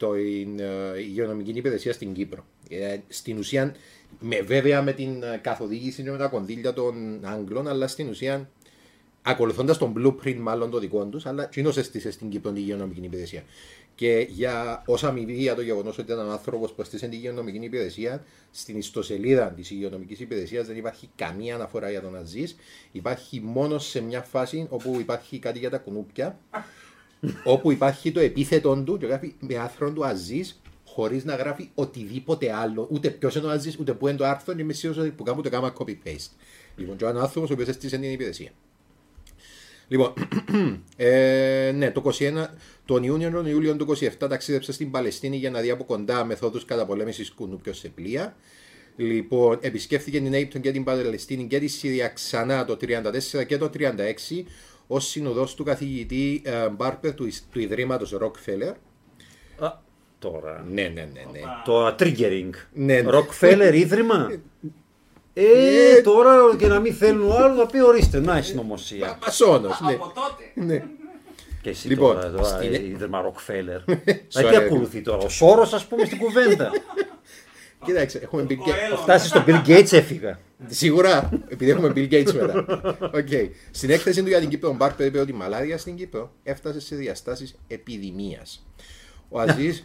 το, 0.02 0.16
η 0.16 0.56
ε, 0.60 1.00
υγειονομική 1.00 1.52
υπηρεσία 1.52 1.94
στην 1.94 2.14
Κύπρο. 2.14 2.46
Ε, 2.70 2.98
στην 3.08 3.38
ουσία, 3.38 3.76
με, 4.20 4.42
βέβαια 4.42 4.82
με 4.82 4.94
την 4.94 5.24
ε, 5.24 5.40
καθοδήγηση 5.44 6.04
και 6.04 6.12
με 6.12 6.18
τα 6.18 6.28
κονδύλια 6.28 6.74
των 6.74 7.20
Άγγλων, 7.24 7.68
αλλά 7.68 7.88
στην 7.88 8.10
ουσία 8.10 8.50
ακολουθώντας 9.22 9.78
τον 9.78 9.94
blueprint 9.98 10.38
μάλλον 10.40 10.70
το 10.70 10.80
δικό 10.80 11.06
τους, 11.06 11.26
αλλά 11.26 11.46
κοινώ 11.46 11.70
έστησε 11.70 12.12
στην 12.12 12.30
Κύπρο 12.30 12.52
την 12.52 12.62
υγειονομική 12.62 13.02
υπηρεσία. 13.02 13.44
Και 13.96 14.28
για 14.30 14.84
όσα 14.86 15.08
αμοιβή 15.08 15.34
για 15.34 15.56
το 15.56 15.62
γεγονός 15.62 15.98
ότι 15.98 16.12
ήταν 16.12 16.28
ο 16.28 16.32
άνθρωπος 16.32 16.74
που 16.74 16.82
έστησε 16.82 17.08
την 17.08 17.18
υγειονομική 17.18 17.58
υπηρεσία, 17.58 18.24
στην 18.52 18.78
ιστοσελίδα 18.78 19.48
της 19.52 19.72
υγειονομικής 19.72 20.20
υπηρεσίας 20.20 20.68
δεν 20.68 20.78
υπάρχει 20.78 21.10
καμία 21.16 21.56
αναφορά 21.56 21.90
για 21.90 22.02
τον 22.02 22.16
Αζή. 22.16 22.44
Υπάρχει 22.92 23.42
μόνο 23.44 23.78
σε 23.80 24.02
μια 24.02 24.22
φάση 24.22 24.68
όπου 24.70 24.98
υπάρχει 25.00 25.40
κάτι 25.40 25.60
για 25.60 25.70
τα 25.70 25.78
κουνούπια. 25.78 26.40
Όπου 27.44 27.72
υπάρχει 27.72 28.12
το 28.12 28.20
επίθετο 28.20 28.84
του 28.86 28.98
και 28.98 29.06
γράφει 29.06 29.34
με 29.40 29.58
άρθρο 29.58 29.92
του 29.92 30.06
Αζής 30.06 30.62
χωρίς 30.86 31.26
να 31.26 31.36
γράφει 31.36 31.70
οτιδήποτε 31.76 32.54
άλλο. 32.54 32.88
Ούτε 32.92 33.10
ποιος 33.10 33.36
είναι 33.36 33.46
ο 33.46 33.50
Αζής, 33.50 33.80
ούτε 33.80 33.94
πού 33.94 34.08
είναι 34.08 34.18
το 34.18 34.26
άρθρο. 34.26 34.54
Είμαι 34.58 34.74
σίγουρος 34.74 35.02
ότι 35.02 35.12
που 35.12 35.24
κάπου 35.24 35.42
το 35.42 35.50
κάμα 35.50 35.74
copy-paste. 35.78 36.32
Λοιπόν, 36.76 36.96
και 36.96 37.04
ο 37.04 37.08
άνθρωπο 37.08 37.48
ο 37.50 37.54
οποίος 37.54 37.68
έστησε 37.68 37.98
την 37.98 38.12
υπηρεσία. 38.12 38.52
Λοιπόν, 39.88 40.14
ε, 40.98 41.72
ναι, 41.76 41.92
το 41.92 42.04
21, 42.20 42.46
τον 42.86 43.04
Ιούνιο, 43.04 43.30
τον 43.32 43.46
Ιούλιο 43.46 43.76
του 43.76 43.98
27 43.98 44.10
ταξίδεψε 44.30 44.72
στην 44.72 44.92
Παλαιστίνη 44.92 45.38
για 45.38 45.50
να 45.50 45.60
δει 45.60 45.70
από 45.70 45.84
κοντά 45.84 46.26
μεθόδους 46.26 46.66
καταπολέμησης 46.66 47.32
κουνούπιο 47.32 47.74
σε 47.74 47.90
πλοία. 47.90 48.36
Λοιπόν, 48.96 49.58
επισκέφθηκε 49.62 50.20
την 50.20 50.34
Αίγυπτο 50.34 50.60
και 50.60 50.72
την 50.72 50.84
Παλαιστίνη 50.84 51.48
και 51.48 51.60
τη 51.60 51.68
Συρία 51.68 52.08
ξανά 52.08 52.66
το 52.66 52.78
34 52.82 53.46
και 53.48 53.58
το 53.58 53.70
36 53.74 53.90
ως 54.94 55.08
συνοδός 55.08 55.56
του 55.56 55.64
καθηγητή 55.64 56.42
ε, 56.46 56.70
Μπάρπερ 56.70 57.14
του, 57.14 57.28
του 57.52 57.60
Ιδρύματος 57.60 58.18
Rockefeller. 58.22 58.74
Α, 59.60 59.72
τώρα. 60.20 60.66
Ναι, 60.72 60.82
ναι, 60.82 61.02
ναι. 61.14 61.22
ναι. 61.32 61.40
Το 61.66 61.88
triggering. 62.00 62.50
Ναι, 62.74 63.02
ναι. 63.02 63.10
Rockefeller 63.12 63.72
ίδρυμα; 63.74 64.32
Ε, 65.34 66.02
τώρα 66.04 66.56
και 66.58 66.68
να 66.68 66.80
μην 66.80 66.94
θέλουν 66.94 67.30
ο 67.32 67.34
άλλο 67.36 67.54
να 67.56 67.66
πει 67.66 67.80
ορίστε, 67.82 68.20
να 68.20 68.38
η 68.38 68.42
συνωμοσία. 68.42 69.18
Μασόνος. 69.26 69.80
Ναι. 69.82 69.94
Από 69.94 70.12
τότε. 70.16 70.52
ναι. 70.74 70.84
Και 71.62 71.70
εσύ 71.70 71.88
Λοιπόν, 71.88 72.16
τώρα, 72.16 72.32
τώρα 72.32 72.44
στην- 72.44 72.74
ίδρυμα 72.74 73.22
Rockefeller. 73.32 73.90
Sorry. 73.94 74.44
Μα 74.44 74.50
τι 74.50 74.56
ακολουθεί 74.56 75.02
τώρα, 75.02 75.24
ο 75.24 75.30
Σόρος, 75.30 75.74
ας 75.74 75.86
πούμε, 75.86 76.06
στην 76.06 76.18
κουβέντα. 76.18 76.72
Κοίταξε, 77.86 78.20
έχουμε 78.24 78.46
Bill 78.50 78.58
Ο 78.58 78.64
Gates. 78.66 78.94
Elon. 78.96 78.98
Φτάσεις 79.02 79.30
στον 79.30 79.44
Bill 79.48 79.66
Gates 79.68 79.92
έφυγα. 79.94 80.40
Σίγουρα, 80.68 81.30
επειδή 81.50 81.72
έχουμε 81.72 81.92
Bill 81.96 82.12
Gates 82.14 82.34
μετά. 82.34 82.66
Okay. 83.16 83.50
Στην 83.72 83.90
έκθεση 83.90 84.22
του 84.22 84.28
για 84.28 84.40
την 84.40 84.50
Κύπρο, 84.50 84.70
ο 84.70 84.74
Μπάρπερ 84.74 85.08
είπε 85.08 85.20
ότι 85.20 85.32
η 85.32 85.36
μαλάρια 85.36 85.78
στην 85.78 85.96
Κύπρο 85.96 86.34
έφτασε 86.44 86.80
σε 86.80 86.96
διαστάσεις 86.96 87.56
επιδημίας. 87.68 88.66
Ο 89.34 89.40
Αζής 89.40 89.84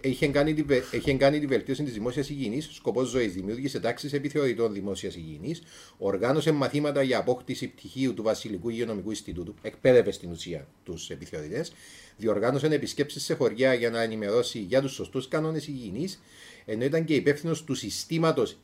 είχε, 0.00 0.26
κάνει 0.26 0.54
τη 0.54 0.62
βε- 0.62 0.92
είχε 0.94 1.12
κάνει 1.14 1.40
τη 1.40 1.46
βελτίωση 1.46 1.82
της 1.82 1.92
δημόσιας 1.92 2.28
υγιεινής, 2.30 2.68
σκοπός 2.72 3.08
ζωής, 3.08 3.32
δημιούργησε 3.34 3.80
τάξεις 3.80 4.12
επιθεωρητών 4.12 4.72
δημόσιας 4.72 5.16
υγιεινής, 5.16 5.62
οργάνωσε 5.98 6.52
μαθήματα 6.52 7.02
για 7.02 7.18
απόκτηση 7.18 7.68
πτυχίου 7.68 8.14
του 8.14 8.22
Βασιλικού 8.22 8.68
Υγειονομικού 8.68 9.10
Ινστιτούτου, 9.10 9.54
εκπαίδευε 9.62 10.10
στην 10.12 10.30
ουσία 10.30 10.66
τους 10.84 11.10
επιθεωρητές, 11.10 11.72
διοργάνωσε 12.16 12.66
επισκέψεις 12.66 13.24
σε 13.24 13.34
χωριά 13.34 13.74
για 13.74 13.90
να 13.90 14.02
ενημερώσει 14.02 14.58
για 14.58 14.80
τους 14.80 14.92
σωστούς 14.92 15.28
κανόνες 15.28 15.66
υγιεινής, 15.66 16.20
ενώ 16.68 16.84
ήταν 16.84 17.04
και 17.04 17.14
υπεύθυνος 17.14 17.64
του 17.64 17.74
συστήματος 17.74 18.56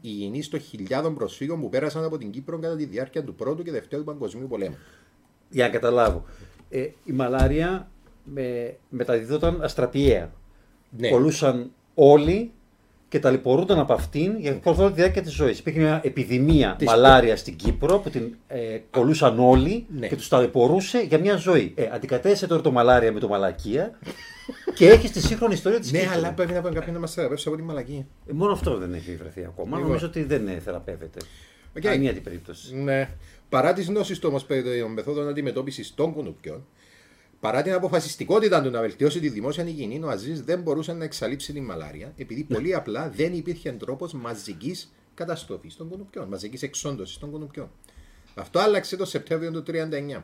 υγιεινή 0.00 0.44
των 0.44 0.60
χιλιάδων 0.60 1.14
προσφύγων 1.14 1.60
που 1.60 1.68
πέρασαν 1.68 2.04
από 2.04 2.18
την 2.18 2.30
Κύπρο 2.30 2.58
κατά 2.58 2.76
τη 2.76 2.84
διάρκεια 2.84 3.24
του 3.24 3.34
Πρώτου 3.34 3.62
και 3.62 3.70
Δευτέρου 3.70 4.04
Παγκοσμίου 4.04 4.46
Πολέμου. 4.48 4.76
Για 5.50 5.64
να 5.66 5.70
καταλάβω. 5.72 6.24
Ε, 6.68 6.80
η 7.04 7.12
μαλάρια 7.12 7.90
με, 8.24 8.76
μεταδιδόταν 8.88 9.62
αστραπιαία. 9.62 10.32
Ναι. 10.98 11.08
Κολούσαν 11.08 11.70
όλοι 11.94 12.50
και 13.08 13.18
ταλαιπωρούνταν 13.18 13.78
από 13.78 13.92
αυτήν 13.92 14.38
για 14.38 14.52
καθ' 14.52 14.78
όλη 14.78 14.88
τη 14.88 14.94
διάρκεια 15.00 15.22
της 15.22 15.32
ζωής. 15.32 15.58
Υπήρχε 15.58 15.78
μια 15.80 16.00
επιδημία 16.04 16.74
Της- 16.78 16.86
μαλάρια 16.88 17.36
στην 17.36 17.56
Κύπρο 17.56 17.98
που 17.98 18.10
την 18.10 18.34
ε, 18.46 18.78
κολούσαν 18.90 19.38
όλοι 19.38 19.86
Ναι. 19.98 20.08
και 20.08 20.16
τους 20.16 20.28
ταλαιπωρούσε 20.28 20.98
για 21.00 21.18
μια 21.18 21.36
ζωή. 21.36 21.72
Ε, 21.76 21.88
αντικατέστησε 21.92 22.46
τώρα 22.46 22.62
το 22.62 22.70
μαλάρια 22.70 23.12
με 23.12 23.20
το 23.20 23.28
μαλακία 23.28 23.98
και 24.74 24.88
έχει 24.88 25.10
τη 25.10 25.20
σύγχρονη 25.20 25.54
ιστορία 25.54 25.80
της 25.80 25.92
Ναι, 25.92 25.98
Κύπρου. 25.98 26.12
αλλά 26.14 26.32
πρέπει 26.32 26.52
να 26.52 26.60
πούμε 26.60 26.74
κάποιον 26.74 26.94
να 26.94 27.00
μας 27.00 27.14
θεραπεύσει 27.14 27.48
από 27.48 27.56
τη 27.56 27.62
μαλακία. 27.62 28.06
Ε, 28.26 28.32
μόνο 28.32 28.52
αυτό 28.52 28.78
δεν 28.78 28.94
έχει 28.94 29.16
βρεθεί 29.16 29.44
ακόμα. 29.44 29.68
Λοιπόν. 29.68 29.82
Νομίζω 29.82 30.06
ότι 30.06 30.22
δεν 30.22 30.48
ε, 30.48 30.58
θεραπεύεται. 30.58 31.18
Οκ. 31.76 31.82
Σε 31.82 32.12
καμία 32.12 32.22
περίπτωση. 32.22 32.76
Ναι. 32.76 33.08
Παρά 33.48 33.72
τις 33.72 33.86
γνώσεις 33.86 34.18
του 34.18 34.28
όμως 34.30 34.44
περί 34.44 34.80
των 34.80 34.92
μεθόδων 34.92 35.28
αντιμετώπισης 35.28 35.94
των 35.94 36.12
κουνουπιών, 36.12 36.66
παρά 37.40 37.62
την 37.62 37.72
αποφασιστικότητα 37.72 38.62
του 38.62 38.70
να 38.70 38.80
βελτιώσει 38.80 39.20
τη 39.20 39.28
δημόσια 39.28 39.64
υγιεινή, 39.64 40.00
ο 40.04 40.08
Αζίζ 40.08 40.42
δεν 40.42 40.60
μπορούσε 40.62 40.92
να 40.92 41.04
εξαλείψει 41.04 41.52
τη 41.52 41.60
μαλάρια, 41.60 42.12
επειδή 42.16 42.42
πολύ 42.42 42.74
απλά 42.74 43.10
δεν 43.16 43.32
υπήρχε 43.32 43.72
τρόπος 43.72 44.12
μαζικής 44.12 44.92
καταστροφής 45.14 45.76
των 45.76 45.88
κουνουπιών, 45.88 46.28
μαζικής 46.28 46.62
εξόντωσης 46.62 47.18
των 47.18 47.30
κουνουπιών. 47.30 47.70
Αυτό 48.34 48.58
άλλαξε 48.58 48.96
το 48.96 49.04
Σεπτέμβριο 49.04 49.50
του 49.62 49.62
1939. 49.72 50.22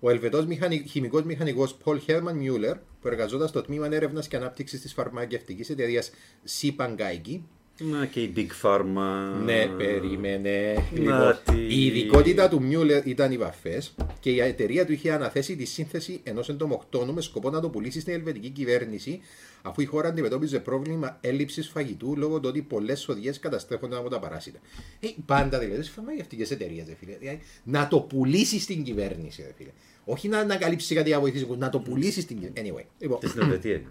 Ο 0.00 0.10
Ελβετός 0.10 0.46
μηχανι... 0.46 0.84
χημικός 0.88 1.22
μηχανικός 1.22 1.74
Πολ 1.74 1.98
Χέρμαν 1.98 2.36
Μιούλερ, 2.36 2.76
που 2.76 3.08
εργαζόταν 3.08 3.48
στο 3.48 3.62
τμήμα 3.62 3.88
έρευνας 3.90 4.28
και 4.28 4.36
ανάπτυξης 4.36 4.80
της 4.80 4.92
φαρμακευτικής 4.92 5.70
εταιρείας 5.70 6.10
Σιπαγκάικη, 6.44 7.44
Να 7.78 8.06
και 8.06 8.20
η 8.22 8.32
Big 8.36 8.48
Pharma. 8.62 9.42
ναι, 9.44 9.66
περίμενε. 9.66 10.74
Να 10.74 11.00
Λοιπόν, 11.00 11.38
τι. 11.44 11.74
η 11.74 11.86
ειδικότητα 11.86 12.48
του 12.48 12.62
Μιούλερ 12.62 13.06
ήταν 13.06 13.32
οι 13.32 13.36
βαφές 13.36 13.94
και 14.20 14.30
η 14.30 14.40
εταιρεία 14.40 14.86
του 14.86 14.92
είχε 14.92 15.12
αναθέσει 15.12 15.56
τη 15.56 15.64
σύνθεση 15.64 16.20
ενός 16.22 16.48
εντομοκτώνου 16.48 17.14
με 17.14 17.20
σκοπό 17.20 17.50
να 17.50 17.60
το 17.60 17.68
πουλήσει 17.68 18.00
στην 18.00 18.12
ελβετική 18.14 18.48
κυβέρνηση, 18.48 19.20
αφού 19.62 19.80
η 19.80 19.84
χώρα 19.84 20.08
αντιμετώπιζε 20.08 20.58
πρόβλημα 20.58 21.18
έλλειψης 21.20 21.68
φαγητού 21.68 22.14
λόγω 22.16 22.40
του 22.40 22.48
ότι 22.48 22.62
πολλές 22.62 23.00
σοδιέ 23.00 23.32
καταστρέφονταν 23.40 23.98
από 23.98 24.08
τα 24.08 24.18
παράσιτα. 24.18 24.58
Ε, 25.00 25.08
πάντα 25.26 25.58
δηλαδή 25.58 25.82
στις 25.82 25.94
φαρμακευτικές 25.94 26.50
εταιρείες, 26.50 26.84
φίλε. 26.98 27.16
Δηλαδή, 27.18 27.40
να 27.64 27.88
το 27.88 28.00
πουλήσει 28.00 28.60
στην 28.60 28.82
κυβέρνηση, 28.82 29.42
ρε 29.42 29.52
φίλε. 29.56 29.70
Όχι 30.04 30.28
να 30.28 30.38
ανακαλύψει 30.38 30.94
κάτι 30.94 31.10
να 31.10 31.20
βοηθήσεις, 31.20 31.48
να 31.48 31.68
το 31.68 31.78
πουλήσεις 31.78 32.22
στην 32.22 32.40
κυβέρνηση. 32.40 32.74
Anyway, 32.74 32.84
λοιπόν, 32.98 33.18
Στην 33.22 33.42
Ελβετία. 33.42 33.82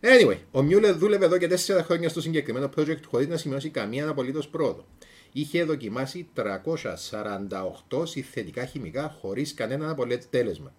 Anyway, 0.00 0.36
ο 0.50 0.62
Μιούλερ 0.62 0.96
δούλευε 0.96 1.24
εδώ 1.24 1.38
και 1.38 1.48
4 1.66 1.80
χρόνια 1.84 2.08
στο 2.08 2.20
συγκεκριμένο 2.20 2.70
project 2.76 3.02
χωρίς 3.06 3.28
να 3.28 3.36
σημειώσει 3.36 3.68
καμία 3.68 4.08
απολύτως 4.08 4.48
πρόοδο. 4.48 4.84
Είχε 5.32 5.64
δοκιμάσει 5.64 6.28
348 7.90 8.06
συνθετικά 8.06 8.64
χημικά 8.64 9.16
χωρίς 9.20 9.54
κανένα 9.54 9.90
αποτέλεσμα. 9.90 10.74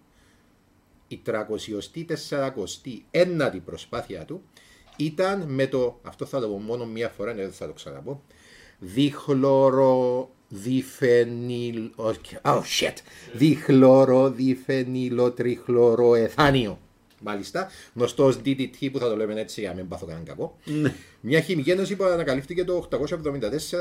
Η 1.08 1.20
349η 1.26 3.60
προσπάθεια 3.64 4.24
του 4.24 4.42
ήταν 4.96 5.44
με 5.48 5.66
το. 5.66 6.00
Αυτό 6.02 6.26
θα 6.26 6.40
το 6.40 6.48
πω 6.48 6.58
μόνο 6.58 6.86
μία 6.86 7.08
φορά, 7.08 7.34
ναι, 7.34 7.42
δεν 7.42 7.52
θα 7.52 7.66
το 7.66 7.72
ξαναπώ. 7.72 8.22
Διχλωρο. 8.78 10.30
Διφενιλ. 10.48 11.90
Oh 12.42 12.62
shit! 12.80 12.94
Διχλωρο. 13.32 14.30
Διφενιλοτριχλωροεθάνιο. 14.30 16.78
Μάλιστα, 17.20 17.70
γνωστός 17.94 18.36
DDT 18.44 18.90
που 18.92 18.98
θα 18.98 19.08
το 19.08 19.16
λέμε 19.16 19.40
έτσι 19.40 19.60
για 19.60 19.68
να 19.68 19.74
μην 19.74 19.88
πάθω 19.88 20.06
κανέναν 20.06 20.26
κακό. 20.26 20.58
Μια 21.20 21.40
χημική 21.40 21.70
ένωση 21.70 21.96
που 21.96 22.04
ανακαλύφθηκε 22.04 22.64
το 22.64 22.88
874 22.90 23.06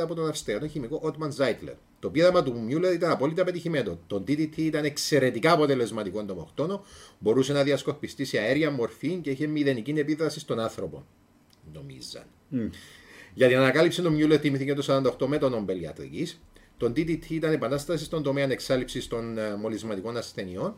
από 0.01 0.13
τον 0.13 0.27
Αυστριακό 0.27 0.67
χημικό 0.67 0.99
Ότμαν 1.03 1.31
Ζάιτλερ. 1.31 1.73
Το 1.99 2.09
πείραμα 2.09 2.43
του 2.43 2.59
Μιούλερ 2.59 2.93
ήταν 2.93 3.11
απόλυτα 3.11 3.43
πετυχημένο. 3.43 3.99
Το 4.07 4.23
DDT 4.27 4.57
ήταν 4.57 4.85
εξαιρετικά 4.85 5.51
αποτελεσματικό 5.51 6.19
εντομοκτόνο, 6.19 6.83
μπορούσε 7.19 7.53
να 7.53 7.63
διασκορπιστεί 7.63 8.25
σε 8.25 8.37
αέρια 8.37 8.71
μορφή 8.71 9.15
και 9.15 9.29
είχε 9.29 9.47
μηδενική 9.47 9.91
επίδραση 9.91 10.39
στον 10.39 10.59
άνθρωπο. 10.59 11.05
Νομίζαν. 11.73 12.25
Για 13.33 13.47
την 13.47 13.57
ανακάλυψη 13.57 14.01
του 14.01 14.11
Μιούλερ 14.11 14.39
τιμήθηκε 14.39 14.73
το 14.73 15.13
48 15.19 15.27
με 15.27 15.37
τον 15.37 15.51
Νομπέλ 15.51 15.81
Ιατρικής. 15.81 16.39
Το 16.77 16.85
DDT 16.85 17.29
ήταν 17.29 17.51
επανάσταση 17.53 18.03
στον 18.03 18.23
τομέα 18.23 18.51
εξάλληψη 18.51 19.09
των 19.09 19.37
ε, 19.37 19.55
μολυσματικών 19.55 20.17
ασθενειών 20.17 20.75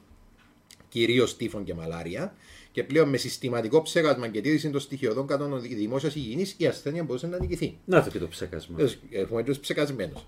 κυρίως 0.89 1.37
τύφων 1.37 1.63
και 1.63 1.73
μαλάρια, 1.73 2.33
και 2.71 2.83
πλέον 2.83 3.09
με 3.09 3.17
συστηματικό 3.17 3.81
ψέγασμα 3.81 4.27
και 4.27 4.41
τήρηση 4.41 4.69
των 4.69 4.79
στοιχειωδών 4.79 5.27
κανόνων 5.27 5.61
δημόσιας 5.61 6.15
υγιεινής 6.15 6.55
η 6.57 6.67
ασθένεια 6.67 7.03
μπορούσε 7.03 7.27
να 7.27 7.39
νικηθεί. 7.39 7.77
Να 7.85 8.03
το 8.03 8.09
και 8.09 8.19
το 8.19 8.27
ψέκασμα. 8.27 8.77
Έχουμε 9.09 9.43
του 9.43 9.59
ψεκασμένου. 9.59 10.23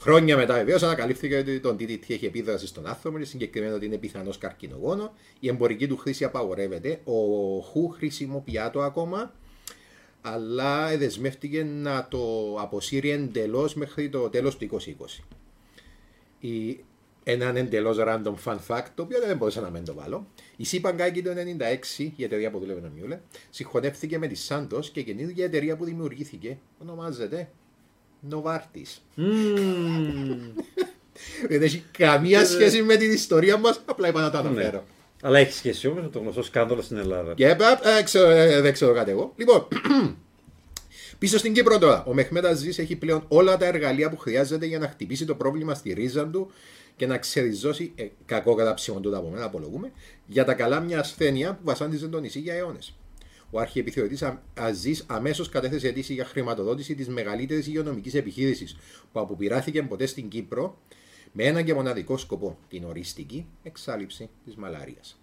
Χρόνια 0.00 0.36
μετά, 0.36 0.54
βεβαίως, 0.54 0.82
ανακαλύφθηκε 0.82 1.36
ότι 1.36 1.60
το 1.60 1.68
DDT 1.68 2.10
έχει 2.10 2.26
επίδραση 2.26 2.66
στον 2.66 2.86
άνθρωπο, 2.86 3.24
συγκεκριμένα 3.24 3.74
ότι 3.74 3.86
είναι 3.86 3.96
πιθανός 3.96 4.38
καρκινογόνο. 4.38 5.12
Η 5.40 5.48
εμπορική 5.48 5.86
του 5.86 5.96
χρήση 5.96 6.24
απαγορεύεται. 6.24 7.00
Ο 7.04 7.12
Χου 7.60 7.88
χρησιμοποιεί 7.88 8.58
το 8.72 8.82
ακόμα, 8.82 9.34
αλλά 10.32 10.96
δεσμεύτηκε 10.96 11.64
να 11.64 12.08
το 12.08 12.54
αποσύρει 12.60 13.10
εντελώς 13.10 13.74
μέχρι 13.74 14.08
το 14.08 14.28
τέλος 14.28 14.56
του 14.56 14.68
2020. 14.72 15.22
Η, 16.40 16.80
έναν 17.24 17.56
εντελώς 17.56 17.96
random 18.00 18.34
fun 18.44 18.58
fact, 18.68 18.86
το 18.94 19.02
οποίο 19.02 19.18
δεν 19.26 19.36
μπορούσα 19.36 19.60
να 19.60 19.70
μην 19.70 19.84
το 19.84 19.94
βάλω. 19.94 20.26
Η 20.56 20.64
Σιπαγκάκη 20.64 21.22
το 21.22 21.30
1996, 21.98 22.10
η 22.16 22.24
εταιρεία 22.24 22.50
που 22.50 22.58
δουλεύει 22.58 22.80
ο 22.80 22.90
Μιούλε, 22.94 23.20
συγχωνεύτηκε 23.50 24.18
με 24.18 24.26
τη 24.26 24.46
Santos 24.48 24.84
και 24.92 25.00
η 25.00 25.04
καινούργια 25.04 25.44
εταιρεία 25.44 25.76
που 25.76 25.84
δημιουργήθηκε 25.84 26.58
ονομάζεται 26.78 27.50
Novartis. 28.30 28.98
Δεν 31.48 31.62
έχει 31.62 31.84
καμία 31.98 32.46
σχέση 32.46 32.82
με 32.82 32.96
την 32.96 33.12
ιστορία 33.12 33.56
μας, 33.56 33.82
απλά 33.84 34.08
είπα 34.08 34.20
να 34.20 34.30
το 34.30 34.38
αναφέρω. 34.38 34.84
Αλλά 35.22 35.38
έχει 35.38 35.52
σχέση 35.52 35.86
όμως 35.88 36.02
με 36.02 36.08
το 36.08 36.18
γνωστό 36.18 36.42
σκάνδαλο 36.42 36.82
στην 36.82 36.96
Ελλάδα. 36.96 37.34
Και 37.34 37.48
είπα, 37.48 37.88
ε, 37.98 38.02
ξέρω, 38.02 38.30
ε, 38.30 38.60
δεν 38.60 38.72
ξέρω 38.72 38.94
κάτι 38.94 39.10
εγώ. 39.10 39.32
Λοιπόν, 39.36 39.68
πίσω 41.18 41.38
στην 41.38 41.52
Κύπρο 41.52 41.78
τώρα. 41.78 42.04
Ο 42.06 42.14
Μεχμέτ 42.14 42.46
Αζής 42.46 42.78
έχει 42.78 42.96
πλέον 42.96 43.24
όλα 43.28 43.56
τα 43.56 43.66
εργαλεία 43.66 44.10
που 44.10 44.16
χρειάζεται 44.16 44.66
για 44.66 44.78
να 44.78 44.88
χτυπήσει 44.88 45.24
το 45.24 45.34
πρόβλημα 45.34 45.74
στη 45.74 45.92
ρίζα 45.92 46.26
του 46.26 46.50
και 46.96 47.06
να 47.06 47.18
ξεριζώσει, 47.18 47.92
ε, 47.94 48.06
κακό 48.26 48.54
καταψίμον 48.54 49.02
του 49.02 49.16
από 49.16 49.28
μένα, 49.28 49.44
απολογούμε, 49.44 49.92
για 50.26 50.44
τα 50.44 50.54
καλά 50.54 50.80
μια 50.80 50.98
ασθένεια 50.98 51.54
που 51.54 51.60
βασάνιζε 51.64 52.08
το 52.08 52.20
νησί 52.20 52.38
για 52.38 52.54
αιώνες. 52.54 52.94
Ο 53.50 53.60
αρχιεπιθεωρητής 53.60 54.24
Αζής 54.54 55.04
αμέσως 55.06 55.48
κατέθεσε 55.48 55.88
αίτηση 55.88 56.14
για 56.14 56.24
χρηματοδότηση 56.24 56.94
της 56.94 57.08
μεγαλύτερης 57.08 57.66
υγειονομικής 57.66 58.14
επιχείρησης 58.14 58.76
που 59.12 59.20
αποπειράθηκε 59.20 59.82
ποτέ 59.82 60.06
στην 60.06 60.28
Κύπρο 60.28 60.78
με 61.32 61.44
ένα 61.44 61.62
και 61.62 61.74
μοναδικό 61.74 62.16
σκοπό, 62.16 62.58
την 62.68 62.84
οριστική 62.84 63.46
εξάλληψη 63.62 64.28
της 64.44 64.54
μαλάριας. 64.54 65.18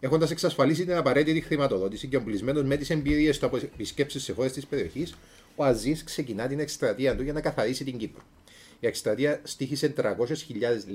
Έχοντας 0.00 0.30
εξασφαλίσει 0.30 0.84
την 0.84 0.94
απαραίτητη 0.94 1.40
χρηματοδότηση 1.40 2.06
και 2.06 2.16
ομπλισμένο 2.16 2.62
με 2.62 2.76
τις 2.76 2.90
εμπειρίες 2.90 3.38
του 3.38 3.46
από 3.46 3.56
επισκέψει 3.56 4.20
σε 4.20 4.32
χώρες 4.32 4.52
της 4.52 4.66
περιοχής, 4.66 5.14
ο 5.56 5.64
Αζής 5.64 6.04
ξεκινά 6.04 6.46
την 6.46 6.60
εκστρατεία 6.60 7.16
του 7.16 7.22
για 7.22 7.32
να 7.32 7.40
καθαρίσει 7.40 7.84
την 7.84 7.96
Κύπρο. 7.96 8.22
Η 8.80 8.86
εκστρατεία 8.86 9.40
στήχησε 9.44 9.94
300.000 9.96 10.14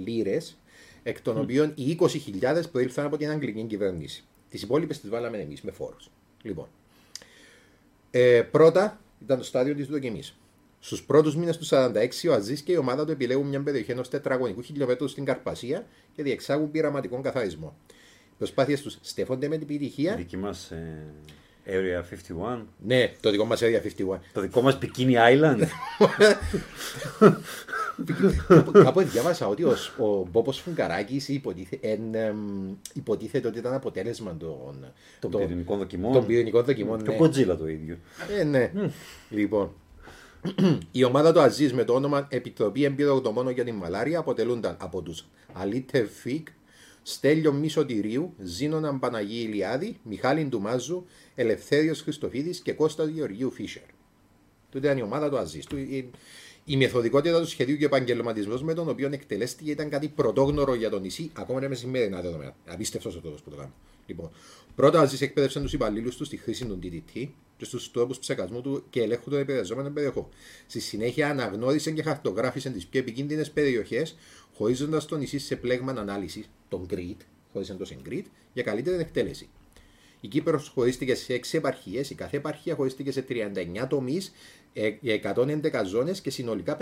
λίρες, 0.06 0.58
εκ 1.04 1.22
των 1.22 1.40
οποίων 1.40 1.74
οι 1.76 1.98
20.000 2.00 2.62
προήλθαν 2.72 3.06
από 3.06 3.18
την 3.18 3.30
Αγγλική 3.30 3.64
κυβέρνηση. 3.64 4.24
Τις 4.50 4.62
υπόλοιπες 4.62 5.00
τις 5.00 5.10
βάλαμε 5.10 5.38
εμείς 5.38 5.62
με 5.62 5.72
φόρους. 5.72 6.10
Λοιπόν, 6.42 6.68
ε, 8.12 8.42
πρώτα 8.52 9.02
ήταν 9.22 9.38
το 9.38 9.44
στάδιο 9.44 9.76
της 9.76 9.88
δοκιμής. 9.88 10.36
Στους 10.84 11.04
πρώτους 11.04 11.36
μήνες 11.36 11.58
του 11.58 11.66
46, 11.70 12.30
ο 12.30 12.34
Αζής 12.34 12.62
και 12.62 12.72
η 12.72 12.76
ομάδα 12.76 13.06
του 13.06 13.12
επιλέγουν 13.12 13.48
μια 13.48 13.62
περιοχή 13.62 13.92
ενό 13.92 14.02
τετραγωνικού 14.02 14.62
χιλιόμετρου 14.62 15.08
στην 15.08 15.26
Καρπασία 15.26 15.86
και 16.16 16.24
διεξάγουν 16.24 16.72
πειραματικό 16.72 17.22
καθαρισμό. 17.22 17.76
Οι 18.32 18.36
προσπάθειες 18.38 18.82
τους 18.82 18.98
στέφονται 19.02 19.48
με 19.48 19.58
την 19.58 19.68
επιτυχία. 19.70 20.16
Δική 20.16 20.38
μας 20.38 20.72
ε, 20.72 21.06
Area 21.66 22.02
51. 22.56 22.62
Ναι, 22.86 23.12
το 23.20 23.32
δικό 23.32 23.46
μας 23.46 23.62
Area 23.64 23.82
51. 24.16 24.20
Το 24.34 24.42
δικό 24.42 24.62
μας 24.62 24.78
Bikini 24.82 25.14
Island. 25.14 25.64
Κάπου 28.84 29.02
διάβασα 29.02 29.48
ότι 29.48 29.64
ο, 29.64 29.76
ο 29.98 30.28
Μπόπος 30.32 30.60
Φουγκαράκης 30.60 31.30
υποτίθε, 31.30 31.80
υποτίθεται 32.94 33.48
ότι 33.48 33.58
ήταν 33.58 33.74
αποτέλεσμα 33.74 34.38
των, 34.38 34.86
των 35.20 35.32
πυρηνικών 35.32 35.78
δοκιμών. 35.78 36.14
Των 36.14 36.26
πυρηνικών 36.26 36.64
δοκιμών. 36.64 37.04
Και 37.04 37.10
ναι. 37.10 37.16
ο 37.16 37.18
Κοτζίλα 37.18 37.58
το 37.58 37.68
ίδιο. 37.68 37.98
Ε, 38.40 38.44
ναι. 38.44 38.72
λοιπόν, 39.30 39.72
η 40.92 41.04
ομάδα 41.04 41.34
του 41.34 41.40
Αζής 41.40 41.74
με 41.74 41.84
το 41.84 41.94
όνομα 41.94 42.28
Επιτροπή 42.30 42.84
Εμπειρογνωμόνων 42.84 43.54
για 43.54 43.64
την 43.64 43.76
Μαλάρια 43.76 44.20
αποτελούνταν 44.20 44.78
από 44.80 45.02
τους 45.02 45.26
Αλίτε 45.54 46.04
Φικ, 46.04 46.48
Στέλιο 47.04 47.54
Μισοτηρίου, 47.54 48.34
Ζήνωνα 48.42 49.00
Παναγί 49.00 49.42
Ηλιάδη, 49.42 50.00
Μιχάλη 50.04 50.46
Ντουμάζου, 50.46 51.06
Ελευθέριος 51.36 52.02
Χριστοφίδης 52.02 52.60
και 52.60 52.74
Κώστας 52.74 53.08
Γεωργίου 53.08 53.52
Φίσερ. 53.52 53.84
Τούτη 54.72 54.86
ήταν 54.86 54.98
η 54.98 55.02
ομάδα 55.02 55.30
του 55.30 55.38
Αζής. 55.38 55.66
Η, 55.76 56.10
η 56.66 56.78
μεθοδικότητα 56.78 57.40
του 57.40 57.48
σχεδίου 57.48 57.78
και 57.78 57.84
ο 57.84 57.88
επαγγελματισμός 57.88 58.64
με 58.64 58.74
τον 58.74 58.90
οποίο 58.90 59.10
εκτελέστηκε 59.12 59.72
ήταν 59.72 59.90
κάτι 59.90 60.08
πρωτόγνωρο 60.08 60.74
για 60.74 60.90
το 60.90 61.00
νησί, 61.00 61.32
ακόμα 61.34 61.60
και 61.60 61.68
με 61.68 61.76
σημερινά 61.76 62.22
δεδομένα. 62.22 62.56
Απίστευτος 62.68 63.16
ο 63.16 63.20
τρόπο 63.20 63.38
που 63.44 63.50
το 63.50 63.56
κάνουμε. 63.56 63.76
Λοιπόν, 64.06 64.30
πρώτα 64.76 65.00
ο 65.00 65.02
Αζής 65.02 65.22
εκπαίδευσε 65.22 65.60
τους 65.60 65.74
υπαλλήλους 65.74 66.16
του 66.16 66.26
στη 66.26 66.38
χρήση 66.38 66.66
του 66.66 66.80
DDT 66.84 67.28
και 67.58 67.66
στους 67.66 67.92
τρόπους 67.92 68.20
ψεκασμού 68.20 68.62
του 68.62 68.84
και 68.90 69.02
ελέγχου 69.02 69.30
των 69.30 69.40
επηρεαζόμενων 69.40 69.94
περιοχών. 69.94 70.28
Στη 70.68 70.80
συνέχεια 70.80 71.30
αναγνώρισε 71.30 71.92
και 71.92 72.04
χαρτογράφησε 72.04 72.70
τις 72.70 72.88
πιο 72.88 73.00
επικίνδυνες 73.00 73.52
περιοχές, 73.52 74.16
χωρίζοντας 74.54 75.06
το 75.06 75.18
νησί 75.18 75.40
σε 75.40 75.56
πλέγμα 75.56 75.92
ανάλυσης, 75.92 76.50
τον 76.70 76.88
GRID, 76.90 77.16
χώρισε 77.54 77.74
το 77.74 77.86
σε 77.86 77.98
GRID, 78.10 78.24
για 78.54 78.64
καλύτερη 78.64 79.02
εκτέλεση. 79.02 79.50
Η 80.22 80.28
Κύπρος 80.28 80.68
χωρίστηκε 80.68 81.16
σε 81.16 81.34
6 81.34 81.58
επαρχίες, 81.58 82.10
η 82.10 82.16
κάθε 82.16 82.38
επαρχία 82.38 82.76
χωρίστηκε 82.76 83.12
σε 83.12 83.22
39 83.22 83.88
τομείς 83.88 84.32
για 84.74 85.34
111 85.36 85.86
ζώνες 85.86 86.22
και 86.22 86.30
συνολικά 86.30 86.78
556 86.78 86.80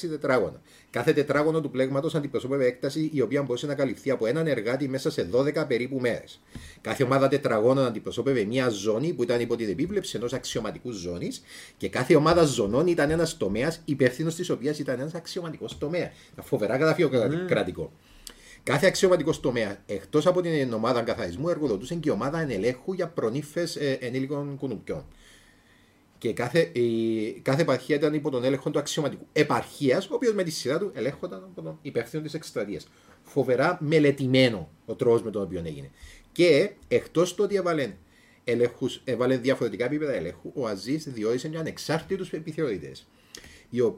τετράγωνα. 0.00 0.60
Κάθε 0.90 1.12
τετράγωνο 1.12 1.60
του 1.60 1.70
πλέγματος 1.70 2.14
αντιπροσώπευε 2.14 2.66
έκταση 2.66 3.10
η 3.12 3.20
οποία 3.20 3.42
μπορούσε 3.42 3.66
να 3.66 3.74
καλυφθεί 3.74 4.10
από 4.10 4.26
έναν 4.26 4.46
εργάτη 4.46 4.88
μέσα 4.88 5.10
σε 5.10 5.28
12 5.32 5.64
περίπου 5.68 5.98
μέρες. 6.00 6.40
Κάθε 6.80 7.04
ομάδα 7.04 7.28
τετραγώνων 7.28 7.84
αντιπροσώπευε 7.84 8.44
μια 8.44 8.68
ζώνη 8.68 9.12
που 9.12 9.22
ήταν 9.22 9.40
υπό 9.40 9.56
την 9.56 9.68
επίβλεψη 9.68 10.16
ενός 10.16 10.32
αξιωματικού 10.32 10.90
ζώνης 10.90 11.42
και 11.76 11.88
κάθε 11.88 12.14
ομάδα 12.14 12.44
ζωνών 12.44 12.86
ήταν 12.86 13.10
ένας 13.10 13.36
τομέας 13.36 13.82
υπεύθυνος 13.84 14.34
της 14.34 14.50
οποίας 14.50 14.78
ήταν 14.78 15.00
ένας 15.00 15.14
αξιωματικός 15.14 15.78
τομέας. 15.78 16.10
Φοβερά 16.42 16.76
γραφειοκρατικό. 16.76 17.92
Κάθε 18.62 18.86
αξιωματικός 18.86 19.40
τομέα, 19.40 19.76
εκτός 19.86 20.26
από 20.26 20.40
την 20.40 20.72
ομάδα 20.72 21.02
καθαρισμού, 21.02 21.48
εργοδοτούσε 21.48 21.94
και 21.94 22.08
η 22.08 22.12
ομάδα 22.12 22.40
ενελέχου 22.40 22.92
για 22.92 23.08
προνήφε 23.08 23.68
ε, 23.78 23.92
ενήλικων 23.92 24.56
κουνουπιών. 24.56 25.04
Και 26.20 26.32
κάθε, 26.32 26.60
η, 26.72 27.32
κάθε 27.32 27.62
επαρχία 27.62 27.96
ήταν 27.96 28.14
υπό 28.14 28.30
τον 28.30 28.44
έλεγχο 28.44 28.70
του 28.70 28.78
αξιωματικού 28.78 29.26
επαρχίας, 29.32 30.08
ο 30.10 30.14
οποίος 30.14 30.34
με 30.34 30.42
τη 30.42 30.50
σειρά 30.50 30.78
του 30.78 30.90
ελέγχονταν 30.94 31.42
από 31.44 31.62
τον 31.62 31.78
υπεύθυνο 31.82 32.22
της 32.22 32.34
εκστρατείας. 32.34 32.88
Φοβερά 33.22 33.78
μελετημένο 33.80 34.70
ο 34.86 34.94
τρόπος 34.94 35.22
με 35.22 35.30
τον 35.30 35.42
οποίο 35.42 35.62
έγινε. 35.64 35.90
Και 36.32 36.70
εκτός 36.88 37.34
του 37.34 37.44
ότι 37.44 37.56
έβαλε, 37.56 37.92
ελέγχους, 38.44 39.00
έβαλε 39.04 39.36
διαφορετικά 39.36 39.84
επίπεδα 39.84 40.12
ελέγχου, 40.12 40.50
ο 40.54 40.66
Αζής 40.66 41.08
διόρισε 41.08 41.48
για 41.48 41.60
ανεξάρτητους 41.60 42.32
επιθεωρητές, 42.32 43.06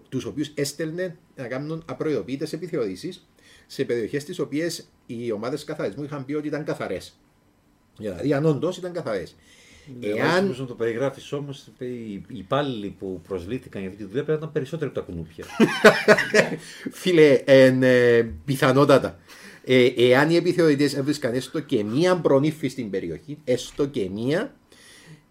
τους 0.09 0.25
οποίους 0.25 0.51
έστελνε 0.55 1.17
να 1.37 1.49
κάνουν 1.49 1.83
απροειδοποιητές 1.87 2.53
επιθεωρήσεις 2.53 3.29
σε 3.67 3.85
περιοχές 3.85 4.25
τις 4.25 4.39
οποίες 4.39 4.89
οι 5.07 5.33
ομάδες 5.33 5.65
καθαρισμού 5.65 6.05
είχαν 6.05 6.25
πει 6.25 6.35
ότι 6.35 6.47
ήταν 6.47 6.65
καθαρές. 6.65 7.21
Δηλαδή, 7.97 8.33
αν 8.33 8.45
όντως 8.45 8.77
ήταν 8.77 8.93
καθαρές. 8.93 9.37
Εάν. 10.01 10.55
να 10.59 10.67
το 10.67 10.75
περιγράφεις 10.75 11.33
όμως, 11.33 11.71
οι 11.79 12.25
υπάλληλοι 12.29 12.95
που 12.99 13.21
προσβλήθηκαν 13.29 13.81
για 13.81 13.91
αυτή 13.91 14.03
τη 14.03 14.09
δουλειά 14.09 14.25
πρέπει 14.25 14.41
να 14.41 14.45
ήταν 14.45 14.53
περισσότεροι 14.53 14.91
από 14.95 15.01
τα 15.01 15.07
κουνούπια. 15.07 15.45
Φίλε, 17.01 17.33
ε, 17.45 18.27
πιθανότατα. 18.45 19.19
Ε, 19.65 19.87
εάν 19.97 20.31
οι 20.31 20.37
επιθεωρητές 20.37 20.95
έβρισκαν 20.97 21.35
έστω 21.35 21.61
και 21.61 21.85
μία 21.85 22.17
προνήφη 22.17 22.69
στην 22.69 22.91
περιοχή, 22.91 23.39
έστω 23.45 23.87
και 23.87 24.09
μία, 24.09 24.55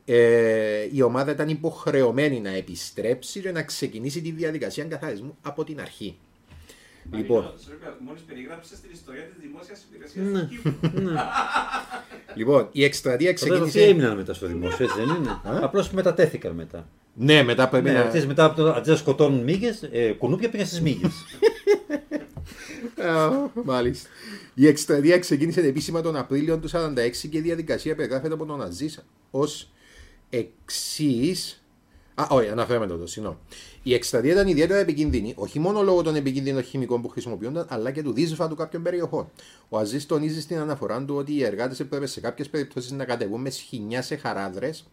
ε, 0.05 0.87
η 0.91 1.01
ομάδα 1.01 1.31
ήταν 1.31 1.49
υποχρεωμένη 1.49 2.39
να 2.39 2.49
επιστρέψει 2.49 3.39
και 3.39 3.51
να 3.51 3.63
ξεκινήσει 3.63 4.21
τη 4.21 4.31
διαδικασία 4.31 4.83
καθαρισμού 4.83 5.37
από 5.41 5.63
την 5.63 5.79
αρχή. 5.81 6.17
Λοιπόν. 7.11 7.53
Μόλις 7.99 8.21
περιγράψε 8.21 8.75
την 8.81 8.89
ιστορία 8.93 9.23
της 9.23 9.37
δημόσιας 9.41 9.85
υπηρεσίας 9.89 10.25
ναι. 10.25 11.11
ναι. 11.11 11.21
Λοιπόν, 12.35 12.67
η 12.71 12.83
εκστρατεία 12.83 13.33
ξεκίνησε. 13.33 13.77
Τι 13.77 13.83
έμειναν 13.83 14.15
μετά 14.17 14.33
στο 14.33 14.47
δημόσιο, 14.47 14.85
έτσι 14.85 14.97
δεν 14.97 15.15
είναι; 15.15 15.39
Απλώς 15.65 15.91
μετατέθηκαν 15.91 16.55
μετά. 16.55 16.87
Ναι, 17.13 17.43
μετά 17.43 17.69
πρέπει 17.69 17.89
ναι, 17.89 18.09
να. 18.13 18.25
μετά 18.25 18.45
από 18.45 18.55
το 18.55 18.71
αντί 18.71 18.89
να 18.89 18.95
σκοτώνουν 18.95 19.43
μύγες, 19.43 19.83
ε, 19.91 20.11
κουνούπια 20.11 20.49
πήγαν 20.49 20.67
στις 20.67 20.81
μύγες. 20.81 21.11
Μάλιστα. 23.63 24.09
Η 24.53 24.67
εκστρατεία 24.67 25.19
ξεκίνησε 25.19 25.61
επίσημα 25.61 26.01
τον 26.01 26.15
Απρίλιο 26.15 26.57
του 26.57 26.69
1946 26.69 27.29
και 27.29 27.37
η 27.37 27.41
διαδικασία 27.41 27.95
περιγράφεται 27.95 28.33
από 28.33 28.45
τον 28.45 28.61
Αζής 28.61 29.05
ως 29.31 29.71
εξής. 30.29 31.60
Α, 32.21 32.27
όχι, 32.29 32.49
αναφέραμε 32.49 32.87
το, 32.87 33.07
συγγνώμη. 33.07 33.37
Η 33.83 33.93
εκστρατεία 33.93 34.31
ήταν 34.31 34.47
ιδιαίτερα 34.47 34.79
επικίνδυνη, 34.79 35.33
όχι 35.37 35.59
μόνο 35.59 35.81
λόγω 35.81 36.01
των 36.01 36.15
επικίνδυνων 36.15 36.63
χημικών 36.63 37.01
που 37.01 37.07
χρησιμοποιούνταν, 37.07 37.65
αλλά 37.69 37.91
και 37.91 38.03
του 38.03 38.13
του 38.49 38.55
κάποιων 38.55 38.83
περιοχών. 38.83 39.29
Ο 39.69 39.77
Αζής 39.77 40.05
τονίζει 40.05 40.41
στην 40.41 40.57
αναφορά 40.57 41.05
του 41.05 41.15
ότι 41.15 41.33
οι 41.33 41.43
εργάτες 41.43 41.79
έπρεπε 41.79 42.05
σε 42.05 42.19
κάποιες 42.19 42.49
περιπτώσεις 42.49 42.91
να 42.91 43.05
κατεβούν 43.05 43.41
με 43.41 43.49
σχοινιά 43.49 44.01
σε 44.01 44.15
χαράδρες, 44.15 44.85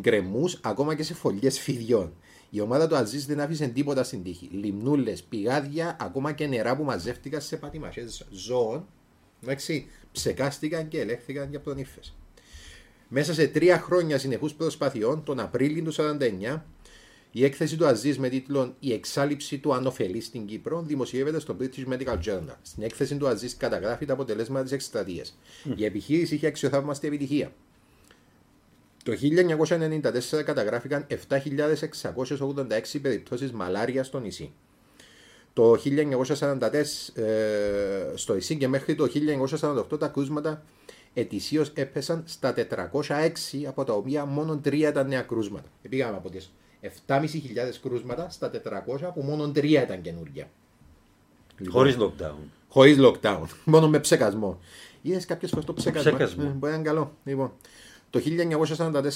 γκρεμούς, 0.00 0.58
ακόμα 0.62 0.94
και 0.94 1.02
σε 1.02 1.14
φωλιές 1.14 1.60
φιδιών. 1.60 2.12
Η 2.50 2.60
ομάδα 2.60 2.86
του 2.86 2.96
Αζής 2.96 3.26
δεν 3.26 3.40
άφησε 3.40 3.66
τίποτα 3.66 4.02
στην 4.02 4.22
τύχη. 4.22 4.48
Λιμνούλες, 4.52 5.22
πηγάδια, 5.22 5.96
ακόμα 6.00 6.32
και 6.32 6.46
νερά 6.46 6.76
που 6.76 6.84
μαζεύτηκαν 6.84 7.40
σε 7.40 7.56
πατημασίες 7.56 8.26
ζώων, 8.30 8.86
εντάξει, 9.42 9.86
ψεκάστηκαν 10.12 10.88
και 10.88 11.00
ελέγχθηκαν 11.00 11.50
για 11.50 11.60
προνύφε. 11.60 12.00
Μέσα 13.12 13.34
σε 13.34 13.46
τρία 13.46 13.78
χρόνια 13.78 14.18
συνεχούς 14.18 14.54
προσπαθειών, 14.54 15.24
τον 15.24 15.40
Απρίλιο 15.40 15.82
του 15.84 15.92
1949, 15.92 16.62
η 17.30 17.44
έκθεση 17.44 17.76
του 17.76 17.86
Αζή 17.86 18.18
με 18.18 18.28
τίτλο 18.28 18.74
Η 18.80 18.92
εξάλληψη 18.92 19.58
του 19.58 19.74
ανοφελή 19.74 20.20
στην 20.20 20.46
Κύπρο 20.46 20.82
δημοσιεύεται 20.82 21.40
στο 21.40 21.56
British 21.60 21.92
Medical 21.92 22.16
Journal. 22.24 22.56
Στην 22.62 22.82
έκθεση 22.82 23.16
του 23.16 23.28
Αζή 23.28 23.56
καταγράφει 23.56 24.04
τα 24.04 24.12
αποτελέσματα 24.12 24.62
της 24.62 24.72
εκστρατείας. 24.72 25.38
Mm. 25.64 25.72
Η 25.76 25.84
επιχείρηση 25.84 26.34
είχε 26.34 26.46
αξιοθαύμαστη 26.46 27.06
επιτυχία. 27.06 27.52
Το 29.04 29.12
1994 29.12 30.42
καταγράφηκαν 30.44 31.06
7.686 31.28 33.00
περιπτώσεις 33.02 33.52
μαλάριας 33.52 34.06
στο 34.06 34.20
νησί. 34.20 34.52
Το 35.52 35.72
1944 35.72 36.72
ε, 37.14 38.12
στο 38.14 38.34
νησί 38.34 38.56
και 38.56 38.68
μέχρι 38.68 38.94
το 38.94 39.08
1948 39.92 39.98
τα 39.98 40.08
κρούσματα 40.08 40.64
ετησίως 41.14 41.70
έπεσαν 41.74 42.22
στα 42.26 42.54
406 42.92 43.30
από 43.66 43.84
τα 43.84 43.92
οποία 43.92 44.24
μόνο 44.24 44.60
3 44.64 44.72
ήταν 44.72 45.08
νέα 45.08 45.22
κρούσματα. 45.22 45.68
Πήγαμε 45.88 46.16
από 46.16 46.30
τις 46.30 46.52
7.500 47.06 47.20
κρούσματα 47.82 48.30
στα 48.30 48.50
400 48.50 49.10
που 49.14 49.22
μόνο 49.22 49.52
3 49.54 49.64
ήταν 49.64 50.00
καινούργια. 50.00 50.50
Χωρίς 51.68 51.96
lockdown. 51.98 52.34
Χωρίς 52.68 52.96
lockdown. 53.00 53.44
Μόνο 53.64 53.88
με 53.88 53.98
ψεκασμό. 53.98 54.58
Είδες 55.02 55.24
κάποιες 55.24 55.50
φορές 55.50 55.64
το 55.64 55.72
ψεκασμό. 55.72 56.10
ψεκασμό. 56.10 56.44
Ε, 56.46 56.46
μπορεί 56.46 56.72
να 56.72 56.78
είναι 56.78 56.88
καλό. 56.88 57.12
Λοιπόν, 57.24 57.52
το 58.10 58.20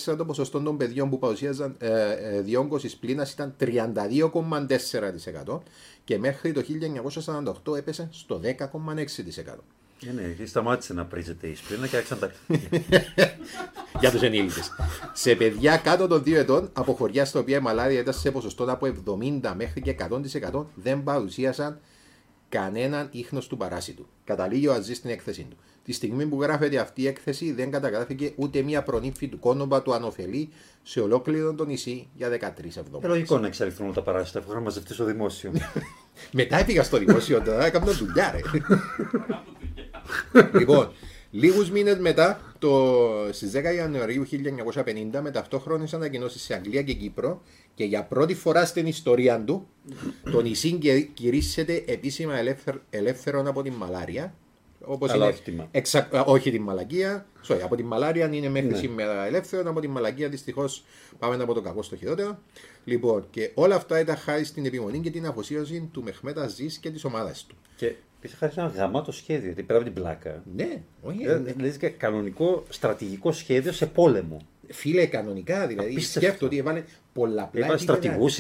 1944 0.07 0.17
το 0.17 0.25
ποσοστό 0.25 0.61
των 0.61 0.77
παιδιών 0.77 1.11
που 1.11 1.19
παρουσίαζαν 1.19 1.77
ε, 1.79 2.13
ε, 2.13 2.41
διόγκωσης 2.41 2.97
πλήνας 2.97 3.33
ήταν 3.33 3.55
32,4% 3.61 5.61
και 6.05 6.19
μέχρι 6.19 6.53
το 6.53 6.63
1948 7.65 7.77
έπεσε 7.77 8.09
στο 8.13 8.41
10,6%. 8.43 8.55
Ε, 10.07 10.13
ναι, 10.13 10.47
σταμάτησε 10.47 10.93
να 10.93 11.05
πρίζεται 11.05 11.47
η 11.47 11.55
σπρίνα 11.55 11.87
και 11.87 11.97
άρχισαν 11.97 12.19
τα. 12.19 12.31
Για 14.01 14.11
τους 14.11 14.23
ενήλικες. 14.23 14.71
σε 15.13 15.35
παιδιά 15.35 15.77
κάτω 15.77 16.07
των 16.07 16.21
2 16.23 16.33
ετών, 16.33 16.71
από 16.73 16.93
χωριά 16.93 17.25
στα 17.25 17.41
οποία 17.41 17.57
η 17.57 17.61
μαλάρια 17.61 18.01
ήταν 18.01 18.15
σε 18.15 18.31
ποσοστό 18.31 18.65
από 18.65 18.93
70 19.43 19.53
μέχρι 19.57 19.81
και 19.81 19.97
100% 20.53 20.65
δεν 20.75 21.03
παρουσίασαν 21.03 21.81
κανέναν 22.49 23.09
ίχνος 23.13 23.47
του 23.47 23.57
παράσιτου. 23.57 24.07
Καταλήγει 24.25 24.69
ο 24.69 24.73
Αζή 24.73 24.95
στην 24.95 25.11
έκθεσή 25.11 25.47
του. 25.51 25.57
Τη 25.85 25.93
στιγμή 25.93 26.27
που 26.27 26.43
γράφεται 26.43 26.79
αυτή 26.79 27.03
η 27.03 27.07
έκθεση 27.07 27.53
δεν 27.53 27.71
καταγράφηκε 27.71 28.33
ούτε 28.37 28.63
μία 28.63 28.83
προνύφη 28.83 29.29
του 29.29 29.39
κόνοπα 29.39 29.83
του 29.83 29.95
ανοφελή 29.95 30.49
σε 30.83 31.01
ολόκληρο 31.01 31.55
το 31.55 31.65
νησί 31.65 32.09
για 32.15 32.29
13 32.29 32.33
εβδομάδες. 32.65 33.03
Ε, 33.03 33.07
λογικό 33.07 33.39
να 33.39 33.47
εξαλειφθούν 33.47 33.85
όλα 33.85 33.95
τα 33.95 34.03
παράσιτα, 34.03 34.39
αφού 34.39 34.53
να 34.53 34.61
μαζευτεί 34.61 34.95
στο 34.95 35.05
δημόσιο. 35.05 35.53
Μετά 36.33 36.65
πήγα 36.65 36.83
στο 36.83 36.99
δημόσιο, 36.99 37.43
τώρα 37.43 37.67
έκανα 37.67 37.93
δουλειά, 37.93 38.35
ρε. 38.35 38.41
λοιπόν, 40.59 40.93
λίγους 41.31 41.71
μήνες 41.71 41.99
μετά, 41.99 42.55
το... 42.59 42.99
στις 43.31 43.53
10 43.55 43.75
Ιανουαρίου 43.77 44.27
1950, 45.15 45.21
με 45.23 45.31
ταυτόχρονες 45.31 45.95
ανακοινώσεις 45.95 46.43
σε 46.43 46.55
Αγγλία 46.55 46.83
και 46.83 46.93
Κύπρο 46.93 47.43
και 47.75 47.85
για 47.85 48.05
πρώτη 48.05 48.35
φορά 48.35 48.65
στην 48.65 48.87
ιστορία 48.87 49.45
του, 49.45 49.69
το 50.33 50.41
νησί 50.41 50.73
κε- 50.73 51.09
κηρύσσεται 51.15 51.85
επίσημα 51.87 52.39
ελεύθερ... 52.39 52.75
ελεύθερο 52.91 53.43
από 53.47 53.63
την 53.63 53.73
μαλάρια. 53.73 54.35
Όπως 54.87 55.11
Αλλά 55.11 55.25
είναι 55.25 55.33
όχι 55.35 55.43
τη 55.43 55.53
μα- 55.53 55.69
εξα... 55.71 56.09
α, 56.17 56.21
όχι 56.27 56.51
την 56.51 56.63
μαλακία. 56.63 57.27
Sorry, 57.49 57.59
από 57.65 57.77
την 57.77 57.87
μαλάρια 57.87 58.29
είναι 58.33 58.49
μέχρι 58.49 58.69
Ναι. 58.71 58.77
σήμερα 58.77 59.25
ελεύθερο. 59.27 59.71
Από 59.71 59.81
την 59.81 59.91
μαλακία 59.91 60.29
δυστυχώς 60.29 60.85
πάμε 61.19 61.43
από 61.43 61.55
το 61.55 61.61
κακό 61.61 61.83
στο 61.83 61.97
χειρότερο. 61.97 62.39
Λοιπόν, 62.85 63.27
και 63.31 63.51
όλα 63.55 63.75
αυτά 63.75 64.01
ήταν 64.01 64.17
χάρη 64.17 64.45
στην 64.45 64.67
επιμονή 64.67 64.99
και 65.01 65.11
την 65.11 65.27
αφοσίωση 65.27 65.89
του 65.93 66.03
Μεχμέτα 66.03 66.49
Ζή 66.49 66.79
και 66.81 66.91
της 66.91 67.05
ομάδας 67.05 67.45
του. 67.49 67.57
και 67.77 67.95
πίσω 68.21 68.37
χάρη 68.39 68.53
σε 68.53 68.61
ένα 68.61 68.69
γαμάτο 68.69 69.13
σχέδιο, 69.13 69.47
γιατί 69.47 69.63
πέρα 69.63 69.79
από 69.79 69.89
την 69.91 70.03
πλάκα. 70.03 70.43
Ναι, 70.57 70.83
όχι. 71.03 71.23
Ε, 71.25 71.35
ναι. 71.39 71.53
Δηλαδή 71.53 71.79
και 71.79 71.89
κανονικό 71.89 72.63
στρατηγικό 72.69 73.33
σχέδιο 73.33 73.73
σε 73.73 73.87
πόλεμο. 73.87 74.37
Φίλε, 74.71 75.07
κανονικά 75.07 75.67
δηλαδή. 75.67 75.91
Απίστευτο. 75.91 76.27
Σκέφτομαι 76.27 76.51
ότι 76.51 76.59
έβαλε 76.61 76.83
πολλαπλά. 77.13 77.65
Έβαλε 77.65 77.75
επίπεδα. 77.81 77.99
στρατηγούς, 77.99 78.39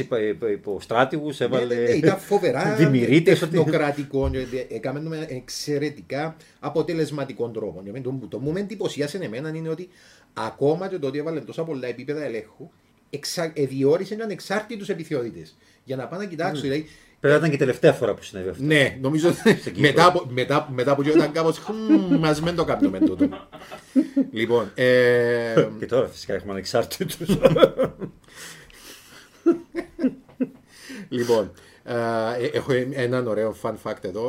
υποστράτηγους, 0.53 1.39
Ναι, 1.39 1.47
έβαλε. 1.47 1.75
ναι, 1.75 1.81
ναι, 1.81 1.91
ήταν 1.91 2.19
φοβερά 2.19 2.75
Δημιουργείται. 2.79 3.35
τεχνοκρατικό. 3.35 4.31
ε, 4.35 4.75
Έκαμε 4.75 5.01
το 5.01 5.09
με 5.09 5.27
εξαιρετικά 5.29 6.37
αποτελεσματικό 6.61 7.49
τρόπο. 7.49 7.83
Και 7.93 8.01
Το, 8.01 8.21
το 8.29 8.39
που 8.39 8.51
με 8.51 8.61
εντυπωσίασε 8.61 9.19
εμένα 9.19 9.49
είναι 9.55 9.69
ότι 9.69 9.89
ακόμα 10.35 10.89
και 10.89 10.99
το 10.99 11.07
ότι 11.07 11.19
έβαλε 11.19 11.41
τόσα 11.41 11.65
πολλά 11.65 11.87
επίπεδα 11.89 12.23
ελέγχου, 12.25 12.71
εξα, 13.11 13.53
ε, 13.55 13.65
διόρισε 13.67 14.17
ανεξάρτητου 14.23 14.93
επιθεωρητές. 14.93 15.57
Για 15.85 15.97
να 15.97 16.07
πάνε 16.07 16.23
να 16.25 16.29
κοιτάξουν. 16.31 16.61
Δηλαδή, 16.63 16.87
Πρέπει 17.25 17.39
να 17.41 17.47
ήταν 17.47 17.57
και 17.59 17.65
η 17.65 17.67
τελευταία 17.67 17.93
φορά 17.93 18.15
που 18.15 18.23
συνέβη 18.23 18.49
αυτό. 18.49 18.63
ναι, 18.65 18.99
νομίζω 19.01 19.29
ότι 19.29 19.55
Κύπρο. 19.55 19.81
μετά, 19.81 20.07
από- 20.07 20.27
μετά, 20.31 20.69
μετά 20.73 20.91
από 20.93 21.03
ήταν 21.03 21.33
κάπως. 21.33 21.59
Μα 22.21 22.37
μην 22.45 22.55
το 22.55 22.65
κάνουμε 22.65 22.99
τούτο. 22.99 23.29
λοιπόν, 24.31 24.71
ε, 24.75 25.69
Και 25.79 25.87
τώρα 25.87 26.09
φυσικά 26.09 26.35
έχουμε 26.35 26.53
ανεξάρτητους. 26.53 27.17
Λοιπόν, 31.09 31.53
ε, 31.85 31.95
έχω 32.53 32.73
έναν 32.93 33.27
ωραίο 33.27 33.57
fun 33.63 33.75
fact 33.83 34.05
εδώ. 34.05 34.25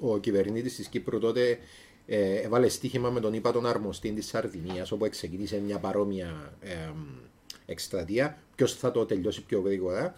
Ο, 0.00 0.08
ο 0.12 0.18
κυβερνήτης 0.18 0.74
της 0.76 0.86
Κύπρου 0.86 1.18
τότε 1.18 1.58
ε, 2.06 2.34
έβαλε 2.34 2.68
στοίχημα 2.68 3.10
με 3.10 3.20
τον 3.20 3.32
είπα 3.34 3.52
τον 3.52 3.66
αρμοστή 3.66 4.10
της 4.12 4.26
Σαρδινίας 4.26 4.92
όπου 4.92 5.08
ξεκίνησε 5.10 5.60
μια 5.66 5.78
παρόμοια 5.78 6.52
ε, 6.60 6.74
εκστρατεία. 7.66 8.38
Ποιος 8.56 8.74
θα 8.74 8.90
το 8.90 9.04
τελειώσει 9.06 9.42
πιο 9.42 9.60
γρήγορα. 9.60 10.14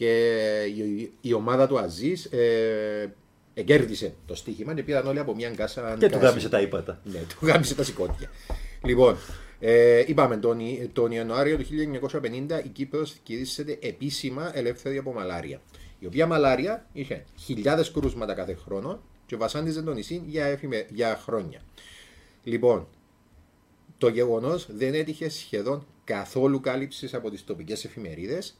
Και 0.00 0.62
η, 0.76 1.12
η 1.20 1.32
ομάδα 1.32 1.66
του 1.66 1.78
Αζίζ 1.78 2.24
ε, 2.24 3.14
εκέρδισε 3.54 4.14
το 4.26 4.34
στοίχημα 4.34 4.74
και 4.74 4.82
πήραν 4.82 5.06
όλοι 5.06 5.18
από 5.18 5.34
μια 5.34 5.50
κάσα. 5.50 5.96
και 5.98 6.06
του 6.08 6.12
γκάση. 6.16 6.24
γάμησε 6.26 6.48
τα 6.48 6.60
ήπατα. 6.60 7.00
Ναι, 7.04 7.18
του 7.18 7.46
γάμησε 7.46 7.74
τα 7.74 7.82
συκώτια. 7.84 8.30
λοιπόν, 8.84 9.16
ε, 9.60 10.04
είπαμε 10.06 10.36
τον, 10.36 10.60
Ι- 10.60 10.90
τον 10.92 11.10
Ιανουάριο 11.10 11.56
του 11.56 11.64
1950 12.12 12.64
η 12.64 12.68
Κύπρος 12.68 13.16
κηρύσσεται 13.22 13.78
επίσημα 13.82 14.50
ελεύθερη 14.54 14.98
από 14.98 15.12
μαλάρια. 15.12 15.60
Η 15.98 16.06
οποία 16.06 16.26
μαλάρια 16.26 16.86
είχε 16.92 17.24
χιλιάδες 17.38 17.90
κρούσματα 17.90 18.34
κάθε 18.34 18.54
χρόνο 18.54 19.02
και 19.26 19.36
βασάνιζε 19.36 19.82
το 19.82 19.92
νησί 19.92 20.22
για, 20.26 20.44
εφημε- 20.46 20.88
για 20.92 21.20
χρόνια. 21.24 21.60
Λοιπόν, 22.44 22.88
το 23.98 24.08
γεγονός 24.08 24.66
δεν 24.70 24.94
έτυχε 24.94 25.28
σχεδόν 25.28 25.86
καθόλου 26.04 26.60
κάλυψης 26.60 27.14
από 27.14 27.30
τις 27.30 27.44
τοπικές 27.44 27.84
εφημερίδες 27.84 28.54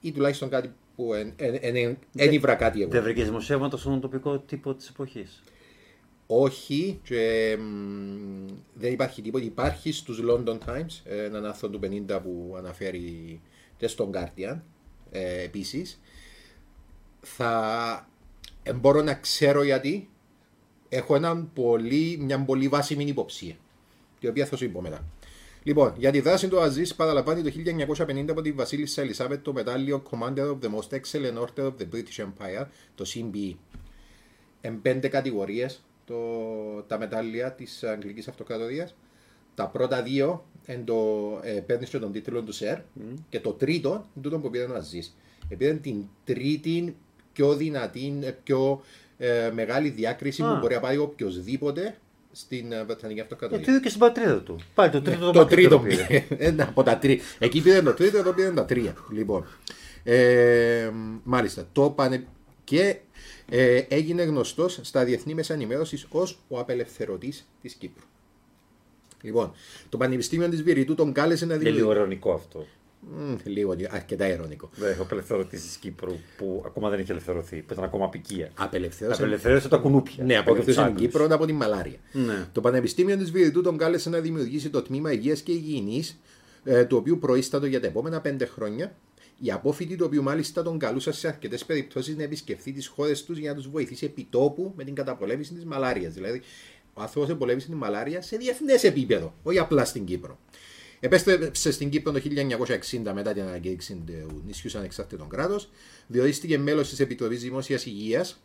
ή 0.00 0.12
τουλάχιστον 0.12 0.48
κάτι 0.48 0.72
που 0.96 1.14
εν, 1.14 1.32
εν, 1.36 1.58
εν, 1.60 1.76
εν, 1.76 1.98
ένιβρα 2.16 2.54
κάτι 2.54 2.82
εγώ. 2.82 2.90
Δεν 2.90 3.02
βρήκες 3.02 3.24
δημοσιεύματα 3.24 3.76
στον 3.76 4.00
τοπικό 4.00 4.38
τύπο 4.38 4.74
της 4.74 4.88
εποχής; 4.88 5.42
Όχι, 6.26 7.00
και, 7.04 7.56
μ, 7.60 8.46
δεν 8.74 8.92
υπάρχει 8.92 9.22
τίποτα. 9.22 9.44
Υπάρχει 9.44 9.92
στους 9.92 10.20
London 10.28 10.58
Times, 10.66 11.00
ε, 11.04 11.24
έναν 11.24 11.46
άρθρο 11.46 11.68
του 11.68 11.80
50 12.08 12.20
που 12.22 12.54
αναφέρει 12.58 13.40
και 13.76 13.86
στον 13.86 14.10
Guardian 14.14 14.60
ε, 15.10 15.42
επίσης. 15.42 16.00
Θα 17.20 18.08
ε, 18.62 18.72
μπορώ 18.72 19.02
να 19.02 19.14
ξέρω 19.14 19.62
γιατί 19.62 20.08
έχω 20.88 21.14
έναν 21.14 21.50
πολύ, 21.54 22.18
μια 22.20 22.44
πολύ 22.44 22.68
βάσιμη 22.68 23.04
υποψία, 23.04 23.54
την 24.20 24.28
οποία 24.28 24.46
θα 24.46 24.56
σου 24.56 24.70
πω 24.70 24.80
μετά. 24.80 25.04
Λοιπόν, 25.68 25.94
για 25.96 26.10
τη 26.10 26.20
δράση 26.20 26.48
του 26.48 26.60
Αζής 26.60 26.94
παραλαμβάνει 26.94 27.42
το 27.42 27.50
1950 27.96 28.24
από 28.28 28.42
τη 28.42 28.52
Βασίλισσα 28.52 29.02
Ελισάβετ 29.02 29.42
το 29.42 29.52
μετάλλιο 29.52 30.02
Commander 30.10 30.38
of 30.38 30.58
the 30.62 30.68
Most 30.74 30.98
Excellent 30.98 31.38
Order 31.38 31.64
of 31.64 31.72
the 31.78 31.88
British 31.94 32.24
Empire, 32.24 32.66
το 32.94 33.04
CBE 33.14 33.54
εν 34.60 34.80
πέντε 34.82 35.08
κατηγορίες 35.08 35.84
το, 36.04 36.16
τα 36.86 36.98
μετάλλια 36.98 37.52
της 37.52 37.84
Αγγλικής 37.84 38.28
Αυτοκρατορίας. 38.28 38.94
Τα 39.54 39.66
πρώτα 39.68 40.02
δύο 40.02 40.44
εν 40.66 40.84
το, 40.84 40.96
ε, 41.42 41.50
παίρνεις 41.50 41.88
και 41.88 41.98
τον 41.98 42.12
τίτλο 42.12 42.42
του 42.42 42.52
ΣΕΡ 42.52 42.78
και 43.28 43.40
το 43.40 43.52
τρίτο 43.52 43.88
είναι 43.90 44.22
τούτο 44.22 44.38
που 44.38 44.50
πήρε 44.50 44.64
ο 44.64 44.74
Αζής. 44.74 45.16
Πήρε 45.58 45.74
την 45.74 46.04
τρίτη 46.24 46.96
πιο 47.32 47.54
δυνατή, 47.54 48.18
ε, 48.22 48.30
πιο 48.30 48.82
ε, 49.18 49.50
μεγάλη 49.54 49.88
διάκριση 49.88 50.42
Α. 50.42 50.52
που 50.52 50.58
μπορεί 50.58 50.74
να 50.74 50.80
πάρει 50.80 50.96
οποιοδήποτε 50.96 51.98
στην 52.40 52.72
ε, 52.72 52.84
Βρετανική 52.84 53.20
Αυτοκρατορία. 53.20 53.56
Γιατί 53.64 53.70
είδε 53.70 53.80
και 53.82 53.88
στην 53.88 54.00
πατρίδα 54.00 54.40
του. 54.42 54.56
Πάλι 54.74 54.90
το 54.90 55.02
τρίτο 55.02 55.18
Ναι, 55.18 55.24
το, 55.26 55.32
το 55.32 55.38
μακρύτερο 55.38 55.78
τρίτο 55.80 56.04
πήρε. 56.06 56.20
πήρε. 56.28 56.46
Ένα 56.48 56.64
από 56.68 56.82
τα 56.82 56.98
τρία. 56.98 57.18
Εκεί 57.38 57.60
πήρε 57.62 57.82
το 57.82 57.92
τρίτο, 57.94 58.18
εδώ 58.18 58.32
πήρε 58.32 58.50
τα 58.50 58.64
τρία. 58.64 58.94
Λοιπόν. 59.12 59.46
Ε, 60.04 60.90
μάλιστα. 61.22 61.68
Το 61.72 61.90
πανε... 61.90 62.26
Και 62.64 62.96
ε, 63.48 63.76
έγινε 63.88 64.22
γνωστός 64.22 64.78
στα 64.82 65.04
διεθνή 65.04 65.34
μέσα 65.34 65.54
ενημέρωσης 65.54 66.06
ως 66.10 66.38
ο 66.48 66.58
απελευθερωτής 66.58 67.48
της 67.62 67.74
Κύπρου. 67.74 68.04
Λοιπόν, 69.22 69.52
το 69.88 69.96
Πανεπιστήμιο 69.96 70.48
της 70.48 70.62
Βηρητού 70.62 70.94
τον 70.94 71.12
κάλεσε 71.12 71.46
να 71.46 71.54
Είναι 71.54 71.62
λίγο 71.62 71.74
δημιουργήσει. 71.76 72.00
ειρωνικό 72.00 72.32
αυτό. 72.32 72.66
Μμ, 73.00 73.34
Λίγο, 73.44 73.74
αρκετά 73.90 74.28
ειρωνικό. 74.28 74.70
Δεν 74.74 74.90
έχω 74.90 75.02
απελευθερωτή 75.02 75.56
τη 75.56 75.78
Κύπρου 75.80 76.12
που 76.36 76.62
ακόμα 76.66 76.88
δεν 76.90 76.98
έχει 76.98 77.10
ελευθερωθεί. 77.10 77.56
Που 77.56 77.72
ήταν 77.72 77.84
ακόμα 77.84 78.04
απικία. 78.04 78.50
Απελευθέρωσε. 78.54 79.22
Απελευθέρωσε 79.22 79.68
τα 79.68 79.76
κουνούπια. 79.76 80.24
Ναι, 80.24 80.32
όχι 80.32 80.40
απελευθέρωσε 80.40 80.66
τους 80.66 80.74
την 80.74 80.84
Άγγλους. 80.84 81.00
Κύπρο 81.00 81.34
από 81.34 81.46
τη 81.46 81.52
μαλάρια. 81.52 81.98
Ναι. 82.12 82.46
Το 82.52 82.60
Πανεπιστήμιο 82.60 83.16
της 83.16 83.30
Βηρητού 83.30 83.62
τον 83.62 83.76
κάλεσε 83.76 84.10
να 84.10 84.18
δημιουργήσει 84.18 84.70
το 84.70 84.82
τμήμα 84.82 85.12
Υγείας 85.12 85.40
και 85.40 85.52
Υγιεινής, 85.52 86.20
το 86.88 86.96
οποίο 86.96 87.16
προείστατο 87.16 87.66
για 87.66 87.80
τα 87.80 87.86
επόμενα 87.86 88.20
πέντε 88.20 88.44
χρόνια. 88.44 88.96
Οι 89.40 89.50
απόφοιτοι, 89.50 89.96
το 89.96 90.04
οποίο 90.04 90.22
μάλιστα 90.22 90.62
τον 90.62 90.78
καλούσαν 90.78 91.12
σε 91.12 91.28
αρκετές 91.28 91.64
περιπτώσεις 91.64 92.16
να 92.16 92.22
επισκεφθεί 92.22 92.72
τις 92.72 92.86
χώρες 92.86 93.24
τους 93.24 93.38
για 93.38 93.50
να 93.50 93.56
τους 93.56 93.68
βοηθήσει 93.68 94.04
επιτόπου 94.04 94.72
με 94.76 94.84
την 94.84 94.94
καταπολέμηση 94.94 95.54
της 95.54 95.64
μαλάριας. 95.64 96.14
Δηλαδή, 96.14 96.42
ο 96.92 97.00
άνθρωπος 97.02 97.30
επολέμησε 97.30 97.68
τη 97.68 97.74
μαλάρια 97.74 98.22
σε 98.22 98.36
διεθνές 98.36 98.84
επίπεδο, 98.84 99.34
όχι 99.42 99.58
απλά 99.58 99.84
στην 99.84 100.04
Κύπρο. 100.04 100.38
Επέστρεψε 101.00 101.72
στην 101.72 101.88
Κύπρο 101.88 102.12
το 102.12 102.20
1960 102.20 103.12
μετά 103.14 103.32
την 103.32 103.42
ανακήρυξη 103.42 104.02
του 104.06 104.42
νησιού 104.46 104.70
σαν 104.70 104.80
ανεξάρτητο 104.80 105.24
κράτος. 105.24 105.70
Διορίστηκε 106.06 106.58
μέλος 106.58 106.88
της 106.88 107.00
Επιτροπής 107.00 107.42
Δημόσιας 107.42 107.86
Υγείας, 107.86 108.40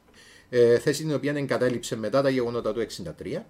ε, 0.49 0.80
θέση 0.80 1.01
την 1.04 1.14
οποία 1.14 1.34
εγκατέλειψε 1.36 1.95
μετά 1.95 2.22
τα 2.22 2.30
γεγονότα 2.30 2.74
του 2.74 2.80
1963. 2.80 3.45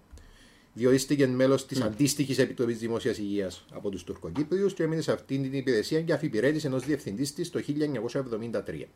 Διορίστηκε 0.73 1.27
μέλος 1.27 1.65
της 1.65 1.81
αντίστοιχης 1.81 2.37
Επιτροπής 2.37 2.77
Δημόσιας 2.77 3.17
Υγείας 3.17 3.65
από 3.71 3.89
τους 3.89 4.03
Τουρκοκύπριους 4.03 4.73
και 4.73 4.83
έμεινε 4.83 5.01
σε 5.01 5.11
αυτήν 5.11 5.43
την 5.43 5.53
υπηρεσία 5.53 6.01
και 6.01 6.13
αφιπηρέτησε 6.13 6.67
ενός 6.67 6.85
διευθυντής 6.85 7.33
της 7.33 7.49
το 7.49 7.59
1973. 7.59 8.89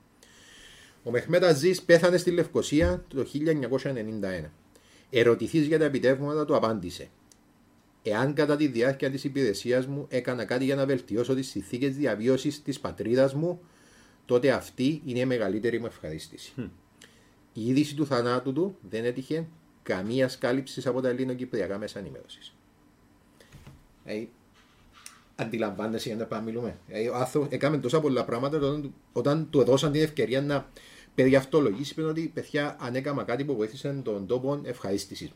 Ο 1.03 1.12
Μεχμέτ 1.12 1.43
Αζή 1.43 1.86
πέθανε 1.86 2.18
στη 2.18 2.32
Λευκοσία 2.32 3.05
το 3.08 3.26
1991. 3.26 4.51
Ερωτηθείς 5.10 5.66
για 5.66 5.80
τα 5.80 5.86
επιτεύγματα 5.86 6.45
του, 6.45 6.55
απάντησε. 6.55 7.10
Εάν 8.10 8.34
κατά 8.34 8.55
τη 8.55 8.68
διάρκεια 8.68 9.12
της 9.12 9.24
υπηρεσίας 9.24 9.88
μου 9.88 10.05
έκανα 10.10 10.45
κάτι 10.45 10.66
για 10.66 10.76
να 10.76 10.86
βελτιώσω 10.86 11.36
τις 11.36 11.47
συνθήκες 11.47 11.95
διαβίωσης 11.95 12.62
της 12.62 12.80
πατρίδας 12.80 13.34
μου, 13.34 13.62
τότε 14.26 14.51
αυτή 14.51 15.01
είναι 15.05 15.20
η 15.20 15.26
μεγαλύτερη 15.26 15.80
μου 15.80 15.86
ευχαρίστηση. 15.86 16.53
Η 17.53 17.68
είδηση 17.68 17.95
του 17.95 18.05
θανάτου 18.05 18.53
του 18.53 18.78
δεν 18.89 19.05
έτυχε 19.05 19.47
καμία 19.84 20.30
κάλυψη 20.39 20.88
από 20.88 21.01
τα 21.01 21.10
ελληνοκυπριακά 21.10 21.78
μέσα 21.78 21.99
ενημέρωσης. 21.99 22.55
Ε, 24.05 24.24
αντιλαμβάνεσαι 25.36 26.10
για 26.10 26.18
να 26.18 26.26
πάμε 26.26 26.43
μιλούμε. 26.43 26.78
Ε, 26.88 27.10
ο 27.10 27.16
άνθρωπο 27.16 27.47
έκαμε 27.49 27.78
τόσα 27.78 27.99
πολλά 27.99 28.26
πράγματα 28.26 28.58
όταν, 28.58 28.93
όταν 29.14 29.49
του 29.49 29.62
έδωσαν 29.62 29.91
την 29.91 30.01
ευκαιρία 30.01 30.41
να 30.41 30.70
περιαυτολογήσει 31.16 31.91
είπε 31.91 32.03
ότι 32.03 32.32
παιδιά 32.34 32.76
αν 32.80 32.95
έκανα 32.95 33.24
κάτι 33.24 33.45
που 33.45 33.55
βοήθησε 33.55 34.01
τον 34.03 34.28
τόπο 34.28 34.62
ευχαρίστησης 34.64 35.30
μου. 35.30 35.36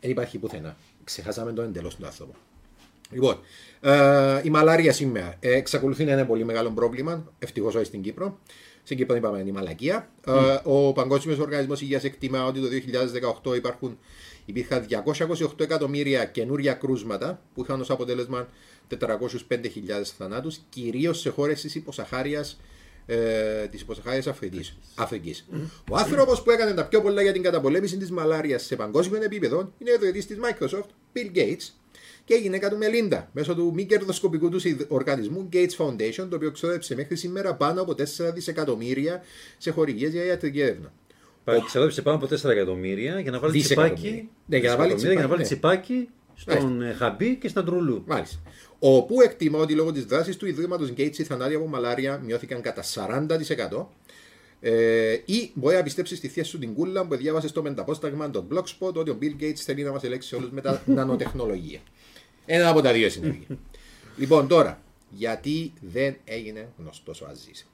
Δεν 0.00 0.10
υπάρχει 0.10 0.38
πουθενά. 0.38 0.76
Ξεχάσαμε 1.06 1.52
το 1.52 1.62
εντελώς 1.62 1.96
του 1.96 2.06
άνθρωπο. 2.06 2.34
Λοιπόν, 3.10 3.38
ε, 3.80 4.40
η 4.42 4.50
μαλάρια 4.50 4.92
σήμερα 4.92 5.34
ε, 5.40 5.54
εξακολουθεί 5.54 6.04
να 6.04 6.12
είναι 6.12 6.24
πολύ 6.24 6.44
μεγάλο 6.44 6.70
πρόβλημα, 6.70 7.32
ευτυχώς 7.38 7.74
όχι 7.74 7.84
στην 7.84 8.02
Κύπρο. 8.02 8.38
Στην 8.82 8.96
Κύπρο 8.96 9.16
είπαμε 9.16 9.38
είναι 9.38 9.48
η 9.48 9.52
μαλακία. 9.52 10.10
Ε, 10.26 10.32
ο 10.62 10.92
Παγκόσμιος 10.92 11.38
Οργανισμός 11.38 11.80
Υγείας 11.80 12.04
εκτιμά 12.04 12.44
ότι 12.44 12.60
το 12.60 12.66
2018 13.44 13.56
υπάρχουν, 13.56 13.98
υπήρχαν 14.44 14.86
228 14.88 15.60
εκατομμύρια 15.60 16.24
καινούρια 16.24 16.72
κρούσματα 16.72 17.40
που 17.54 17.62
είχαν 17.62 17.80
ως 17.80 17.90
αποτέλεσμα 17.90 18.48
405.000 18.88 20.14
θανάτους, 20.18 20.60
κυρίως 20.68 21.20
σε 21.20 21.30
χώρες 21.30 21.60
της 21.60 21.74
υποσαχάριας 21.74 22.58
ε, 23.06 23.66
τη 23.66 23.78
υποσαχάρια 23.78 24.36
Αφρικής. 24.94 25.46
Ο 25.90 25.96
άνθρωπος 25.96 26.42
που 26.42 26.50
έκανε 26.50 26.72
τα 26.74 26.84
πιο 26.84 27.02
πολλά 27.02 27.22
για 27.22 27.32
την 27.32 27.42
καταπολέμηση 27.42 27.96
της 27.96 28.10
μαλάριας 28.10 28.62
σε 28.62 28.76
παγκόσμιο 28.76 29.22
επίπεδο 29.22 29.72
είναι 29.78 29.90
ο 29.90 29.94
ιδρυτή 29.94 30.26
της 30.26 30.36
Microsoft, 30.42 30.88
Bill 31.14 31.36
Gates, 31.36 31.70
και 32.24 32.34
η 32.34 32.38
γυναίκα 32.38 32.70
του 32.70 32.76
Μελίντα 32.76 33.28
μέσω 33.32 33.54
του 33.54 33.72
μη 33.74 33.84
κερδοσκοπικού 33.84 34.48
τους 34.48 34.64
οργανισμού 34.88 35.48
Gates 35.52 35.76
Foundation, 35.78 36.26
το 36.30 36.36
οποίο 36.36 36.50
ξόδεψε 36.50 36.94
μέχρι 36.94 37.16
σήμερα 37.16 37.54
πάνω 37.54 37.82
από 37.82 37.92
4 37.92 37.96
δισεκατομμύρια 38.34 39.22
σε 39.58 39.70
χορηγίες 39.70 40.12
για 40.12 40.24
ιατρική 40.24 40.60
έρευνα. 40.60 40.92
Ξοδέψε 41.66 42.02
πάνω 42.02 42.16
από 42.16 42.26
4 42.26 42.50
εκατομμύρια 42.50 43.20
για 43.20 43.30
να 43.30 43.38
βάλει 43.38 43.60
τσιπάκι, 43.60 44.28
ναι, 44.46 44.56
για 44.56 44.70
να 44.70 44.76
βάλει 44.76 44.94
τσιπάκι, 44.94 45.14
για 45.14 45.22
να 45.22 45.28
βάλει 45.28 45.42
τσιπάκι 45.42 46.08
στον 46.34 46.76
Μάλιστα. 46.76 47.04
Χαμπί 47.04 47.36
και 47.36 47.48
στον 47.48 47.64
Τρουλού. 47.64 48.02
Μάλιστα. 48.06 48.38
Όπου 48.78 49.20
εκτιμά 49.20 49.58
ότι 49.58 49.74
λόγω 49.74 49.92
της 49.92 50.04
δράσης 50.04 50.36
του 50.36 50.46
Ιδρύματος 50.46 50.92
Gates 50.96 51.18
οι 51.18 51.24
θανάτοι 51.24 51.54
από 51.54 51.66
μαλάρια 51.66 52.18
μειώθηκαν 52.24 52.60
κατά 52.60 52.82
40%. 52.82 53.86
Ε, 54.60 55.12
ή 55.24 55.50
μπορεί 55.54 55.76
να 55.76 55.82
πιστέψεις 55.82 56.18
στη 56.18 56.28
θέση 56.28 56.48
σου 56.50 56.58
την 56.58 56.74
κούλα 56.74 57.06
που 57.06 57.16
διάβασες 57.16 57.50
στο 57.50 57.62
μεταπόσταγμα 57.62 58.30
των 58.30 58.48
Blogspot 58.52 58.92
ότι 58.94 59.10
ο 59.10 59.18
Bill 59.20 59.42
Gates 59.42 59.54
θέλει 59.54 59.82
να 59.82 59.92
μας 59.92 60.02
ελέγξει 60.02 60.34
όλους 60.34 60.50
με 60.50 60.60
τα 60.60 60.82
νανοτεχνολογία. 60.96 61.80
Ένα 62.46 62.68
από 62.68 62.80
τα 62.80 62.92
δύο 62.92 63.10
συνέβη. 63.10 63.46
λοιπόν, 64.20 64.48
τώρα, 64.48 64.82
γιατί 65.10 65.72
δεν 65.80 66.16
έγινε 66.24 66.68
γνωστός 66.78 67.20
ο 67.20 67.26
Αζής. 67.30 67.68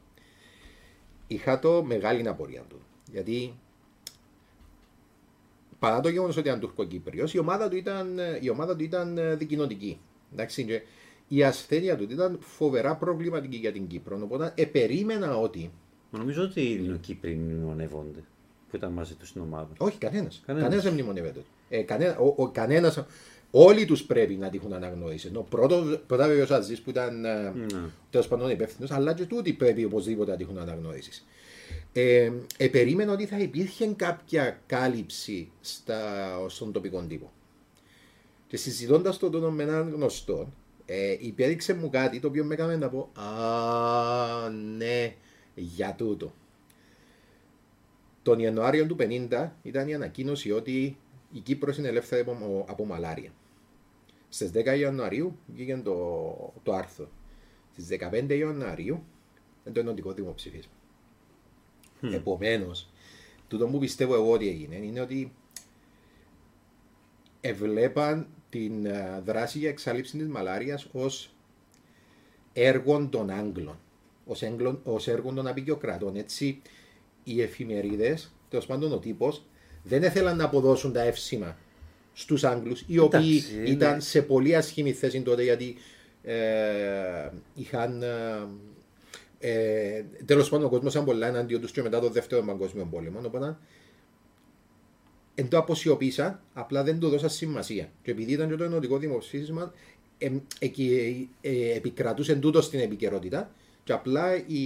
Είχα 1.26 1.58
το 1.58 1.82
μεγάλη 1.82 2.28
απορία 2.28 2.64
του. 2.68 2.80
Γιατί 3.12 3.54
παρά 5.78 6.00
το 6.00 6.08
γεγονός 6.08 6.36
ότι 6.36 6.48
ήταν 6.48 6.60
Τουρκοκύπριος, 6.60 7.34
η 7.34 7.38
ομάδα 7.38 7.68
του 7.68 7.76
ήταν, 7.76 8.18
η 8.40 8.48
ομάδα 8.48 8.76
του 8.76 8.82
ήταν 8.82 9.18
ε, 9.18 9.34
δικοινοτική. 9.34 9.98
Εντάξει, 10.32 10.64
και 10.64 10.82
η 11.28 11.44
ασθένεια 11.44 11.96
του 11.96 12.06
ήταν 12.10 12.38
φοβερά 12.40 12.96
προβληματική 12.96 13.56
για 13.56 13.72
την 13.72 13.86
Κύπρο. 13.86 14.20
Οπότε 14.22 14.52
επερίμενα 14.56 15.36
ότι. 15.36 15.70
Μα 16.10 16.18
νομίζω 16.18 16.42
ότι 16.42 16.60
οι 16.60 16.74
Ελληνοκύπροι 16.74 17.34
μνημονεύονται 17.34 18.24
που 18.70 18.76
ήταν 18.76 18.92
μαζί 18.92 19.14
τους 19.14 19.28
στην 19.28 19.40
ομάδα. 19.40 19.68
Όχι, 19.78 19.98
κανένας. 19.98 20.42
Κανένας 20.46 20.82
δεν 20.82 20.92
μνημονεύεται. 20.92 21.40
Ε, 21.68 21.82
κανένα, 21.82 22.18
ο, 22.18 22.34
ο, 22.36 22.48
κανένας, 22.48 23.04
Όλοι 23.54 23.84
τους 23.84 24.04
πρέπει 24.04 24.34
να 24.34 24.48
τύχουν 24.48 24.72
αναγνώρισης. 24.72 25.30
Ενώ 25.30 25.40
πρώτο, 25.40 26.00
πρώτα 26.06 26.26
βέβαια 26.26 26.46
ο 26.50 26.54
Αζή 26.54 26.82
που 26.82 26.90
ήταν 26.90 27.24
ε, 27.24 27.50
ναι. 27.50 27.80
τέλος 28.10 28.28
πάντων 28.28 28.50
υπεύθυνος, 28.50 28.90
αλλά 28.90 29.14
και 29.14 29.24
τούτοι 29.24 29.52
πρέπει 29.52 29.84
οπωσδήποτε 29.84 30.30
να 30.30 30.36
τύχουν 30.36 30.58
αναγνώρισης. 30.58 31.26
Ε, 31.92 32.30
ε, 32.56 32.68
περίμενα 32.68 33.12
ότι 33.12 33.26
θα 33.26 33.38
υπήρχε 33.38 33.86
κάποια 33.86 34.60
κάλυψη 34.66 35.50
στα, 35.60 36.00
στον 36.48 36.72
τοπικό 36.72 37.04
τύπο. 37.08 37.32
Και 38.52 38.58
συζητώντας 38.58 39.18
το 39.18 39.30
τον 39.30 39.54
με 39.54 39.62
έναν 39.62 39.90
γνωστό, 39.90 40.52
ε, 40.84 41.16
υπέδειξε 41.18 41.74
μου 41.74 41.88
κάτι 41.88 42.20
το 42.20 42.28
οποίο 42.28 42.44
με 42.44 42.54
έκανε 42.54 42.76
να 42.76 42.88
πω 42.88 43.10
Α, 43.20 44.50
ναι, 44.50 45.14
για 45.54 45.94
τούτο. 45.94 46.32
Τον 48.22 48.38
Ιανουάριο 48.38 48.86
του 48.86 48.96
50 48.98 49.50
ήταν 49.62 49.88
η 49.88 49.94
ανακοίνωση 49.94 50.50
ότι 50.50 50.96
η 51.32 51.38
Κύπρος 51.38 51.78
είναι 51.78 51.88
ελεύθερη 51.88 52.20
από, 52.20 52.64
από 52.68 52.84
μαλάρια. 52.84 53.32
Στις 54.28 54.50
10 54.54 54.78
Ιανουαρίου 54.78 55.38
βγήκε 55.46 55.76
το, 55.76 56.52
το 56.62 56.72
άρθρο. 56.74 57.08
Στις 57.72 57.98
15 58.12 58.36
Ιανουαρίου 58.38 59.04
είναι 59.64 59.74
το 59.74 59.80
ενωτικό 59.80 60.12
δημοψηφίσμα. 60.12 60.72
Mm. 62.02 62.12
Επομένως, 62.12 62.90
τούτο 63.48 63.66
που 63.66 63.78
πιστεύω 63.78 64.14
εγώ 64.14 64.32
ότι 64.32 64.48
έγινε 64.48 64.76
είναι 64.76 65.00
ότι 65.00 65.32
εβλέπαν 67.44 68.26
την 68.48 68.86
ε, 68.86 69.22
δράση 69.24 69.58
για 69.58 69.68
εξάλληψη 69.68 70.16
της 70.16 70.26
μαλάριας 70.26 70.88
ως 70.92 71.34
έργο 72.52 73.08
των 73.10 73.30
Άγγλων, 73.30 73.78
ως 74.84 75.08
έργο 75.08 75.32
των 75.32 75.46
απεικιοκρατών. 75.46 76.16
Έτσι, 76.16 76.62
οι 77.24 77.42
εφημερίδες, 77.42 78.32
τέλος 78.48 78.66
πάντων 78.66 78.92
ο 78.92 78.98
τύπος, 78.98 79.44
δεν 79.82 80.02
ήθελαν 80.02 80.36
να 80.36 80.44
αποδώσουν 80.44 80.92
τα 80.92 81.02
εύσημα 81.02 81.56
στους 82.12 82.44
Άγγλους, 82.44 82.84
οι 82.86 82.98
οποίοι 82.98 83.42
ήταν 83.66 84.00
σε 84.00 84.22
πολύ 84.22 84.56
ασχήμη 84.56 84.92
θέση 84.92 85.22
τότε 85.22 85.42
γιατί 85.42 85.76
ε, 86.22 87.30
είχαν. 87.54 88.02
Ε, 88.02 88.48
ε, 89.38 90.04
Τέλος 90.24 90.48
πάντων, 90.48 90.66
ο 90.66 90.68
κόσμος 90.68 90.92
ήταν 90.92 91.04
πολλά 91.04 91.26
εναντίον 91.26 91.60
τους 91.60 91.70
και 91.70 91.82
μετά 91.82 92.00
το 92.00 92.10
δεύτερο 92.10 92.42
παγκόσμιο 92.42 92.88
πόλεμο. 92.90 93.20
Οπότε 93.26 93.56
εν 95.34 95.48
το 95.48 95.58
αποσιοποίησαν, 95.58 96.40
απλά 96.52 96.82
δεν 96.82 96.98
του 96.98 97.08
δώσα 97.08 97.28
σημασία. 97.28 97.88
Και 98.02 98.10
επειδή 98.10 98.32
ήταν 98.32 98.48
και 98.48 98.56
το 98.56 98.64
ενωτικό 98.64 98.98
δημοψήφισμα, 98.98 99.72
ε, 100.18 100.30
ε, 101.40 101.74
επικρατούσε 101.74 102.34
τούτος 102.34 102.64
στην 102.64 102.80
επικαιρότητα, 102.80 103.50
και 103.84 103.92
απλά 103.92 104.36
η, 104.36 104.62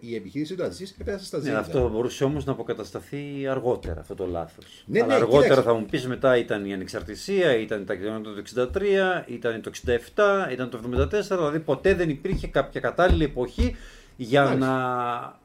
η 0.00 0.14
επιχείρηση 0.14 0.54
του 0.54 0.64
Αζής 0.64 0.96
έπεσε 1.00 1.24
στα 1.24 1.38
ζήτητα. 1.38 1.54
Ναι, 1.54 1.60
αυτό 1.60 1.88
μπορούσε 1.88 2.24
όμως 2.24 2.44
να 2.44 2.52
αποκατασταθεί 2.52 3.46
αργότερα 3.50 4.00
αυτό 4.00 4.14
το 4.14 4.26
λάθος. 4.26 4.84
Ναι, 4.86 4.98
Αλλά 4.98 5.08
ναι, 5.08 5.14
αργότερα 5.14 5.42
κοίταξε. 5.42 5.62
θα 5.62 5.74
μου 5.74 5.86
πεις 5.86 6.06
μετά 6.06 6.36
ήταν 6.36 6.64
η 6.64 6.72
ανεξαρτησία, 6.72 7.56
ήταν 7.56 7.86
τα 7.86 7.94
κοινωνία 7.94 8.20
του 8.20 8.42
63, 8.54 9.24
ήταν 9.26 9.62
το 9.62 9.70
67, 9.86 10.52
ήταν 10.52 10.70
το 10.70 10.80
74. 10.96 11.08
Δηλαδή 11.28 11.58
ποτέ 11.58 11.94
δεν 11.94 12.08
υπήρχε 12.08 12.46
κάποια 12.46 12.80
κατάλληλη 12.80 13.24
εποχή 13.24 13.76
για 14.16 14.44
Μάλιστα. 14.44 14.66
να 14.66 15.40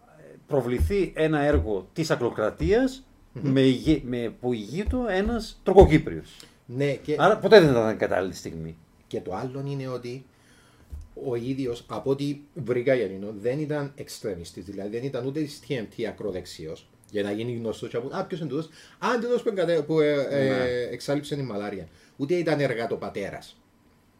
προβληθεί 0.47 1.13
ένα 1.15 1.39
έργο 1.39 1.89
της 1.93 2.11
ακροκρατίας 2.11 3.01
mm-hmm. 3.01 3.06
με, 3.53 3.61
με 4.03 4.33
που 4.39 4.53
ηγεί 4.53 4.83
του 4.83 5.05
ένας 5.09 5.59
τροκοκύπριο. 5.63 6.23
Ναι, 6.65 6.93
και... 6.93 7.15
Άρα 7.19 7.37
ποτέ 7.37 7.59
δεν 7.59 7.69
ήταν 7.69 7.97
κατάλληλη 7.97 8.33
στιγμή. 8.33 8.77
Και 9.07 9.21
το 9.21 9.35
άλλο 9.35 9.63
είναι 9.67 9.87
ότι 9.87 10.25
ο 11.25 11.35
ίδιος, 11.35 11.85
από 11.87 12.09
ό,τι 12.09 12.39
βρήκα 12.53 12.93
Γιάννηνο, 12.93 13.33
δεν 13.39 13.59
ήταν 13.59 13.91
εξτρεμιστής. 13.95 14.65
Δηλαδή 14.65 14.89
δεν 14.89 15.03
ήταν 15.03 15.25
ούτε 15.25 15.41
τη 15.41 15.51
TMT 15.67 16.03
ακροδεξιός 16.03 16.89
για 17.11 17.23
να 17.23 17.31
γίνει 17.31 17.55
γνωστός. 17.55 17.89
Και 17.89 17.97
από, 17.97 18.15
Α, 18.17 18.25
ποιος 18.25 18.39
είναι 18.39 18.49
τούτος; 18.49 18.69
Α, 18.99 19.07
τούτος 19.21 19.41
που, 19.41 19.49
εγκατε, 19.49 19.81
που 19.81 19.99
ε, 19.99 20.27
ε, 20.29 20.47
ναι. 20.47 20.63
εξάλληψε 20.91 21.35
η 21.35 21.41
μαλάρια. 21.41 21.87
Ούτε 22.17 22.35
ήταν 22.35 22.59
εργατοπατέρα 22.59 23.39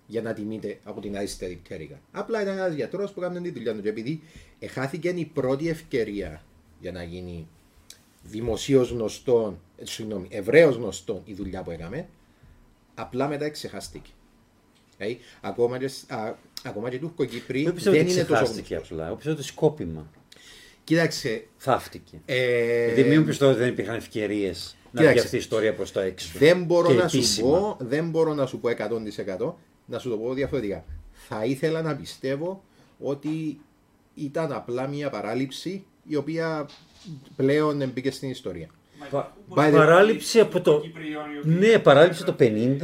για 0.08 0.22
να 0.22 0.34
τιμείται 0.34 0.80
από 0.84 1.02
την 1.02 1.18
αριστερή 1.18 1.60
πτέρυγα. 1.64 2.00
Απλά 2.12 2.42
ήταν 2.42 2.58
ένας 2.58 2.74
γιατρός 2.74 3.12
που 3.12 3.22
έκανε 3.22 3.42
τη 3.42 3.52
δουλειά 3.52 3.74
του. 3.74 3.82
Και 3.82 3.90
επειδή 3.90 4.22
εχάθηκε 4.60 5.10
η 5.10 5.26
πρώτη 5.26 5.70
ευκαιρία 5.70 6.42
για 6.80 6.92
να 6.92 7.04
γίνει 7.04 7.48
δημοσίως 8.28 8.90
γνωστό, 8.90 9.60
ε, 9.78 9.86
συγγνώμη, 9.86 10.28
ευρέως 10.32 10.76
γνωστό 10.76 11.22
η 11.26 11.34
δουλειά 11.34 11.64
που 11.64 11.72
έκαμε, 11.72 12.08
απλά 12.96 13.28
μετά 13.28 13.46
εξεχαστήκε. 13.46 14.12
Δηλαδή, 14.98 15.20
ακόμα 15.42 15.78
και, 15.78 15.90
α, 16.08 16.36
ακόμα 16.64 16.90
και 16.90 17.00
Τουρκοκύπροι 17.00 17.74
δεν 17.78 18.08
είναι 18.08 18.24
τόσο 18.24 18.46
γνωστός. 18.46 18.78
απλά. 18.78 19.06
Εγώ 19.06 19.16
πιστεύω 19.16 19.36
ότι 19.36 19.46
σκόπιμα. 19.46 20.12
Κοίταξε. 20.84 21.48
Θαύτηκε. 21.58 22.22
Ε... 22.26 22.86
Γιατί 22.94 23.10
μην 23.10 23.26
πιστεύω 23.26 23.52
ότι 23.52 23.60
δεν 23.60 23.70
υπήρχαν 23.70 23.96
ευκαιρίες 23.96 24.78
να 24.92 25.10
βγει 25.10 25.20
αυτή 25.20 25.36
η 25.36 25.40
ιστορία 25.40 25.74
προς 25.74 25.92
τα 25.92 26.02
έξω. 26.02 26.38
Δεν 26.38 26.64
μπορώ, 26.64 26.94
να 26.94 27.08
σου 27.08 27.42
πω, 27.42 27.78
δεν 27.80 28.10
μπορώ 28.10 28.34
να 28.34 28.46
σου 28.46 28.60
πω 28.60 28.70
100% 29.40 29.54
να 29.86 30.00
σου 30.00 30.10
το 30.10 30.18
πω 30.18 30.34
διαφορετικά. 30.34 30.86
Θα 31.12 31.46
ήθελα 31.46 31.82
να 31.82 31.96
πιστεύω 31.96 32.64
ότι 33.00 33.60
ήταν 34.14 34.52
απλά 34.52 34.88
μια 34.88 35.10
παράληψη 35.10 35.86
η 36.08 36.16
οποία 36.16 36.70
πλέον 37.36 37.92
μπήκε 37.94 38.12
στην 38.12 38.30
ιστορία. 38.30 38.68
Παράληψη 39.56 40.40
από 40.40 40.62
το. 40.62 40.82
Ναι, 41.44 41.80
παράληψη 41.80 42.24
το 42.24 42.36
50. 42.40 42.78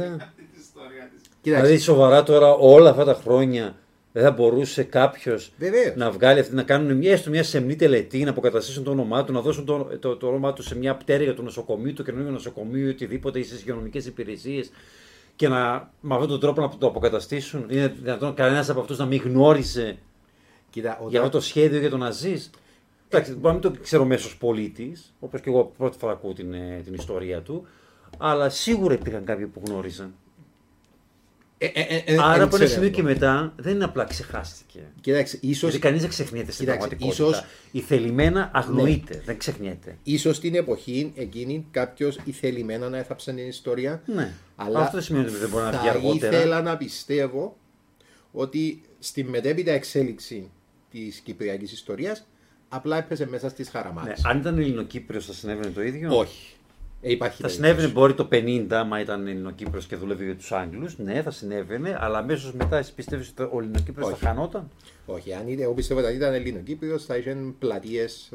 Δηλαδή 1.42 1.78
σοβαρά 1.78 2.22
τώρα 2.22 2.52
όλα 2.52 2.90
αυτά 2.90 3.04
τα 3.04 3.14
χρόνια 3.14 3.76
δεν 4.12 4.22
θα 4.22 4.30
μπορούσε 4.30 4.82
κάποιος 4.82 5.52
να 5.96 6.10
βγάλει 6.10 6.40
αυτή, 6.40 6.54
να 6.54 6.62
κάνουν 6.62 6.96
μια, 6.96 7.12
έστω 7.12 7.30
μια 7.30 7.42
σεμνή 7.42 7.76
τελετή, 7.76 8.24
να 8.24 8.30
αποκαταστήσουν 8.30 8.84
το 8.84 8.90
όνομά 8.90 9.24
του, 9.24 9.32
να 9.32 9.40
δώσουν 9.40 9.64
το, 9.64 9.88
το, 10.00 10.16
το 10.16 10.26
όνομά 10.26 10.52
τους 10.52 10.66
σε 10.66 10.76
μια 10.76 10.94
πτέρυγα 10.94 11.34
του 11.34 11.42
νοσοκομείου, 11.42 11.92
το 11.92 12.02
καινούργιο 12.02 12.30
νοσοκομείο, 12.30 12.90
οτιδήποτε, 12.90 13.38
ή 13.38 13.42
στις 13.42 13.60
υγειονομικές 13.60 14.06
υπηρεσίες 14.06 14.70
και 15.36 15.48
να, 15.48 15.90
με 16.00 16.14
αυτόν 16.14 16.28
τον 16.28 16.40
τρόπο 16.40 16.60
να 16.60 16.70
το 16.78 16.86
αποκαταστήσουν. 16.86 17.66
Είναι 17.68 17.94
δυνατόν 18.02 18.34
κανένας 18.34 18.68
από 18.70 18.80
αυτούς 18.80 18.98
να 18.98 19.06
μην 19.06 19.20
γνώρισε 19.24 19.98
Κοίτα, 20.70 20.96
όταν... 20.96 21.08
για 21.08 21.18
αυτό 21.20 21.30
το 21.30 21.40
σχέδιο 21.40 21.78
για 21.78 21.90
τον 21.90 22.02
Αζής; 22.02 22.50
Εντάξει, 23.08 23.32
μπορεί 23.32 23.46
να 23.46 23.52
μην 23.52 23.60
το 23.60 23.80
ξέρω 23.82 24.04
μέσω 24.04 24.36
πολίτης, 24.38 25.14
όπως 25.20 25.40
και 25.40 25.50
εγώ 25.50 25.72
πρώτη 25.78 25.98
φορά 25.98 26.12
ακούω 26.12 26.32
την, 26.32 26.54
ε, 26.54 26.80
την 26.84 26.94
ιστορία 26.94 27.42
του, 27.42 27.66
αλλά 28.18 28.48
σίγουρα 28.48 28.94
υπήρχαν 28.94 29.24
κάποιοι 29.24 29.46
που 29.46 29.62
γνώριζαν. 29.66 30.14
Ε, 31.58 31.66
ε, 31.66 32.02
ε, 32.06 32.16
Άρα 32.20 32.44
από 32.44 32.56
ένα 32.56 32.66
σημείο 32.66 32.88
και 32.88 33.02
μετά 33.02 33.52
δεν 33.56 33.74
είναι 33.74 33.84
απλά 33.84 34.04
ξεχάστηκε. 34.04 34.80
Κοιτάξτε, 35.00 35.38
ίσως... 35.40 35.70
Γιατί 35.70 35.78
κανείς 35.78 36.00
δεν 36.00 36.10
ξεχνιέται 36.10 36.52
στην 36.52 36.66
πραγματικότητα. 36.66 37.12
Ίσως... 37.12 37.44
Η 37.72 37.80
θελημένα 37.80 38.50
αγνοείται, 38.54 39.14
ναι. 39.14 39.22
δεν 39.24 39.38
ξεχνιέται. 39.38 39.98
σω 40.18 40.30
την 40.30 40.54
εποχή 40.54 41.12
εκείνη 41.14 41.66
κάποιος 41.70 42.18
ηθελημένα 42.24 42.88
να 42.88 42.98
έθαψε 42.98 43.32
την 43.32 43.46
ιστορία. 43.46 44.02
Ναι. 44.06 44.32
Αλλά 44.56 44.78
Αυτό 44.78 44.92
δεν 44.92 45.02
σημαίνει 45.02 45.26
ότι 45.26 45.36
δεν 45.36 45.48
μπορεί 45.48 45.64
να 45.64 45.70
βγει 45.70 45.88
αργότερα. 45.88 46.32
Θα 46.32 46.38
ήθελα 46.38 46.62
να 46.62 46.76
πιστεύω 46.76 47.56
ότι 48.32 48.82
στη 48.98 49.24
μετέπειτα 49.24 49.72
εξέλιξη 49.72 50.50
της 50.90 51.18
κυπριακής 51.18 51.72
ιστορίας 51.72 52.26
απλά 52.74 52.96
έπεσε 52.96 53.26
μέσα 53.28 53.48
στις 53.48 53.68
χαραμάρε. 53.68 54.08
Ναι, 54.08 54.14
αν 54.30 54.38
ήταν 54.38 54.58
Ελληνοκύπριος, 54.58 55.26
θα 55.26 55.32
συνέβαινε 55.32 55.70
το 55.70 55.82
ίδιο; 55.82 56.16
Όχι. 56.18 56.54
Ε, 57.00 57.10
υπάρχει 57.10 57.36
Θα 57.36 57.48
περίπτωση. 57.48 57.54
συνέβαινε 57.54 57.92
μπορεί 57.92 58.14
το 58.14 58.28
50, 58.32 58.66
άμα 58.70 59.00
ήταν 59.00 59.26
Ελληνοκύπριος 59.26 59.86
και 59.86 59.96
δούλευε 59.96 60.24
για 60.24 60.36
τους 60.36 60.52
Άγγλους. 60.52 60.98
Ναι, 60.98 61.22
θα 61.22 61.30
συνέβαινε, 61.30 61.96
αλλά 62.00 62.18
αμέσως 62.18 62.52
μετά 62.52 62.76
εσύ 62.76 62.94
πιστεύεις 62.94 63.28
ότι 63.28 63.42
ο 63.42 63.58
Ελληνοκύπριος 63.58 64.08
θα 64.08 64.14
Όχι. 64.14 64.24
χανόταν; 64.24 64.70
Όχι, 65.06 65.32
αν 65.34 65.48
ήταν, 65.48 65.62
εγώ 65.62 65.72
πιστεύω 65.72 66.00
ότι 66.00 66.08
αν 66.08 66.14
ήταν 66.14 66.34
Ελληνοκύπριος 66.34 67.04
θα 67.04 67.16
είχε 67.16 67.36
πλατείες. 67.58 68.32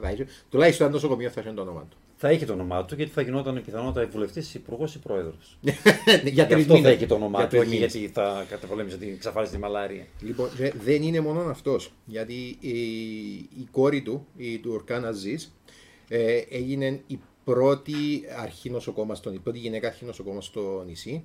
Τουλάχιστον 0.49 0.85
αν 0.85 0.91
το 0.91 0.97
νοσοκομείο 0.97 1.29
θα 1.29 1.41
είχε 1.41 1.51
το 1.51 1.61
όνομα 1.61 1.85
του. 1.89 1.97
Θα 2.21 2.31
είχε 2.31 2.45
το 2.45 2.53
όνομά 2.53 2.85
του 2.85 2.95
γιατί 2.95 3.11
θα 3.11 3.21
γινόταν 3.21 3.61
πιθανότατα 3.65 4.07
βουλευτής, 4.07 4.53
υπουργός 4.53 4.95
ή 4.95 4.99
πρόεδρος. 4.99 5.57
για 5.61 5.73
Γι' 6.23 6.45
τρεις 6.45 6.51
αυτό 6.61 6.73
θα 6.73 6.73
μήνες. 6.73 6.93
είχε 6.93 7.05
το 7.05 7.15
όνομά 7.15 7.37
Για 7.39 7.47
του, 7.47 7.55
τρεις 7.55 7.61
όχι 7.67 7.75
μήνες. 7.75 7.95
γιατί 7.95 8.13
θα 8.13 8.45
καταπολέμησε 8.49 8.97
την 8.97 9.09
εξαφάνιση 9.09 9.51
τη 9.53 9.59
μαλάρια. 9.59 10.05
Λοιπόν, 10.21 10.49
ρε, 10.57 10.71
δεν 10.83 11.01
είναι 11.03 11.19
μόνο 11.19 11.41
αυτός. 11.41 11.91
Γιατί 12.05 12.57
η, 12.59 12.79
η 13.35 13.67
κόρη 13.71 14.01
του, 14.01 14.25
η 14.37 14.57
Τουρκάν 14.57 15.05
Αζής, 15.05 15.55
ε, 16.07 16.37
έγινε 16.49 17.01
η 17.07 17.19
πρώτη 17.43 17.95
αρχινοσοκόμα 18.41 19.15
στο, 19.15 19.33
η 19.33 19.39
πρώτη 19.39 19.57
γυναίκα 19.59 19.87
αρχινοσοκόμα 19.87 20.41
στο 20.41 20.83
νησί. 20.87 21.23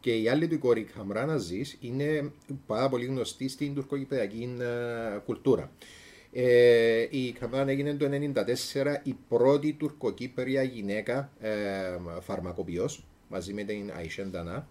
Και 0.00 0.14
η 0.16 0.28
άλλη 0.28 0.48
του 0.48 0.54
η 0.54 0.58
κόρη, 0.58 0.80
η 0.80 0.88
Χαμράν 0.96 1.30
Αζής, 1.30 1.76
είναι 1.80 2.32
πάρα 2.66 2.88
πολύ 2.88 3.04
γνωστή 3.04 3.48
στην 3.48 3.74
τουρκοκυπριακή 3.74 4.56
ε, 4.60 5.18
κουλτούρα. 5.26 5.70
Ε, 6.36 7.06
η 7.10 7.34
Χαμράν 7.38 7.68
έγινε 7.68 7.94
το 7.94 8.08
1994 8.10 8.96
η 9.02 9.14
πρώτη 9.28 9.72
τουρκοκύπρια 9.72 10.62
γυναίκα 10.62 11.30
ε, 11.40 11.50
φαρμακοποιός 12.20 13.04
μαζί 13.28 13.52
με 13.52 13.62
την 13.62 13.92
Αϊσέν 13.96 14.30
Ντανά 14.30 14.68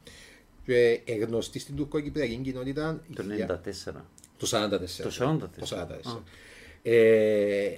και 0.66 1.02
ε, 1.06 1.16
γνωστή 1.16 1.60
στην 1.60 1.76
τουρκοκυπριακή 1.76 2.36
κοινότητα 2.36 3.04
Το 3.16 3.24
για- 3.24 3.62
94. 3.66 3.94
το 4.38 4.48
44. 4.48 5.04
Το 5.04 5.10
44. 5.10 5.50
Το 5.60 5.66
44. 5.66 6.24
Ε, 6.84 7.78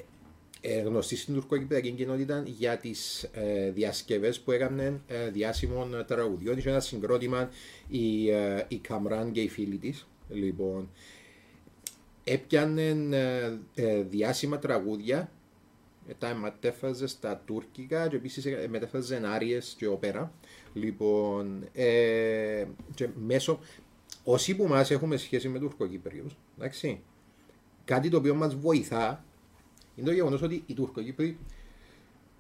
ε, 0.61 0.79
γνωστή 0.81 1.15
στην 1.15 1.33
τουρκοκυπριακή 1.33 1.91
κοινότητα 1.91 2.43
για 2.45 2.77
τις 2.77 3.23
ε, 3.23 3.71
διασκευές 3.71 4.39
που 4.39 4.51
έκαναν 4.51 5.03
ε, 5.07 5.29
διάσημων 5.29 6.03
τραγουδιών. 6.07 6.57
Είχε 6.57 6.69
ένα 6.69 6.79
συγκρότημα 6.79 7.49
η, 7.87 8.29
ε, 8.29 8.65
η 8.67 8.77
Καμράν 8.77 9.31
και 9.31 9.41
οι 9.41 9.49
φίλοι 9.49 9.77
της. 9.77 10.07
Λοιπόν, 10.29 10.89
έπιανε 12.27 12.87
ε, 13.11 13.57
ε, 13.75 14.03
διάσημα 14.03 14.59
τραγούδια, 14.59 15.31
ε, 16.07 16.13
τα 16.13 16.35
μετέφραζε 16.35 17.07
στα 17.07 17.41
τουρκικά 17.45 18.07
και 18.07 18.15
επίσης 18.15 18.45
μετέφραζε 18.69 19.21
άριες 19.25 19.75
και 19.77 19.87
όπερα. 19.87 20.31
Λοιπόν, 20.73 21.67
ε, 21.73 22.65
και 22.95 23.09
μέσω, 23.15 23.59
όσοι 24.23 24.55
που 24.55 24.67
μας 24.67 24.91
έχουμε 24.91 25.17
σχέση 25.17 25.49
με 25.49 25.59
Τουρκοκύπριους, 25.59 26.37
εντάξει, 26.57 27.01
κάτι 27.85 28.09
το 28.09 28.17
οποίο 28.17 28.35
μας 28.35 28.55
βοηθά 28.55 29.23
είναι 29.95 30.07
το 30.07 30.13
γεγονός 30.13 30.41
ότι 30.41 30.63
οι 30.65 30.73
Τουρκοκύπροι 30.73 31.37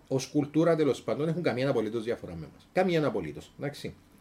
ως 0.07 0.27
κουλτούρα 0.27 0.75
τέλος 0.75 1.03
πάντων 1.03 1.27
έχουν 1.27 1.41
καμία 1.41 1.69
απολύτως 1.69 2.03
διαφορά 2.03 2.35
με 2.35 2.41
μα. 2.53 2.59
Καμία 2.73 3.05
απολύτως. 3.05 3.51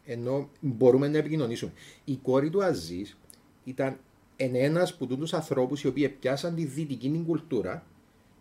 Ενώ 0.05 0.49
μπορούμε 0.61 1.09
να 1.09 1.19
επικοινωνήσουμε. 1.19 1.73
Η 2.05 2.17
κόρη 2.17 2.51
του 2.51 2.65
Αζής 2.65 3.19
ήταν 3.65 3.99
ένας 4.37 4.93
από 4.93 5.07
του 5.07 5.37
ανθρώπους 5.37 5.83
οι 5.83 5.87
οποίοι 5.87 6.09
πιάσαν 6.09 6.55
τη 6.55 6.65
δυτική 6.65 7.11
την 7.11 7.25
κουλτούρα 7.25 7.87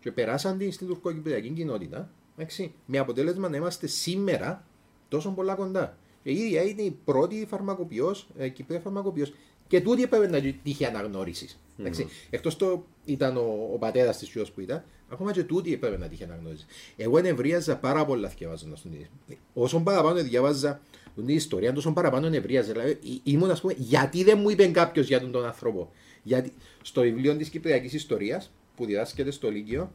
και 0.00 0.12
περάσαν 0.12 0.58
την 0.58 0.72
στην 0.72 0.86
τουρκοκυπριακή 0.86 1.48
κοινότητα. 1.48 2.10
εντάξει, 2.36 2.72
Με 2.86 2.98
αποτέλεσμα 2.98 3.48
να 3.48 3.56
είμαστε 3.56 3.86
σήμερα 3.86 4.66
τόσο 5.08 5.30
πολλά 5.30 5.54
κοντά. 5.54 5.96
Και 6.22 6.30
η 6.30 6.34
ίδια 6.34 6.62
είναι 6.62 6.82
η 6.82 6.98
πρώτη 7.04 7.46
φαρμακοποιός, 7.48 8.28
ε, 8.38 8.48
Κυπρέα 8.48 8.80
φαρμακοποιός. 8.80 9.32
Και 9.66 9.80
τούτη 9.80 10.02
έπρεπε 10.02 10.28
να 10.28 10.40
τύχει 10.62 10.84
αναγνώρισης. 10.84 11.58
Mm. 11.78 12.06
Εκτός 12.30 12.56
το 12.56 12.84
ήταν 13.04 13.36
ο, 13.36 13.70
ο 13.72 13.78
πατέρας 13.78 14.18
της 14.18 14.28
ποιο 14.28 14.46
που 14.54 14.60
ήταν, 14.60 14.84
ακόμα 15.08 15.32
και 15.32 15.44
τούτη 15.44 15.72
έπρεπε 15.72 15.98
να 15.98 16.08
τύχει 16.08 16.24
αναγνώρισης. 16.24 16.66
Εγώ 16.96 17.18
ενευρίαζα 17.18 17.76
πάρα 17.76 18.04
πολλά 18.04 18.28
διαβάζοντα 18.28 18.76
τον 18.82 18.92
ίδιο. 18.92 19.06
Όσο 19.54 19.80
παραπάνω 19.80 20.22
διάβαζα 20.22 20.80
την 21.16 21.28
ιστορία, 21.28 21.72
τόσο 21.72 21.92
παραπάνω 21.92 22.26
ενευρίαζα. 22.26 22.72
Δηλαδή, 22.72 22.98
εί- 23.02 23.20
ήμουν, 23.24 23.50
ας 23.50 23.60
πούμε, 23.60 23.74
γιατί 23.76 24.24
δεν 24.24 24.38
μου 24.38 24.50
είπε 24.50 24.66
κάποιος 24.66 25.06
για 25.06 25.20
τον, 25.20 25.30
τον 25.32 25.44
άνθρωπο. 25.44 25.90
Γιατί 26.22 26.52
στο 26.82 27.00
βιβλίο 27.00 27.36
της 27.36 27.48
Κυπριακής 27.48 27.92
Ιστορίας 27.92 28.52
που 28.76 28.86
διδάσκεται 28.86 29.30
στο 29.30 29.50
Λύκειο 29.50 29.92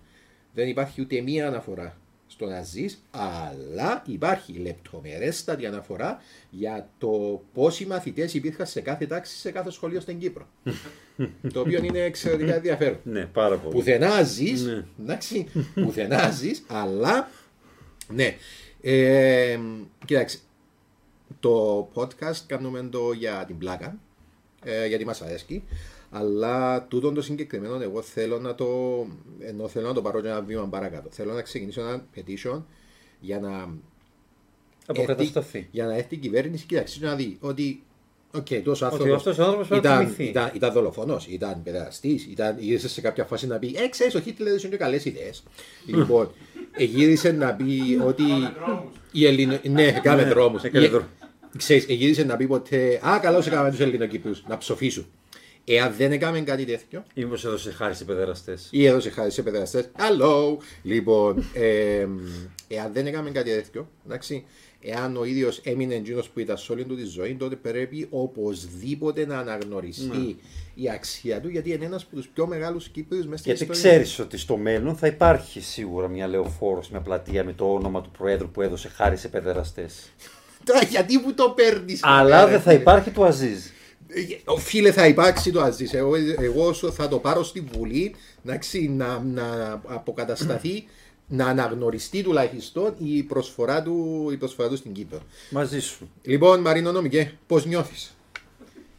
δεν 0.53 0.67
υπάρχει 0.67 1.01
ούτε 1.01 1.21
μία 1.21 1.47
αναφορά 1.47 1.97
στον 2.27 2.51
Αζής, 2.51 3.03
αλλά 3.11 4.03
υπάρχει 4.07 4.53
λεπτομερέστατη 4.53 5.65
αναφορά 5.65 6.21
για 6.49 6.89
το 6.97 7.41
πόσοι 7.53 7.85
μαθητές 7.85 8.33
υπήρχαν 8.33 8.65
σε 8.65 8.81
κάθε 8.81 9.05
τάξη, 9.05 9.37
σε 9.37 9.51
κάθε 9.51 9.71
σχολείο 9.71 9.99
στην 9.99 10.19
Κύπρο. 10.19 10.47
το 11.53 11.59
οποίο 11.59 11.83
είναι 11.83 11.99
εξαιρετικά 11.99 12.55
ενδιαφέρον. 12.55 12.99
Ναι, 13.03 13.25
πάρα 13.25 13.55
πολύ. 13.57 13.75
Πουθενά 13.75 14.23
ζεις, 14.23 14.61
Ναι. 14.63 14.85
εντάξει, 15.01 15.47
πουθενά 15.73 16.29
ζεις, 16.31 16.63
αλλά 16.67 17.29
ναι. 18.07 18.35
Ε, 18.81 19.59
κοίταξε, 20.05 20.37
το 21.39 21.89
podcast 21.93 22.37
κάνουμε 22.45 22.87
το 22.91 23.11
για 23.11 23.43
την 23.47 23.57
πλάκα, 23.57 23.99
ε, 24.63 24.87
γιατί 24.87 25.05
μας 25.05 25.21
αρέσει, 25.21 25.63
αλλά 26.11 26.83
τούτο 26.87 27.11
το 27.11 27.21
συγκεκριμένο 27.21 27.81
εγώ 27.81 28.01
θέλω 28.01 28.39
να 28.39 28.55
το, 28.55 28.67
ενώ 29.39 29.67
θέλω 29.67 29.87
να 29.87 29.93
το 29.93 30.01
πάρω 30.01 30.21
και 30.21 30.27
ένα 30.27 30.41
βήμα 30.41 30.67
παρακάτω. 30.67 31.09
Θέλω 31.11 31.33
να 31.33 31.41
ξεκινήσω 31.41 31.81
ένα 31.81 32.05
petition 32.15 32.61
για 33.19 33.39
να 33.39 33.69
Αποκατασταθεί. 34.85 35.57
έρθει- 35.57 35.73
για 35.73 35.85
να 35.85 35.95
έρθει 35.95 36.15
η 36.15 36.17
κυβέρνηση 36.17 36.65
κοιτάξτε 36.65 37.05
να 37.05 37.15
δει 37.15 37.37
ότι 37.41 37.83
okay, 38.37 38.61
τόσος 38.63 38.81
Ότι 38.81 38.93
άνθρωπος 38.93 39.15
αυτός 39.15 39.37
ο 39.37 39.43
άνθρωπος 39.43 39.67
πρέπει 39.67 39.87
να 39.87 39.93
ήταν, 39.93 40.03
τιμηθεί. 40.03 40.23
ήταν, 40.23 40.51
ήταν 40.53 40.71
δολοφόνο, 40.73 41.17
ήταν 41.29 41.63
παιδαστής, 41.63 42.25
ήταν, 42.25 42.55
γύρισε 42.59 42.87
σε 42.89 43.01
κάποια 43.01 43.25
φάση 43.25 43.47
να 43.47 43.57
πει 43.57 43.73
Ε, 43.77 43.87
ξέρεις, 43.89 44.15
ο 44.15 44.19
Χίτλερ 44.19 44.55
είχε 44.55 44.67
καλές 44.67 45.05
ιδέες. 45.05 45.43
λοιπόν, 45.85 46.31
ε, 46.71 46.83
γύρισε 46.83 47.31
να 47.31 47.53
πει 47.55 47.99
ότι. 48.05 48.23
η 49.11 49.25
Ελληνο... 49.25 49.59
Ναι, 49.69 49.91
κάμε 49.91 50.23
δρόμους. 50.23 50.61
Έκανε 51.53 51.57
δρόμους. 51.57 51.57
Ξέρεις, 51.57 51.87
ε, 51.89 51.93
γύρισε 51.93 52.23
να 52.23 52.37
πει 52.37 52.47
ποτέ 52.47 52.99
Α, 53.07 53.19
καλώ 53.21 53.43
έκαμε 53.47 53.69
τους 53.69 53.79
Ελληνοκύπριους 53.79 54.43
να 54.47 54.57
ψοφήσουν. 54.57 55.05
Εάν 55.65 55.93
δεν 55.97 56.11
έκαμε 56.11 56.39
κάτι 56.41 56.65
τέτοιο, 56.65 57.03
Ή 57.13 57.23
μήπως 57.23 57.45
έδωσε 57.45 57.71
χάρη 57.71 57.95
σε 57.95 58.03
παιδεραστές. 58.05 58.67
ή 58.71 58.85
έδωσε 58.85 59.09
χάρη 59.09 59.31
σε 59.31 59.41
παιδραστέ. 59.43 59.91
Hello! 59.97 60.57
Λοιπόν, 60.83 61.43
ε, 61.53 62.07
εάν 62.67 62.91
δεν 62.93 63.07
έκαμε 63.07 63.29
κάτι 63.31 63.49
τέτοιο, 63.49 63.89
εντάξει, 64.05 64.45
εάν 64.81 65.17
ο 65.17 65.25
ίδιος 65.25 65.57
έμεινε 65.63 65.93
εκείνος 65.95 66.29
που 66.29 66.39
ήταν 66.39 66.57
σε 66.57 66.71
όλη 66.71 66.83
του 66.85 66.95
τη 66.95 67.03
ζωή, 67.05 67.35
τότε 67.35 67.55
πρέπει 67.55 68.07
οπωσδήποτε 68.09 69.25
να 69.25 69.37
αναγνωριστεί 69.39 70.37
η 70.73 70.89
αξία 70.89 71.41
του, 71.41 71.49
γιατί 71.49 71.71
είναι 71.71 71.85
ένας 71.85 72.03
από 72.03 72.15
τους 72.15 72.27
πιο 72.27 72.47
μεγάλους 72.47 72.89
Κύπριους 72.89 73.25
μέσα 73.25 73.37
στην 73.37 73.53
Γιατί 73.55 73.71
ιστορία. 73.71 73.91
ξέρεις 73.97 74.19
ότι 74.19 74.37
στο 74.37 74.57
μέλλον 74.57 74.95
θα 74.95 75.07
υπάρχει 75.07 75.61
σίγουρα 75.61 76.07
μια 76.07 76.27
λεωφόρος, 76.27 76.89
μια 76.89 77.01
πλατεία 77.01 77.43
με 77.43 77.53
το 77.53 77.73
όνομα 77.73 78.01
του 78.01 78.11
Προέδρου 78.17 78.49
που 78.49 78.61
έδωσε 78.61 78.87
χάρη 78.89 79.17
σε 79.17 79.27
παιδεραστές. 79.27 80.09
Τώρα, 80.63 80.83
γιατί 80.83 81.17
μου 81.17 81.33
το 81.33 81.49
παίρνεις. 81.49 81.99
Αλλά 82.03 82.47
δεν 82.47 82.61
θα 82.61 82.73
υπάρχει 82.73 83.09
του 83.09 83.25
Αζίζ. 83.25 83.59
Φίλε, 84.57 84.91
θα 84.91 85.07
υπάρξει 85.07 85.51
το 85.51 85.61
Αζής. 85.61 85.93
Εγώ, 85.93 86.15
εγώ 86.15 86.65
όσο 86.67 86.91
θα 86.91 87.07
το 87.07 87.17
πάρω 87.19 87.43
στη 87.43 87.61
Βουλή 87.61 88.15
εντάξει, 88.45 88.89
να, 88.89 89.19
να 89.19 89.71
αποκατασταθεί, 89.85 90.87
να 91.37 91.45
αναγνωριστεί 91.45 92.23
τουλάχιστον 92.23 92.93
η 92.97 93.23
προσφορά 93.23 93.83
του, 93.83 94.27
η 94.31 94.37
προσφορά 94.37 94.69
του 94.69 94.75
στην 94.75 94.93
Κύπρο. 94.93 95.19
Μαζί 95.49 95.79
σου. 95.79 96.09
Λοιπόν, 96.21 96.61
Μαρίνο 96.61 96.91
Νομικέ, 96.91 97.33
πώς 97.47 97.65
νιώθεις; 97.65 98.15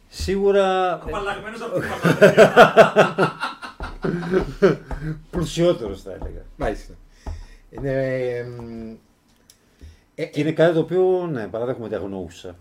Σίγουρα 0.09 0.93
Απαλλαγμένος 0.93 1.61
από 1.61 1.79
την 1.79 1.89
παπαδιά. 1.89 2.53
πλουσιότερος 5.31 6.01
θα 6.01 6.11
έλεγα. 6.11 6.45
Μάλιστα. 6.55 6.93
Είναι, 7.69 7.91
εμ, 8.37 8.95
ε, 10.21 10.25
Και 10.25 10.39
είναι 10.39 10.51
κάτι 10.51 10.73
το 10.73 10.79
οποίο, 10.79 11.27
ναι, 11.27 11.47
παράδεχομαι 11.47 11.85
ότι 11.85 11.95
αγνοούσα. 11.95 12.57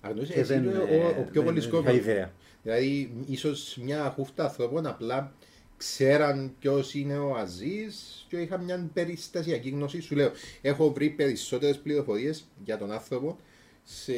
αγνοούσε, 0.00 0.32
Και 0.32 0.40
εσύ 0.40 0.52
δεν, 0.52 0.64
είναι 0.64 0.78
ο, 0.78 0.86
ε, 0.88 0.96
ο 0.96 1.28
πιο 1.30 1.42
δεν 1.42 1.44
πολύ 1.44 1.80
είχα 1.80 1.92
ιδέα. 1.92 2.32
Δηλαδή, 2.62 3.12
ίσως 3.26 3.78
μια 3.82 4.12
χούφτα 4.16 4.44
ανθρώπων 4.44 4.86
απλά 4.86 5.32
ξέραν 5.76 6.54
ποιος 6.58 6.94
είναι 6.94 7.18
ο 7.18 7.36
Αζής 7.36 8.26
και 8.28 8.36
είχα 8.36 8.58
μια 8.58 8.90
περιστασιακή 8.92 9.68
γνώση. 9.68 10.00
Σου 10.00 10.14
λέω, 10.14 10.30
έχω 10.60 10.92
βρει 10.92 11.10
περισσότερες 11.10 11.78
πληροφορίες 11.78 12.44
για 12.64 12.78
τον 12.78 12.92
άνθρωπο 12.92 13.36
σε 13.84 14.12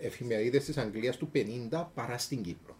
εφημερίδες 0.00 0.64
της 0.64 0.76
Αγγλίας 0.76 1.16
του 1.16 1.30
50 1.70 1.86
παρά 1.94 2.18
στην 2.18 2.42
Κύπρο. 2.42 2.76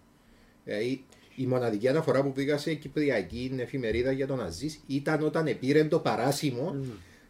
Δηλαδή, 0.64 1.04
η 1.36 1.46
μοναδική 1.46 1.88
αναφορά 1.88 2.22
που 2.22 2.32
πήγα 2.32 2.58
σε 2.58 2.74
κυπριακή 2.74 3.54
εφημερίδα 3.58 4.12
για 4.12 4.26
τον 4.26 4.40
Αζίζ 4.40 4.80
ήταν 4.86 5.22
όταν 5.22 5.56
πήρε 5.60 5.84
το 5.84 5.98
παράσημο 5.98 6.76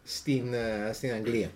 στην, 0.03 0.53
ε, 0.53 0.93
στην 0.93 1.11
Αγγλία. 1.11 1.51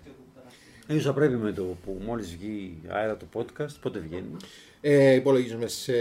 Ίσως 0.88 1.02
θα 1.04 1.12
πρέπει 1.12 1.34
με 1.34 1.52
το 1.52 1.62
που 1.62 2.00
μόλις 2.04 2.36
βγει 2.36 2.78
αέρα 2.88 3.16
το 3.16 3.26
podcast, 3.32 3.74
πότε 3.80 3.98
βγαίνει; 3.98 4.36
Ε, 4.80 5.12
υπολογίζουμε 5.14 5.66
σε 5.66 5.96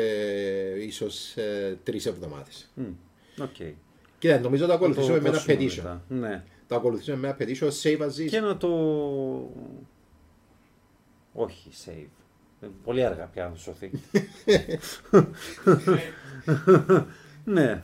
ίσως 0.80 1.36
τρεις 1.84 2.06
εβδομάδες. 2.06 2.70
Μμ, 2.76 2.84
Οκ. 3.42 3.56
Κοίτα, 4.20 4.40
νομίζω 4.40 4.66
το 4.66 4.74
ακολουθήσουμε 4.74 5.16
Το 5.18 5.22
με 5.22 5.28
ένα 5.30 5.38
δώσουμε 5.38 5.56
petition. 5.60 5.76
μετά. 5.76 6.04
Ναι. 6.08 6.44
Το 6.68 6.76
ακολουθήσουμε 6.76 7.18
με 7.18 7.28
ένα 7.28 7.38
petition 7.40 7.70
Save 7.84 8.02
Aziz. 8.08 8.28
Και 8.30 8.40
να 8.40 8.58
το... 8.58 8.70
Όχι, 11.34 11.70
save. 11.86 12.08
Ε, 12.62 12.68
Πολύ 12.84 13.06
αργά 13.06 13.24
πια 13.26 13.48
να 13.50 13.56
σωθεί. 13.56 13.92
ναι. 17.46 17.84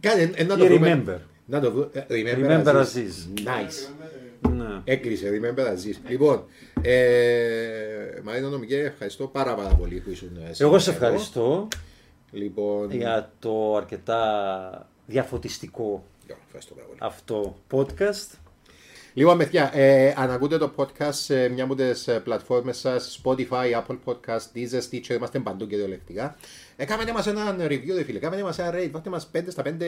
Κάνε, 0.00 0.30
ε, 0.34 0.44
να 0.44 0.54
Ή 0.54 0.58
το 0.58 0.64
βρούμε, 0.66 1.02
remember. 1.06 1.18
Να 1.46 1.60
το 1.60 1.70
δω. 1.70 1.90
ε, 1.92 2.04
Remember, 2.08 2.64
Remember 2.64 2.74
Aziz. 2.74 2.82
Aziz. 2.82 3.40
Nice. 3.44 3.90
Ναι. 4.84 4.92
Έκλεισε, 4.92 5.30
remember 5.40 5.66
Aziz. 5.66 5.96
Λοιπόν, 6.08 6.44
ε, 6.82 8.20
Μαρίνο 8.22 8.48
Νομικέ, 8.48 8.78
ευχαριστώ 8.80 9.26
πάρα, 9.26 9.54
πάρα 9.54 9.74
πολύ 9.74 10.00
που 10.00 10.10
ήσουν 10.10 10.36
ε, 10.36 10.40
Εγώ 10.40 10.52
σήμερα 10.54 10.78
σε 10.80 10.90
εδώ. 10.90 11.04
ευχαριστώ 11.06 11.68
Λοιπόν, 12.30 12.90
για 12.90 13.32
το 13.38 13.76
αρκετά 13.76 14.88
διαφωτιστικό 15.06 16.04
ευχαριστώ 16.46 16.74
πάρα 16.74 16.86
πολύ. 16.86 16.98
αυτό 17.02 17.56
podcast. 17.70 18.38
Λοιπόν, 19.18 19.38
παιδιά, 19.38 19.70
ε, 19.78 20.14
αν 20.16 20.30
ακούτε 20.30 20.58
το 20.58 20.72
podcast 20.76 21.12
σε 21.12 21.48
μια 21.48 21.64
από 21.64 21.74
τις 21.74 22.08
πλατφόρμες 22.24 22.78
σας, 22.78 23.20
Spotify, 23.24 23.82
Apple 23.86 23.98
Podcast, 24.04 24.46
Deezer, 24.54 24.80
Stitcher, 24.90 25.10
είμαστε 25.14 25.38
παντού 25.38 25.66
κυριολεκτικά. 25.66 26.36
Ε, 26.76 26.84
κάμετε 26.84 27.12
μας 27.12 27.26
ένα 27.26 27.56
review, 27.58 27.92
δε 27.94 28.04
φίλε. 28.04 28.18
Κάμετε 28.18 28.42
μας 28.42 28.58
ένα 28.58 28.70
rate. 28.74 28.88
Βάλτε 28.92 29.10
μας 29.10 29.26
5 29.32 29.50
στα 29.50 29.62
5 29.62 29.84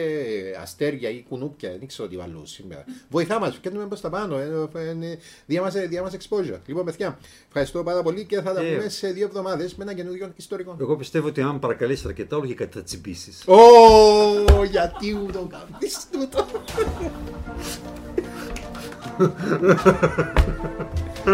αστέρια 0.61 1.09
ή 1.09 1.23
κουνούπια. 1.29 1.69
Δεν 1.79 1.87
ξέρω 1.87 2.07
τι 2.09 2.17
βάλω 2.17 2.45
σήμερα. 2.45 2.83
Βοηθά 3.09 3.39
μας, 3.39 3.57
πιάνουμε 3.57 3.85
προς 3.87 4.01
τα 4.01 4.09
πάνω. 4.09 4.37
Ε, 4.37 4.47
ε, 4.73 5.17
διά 5.45 5.61
μας, 5.61 5.73
διά 5.73 6.01
μας 6.01 6.13
exposure. 6.17 6.59
Λοιπόν, 6.65 6.85
παιδιά, 6.85 7.19
ευχαριστώ 7.47 7.83
πάρα 7.83 8.01
πολύ 8.01 8.25
και 8.25 8.41
θα 8.41 8.53
τα 8.53 8.61
Ε. 8.61 8.75
πούμε 8.75 8.89
σε 8.89 9.07
δύο 9.11 9.25
εβδομάδες 9.25 9.75
με 9.75 9.83
ένα 9.83 9.93
καινούριο 9.93 10.31
ιστορικό. 10.35 10.77
Εγώ 10.81 10.95
πιστεύω 10.95 11.27
ότι 11.27 11.41
αν 11.41 11.59
παρακαλέσει 11.59 12.03
αρκετά, 12.07 12.37
όλο 12.37 12.45
και 12.45 12.55
κάτι 12.55 12.77
θα 12.77 12.83
τσιμπήσεις. 12.83 13.43
Ω, 13.47 14.63
γιατί 14.63 15.13
μου 15.13 15.31
το 15.31 15.49
κάνεις 15.51 16.07
τούτο. 16.11 16.45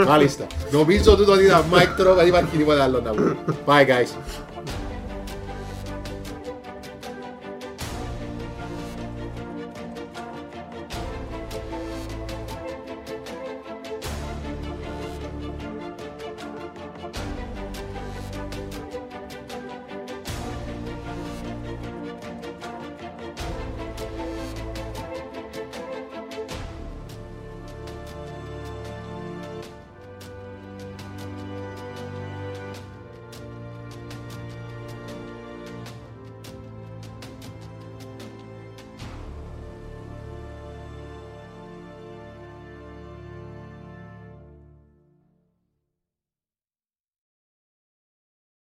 Μάλιστα. 0.08 0.46
Νομίζω 0.72 1.16
τούτο 1.16 1.32
ότι 1.32 1.44
ήταν 1.44 1.64
mic 1.72 2.02
drop, 2.02 2.16
δεν 2.16 2.28
υπάρχει 2.28 2.58
τίποτα 2.58 2.84
άλλο 2.84 3.02
να 3.02 3.12
πούμε. 3.12 3.36
Bye 3.66 3.86
guys. 3.88 4.10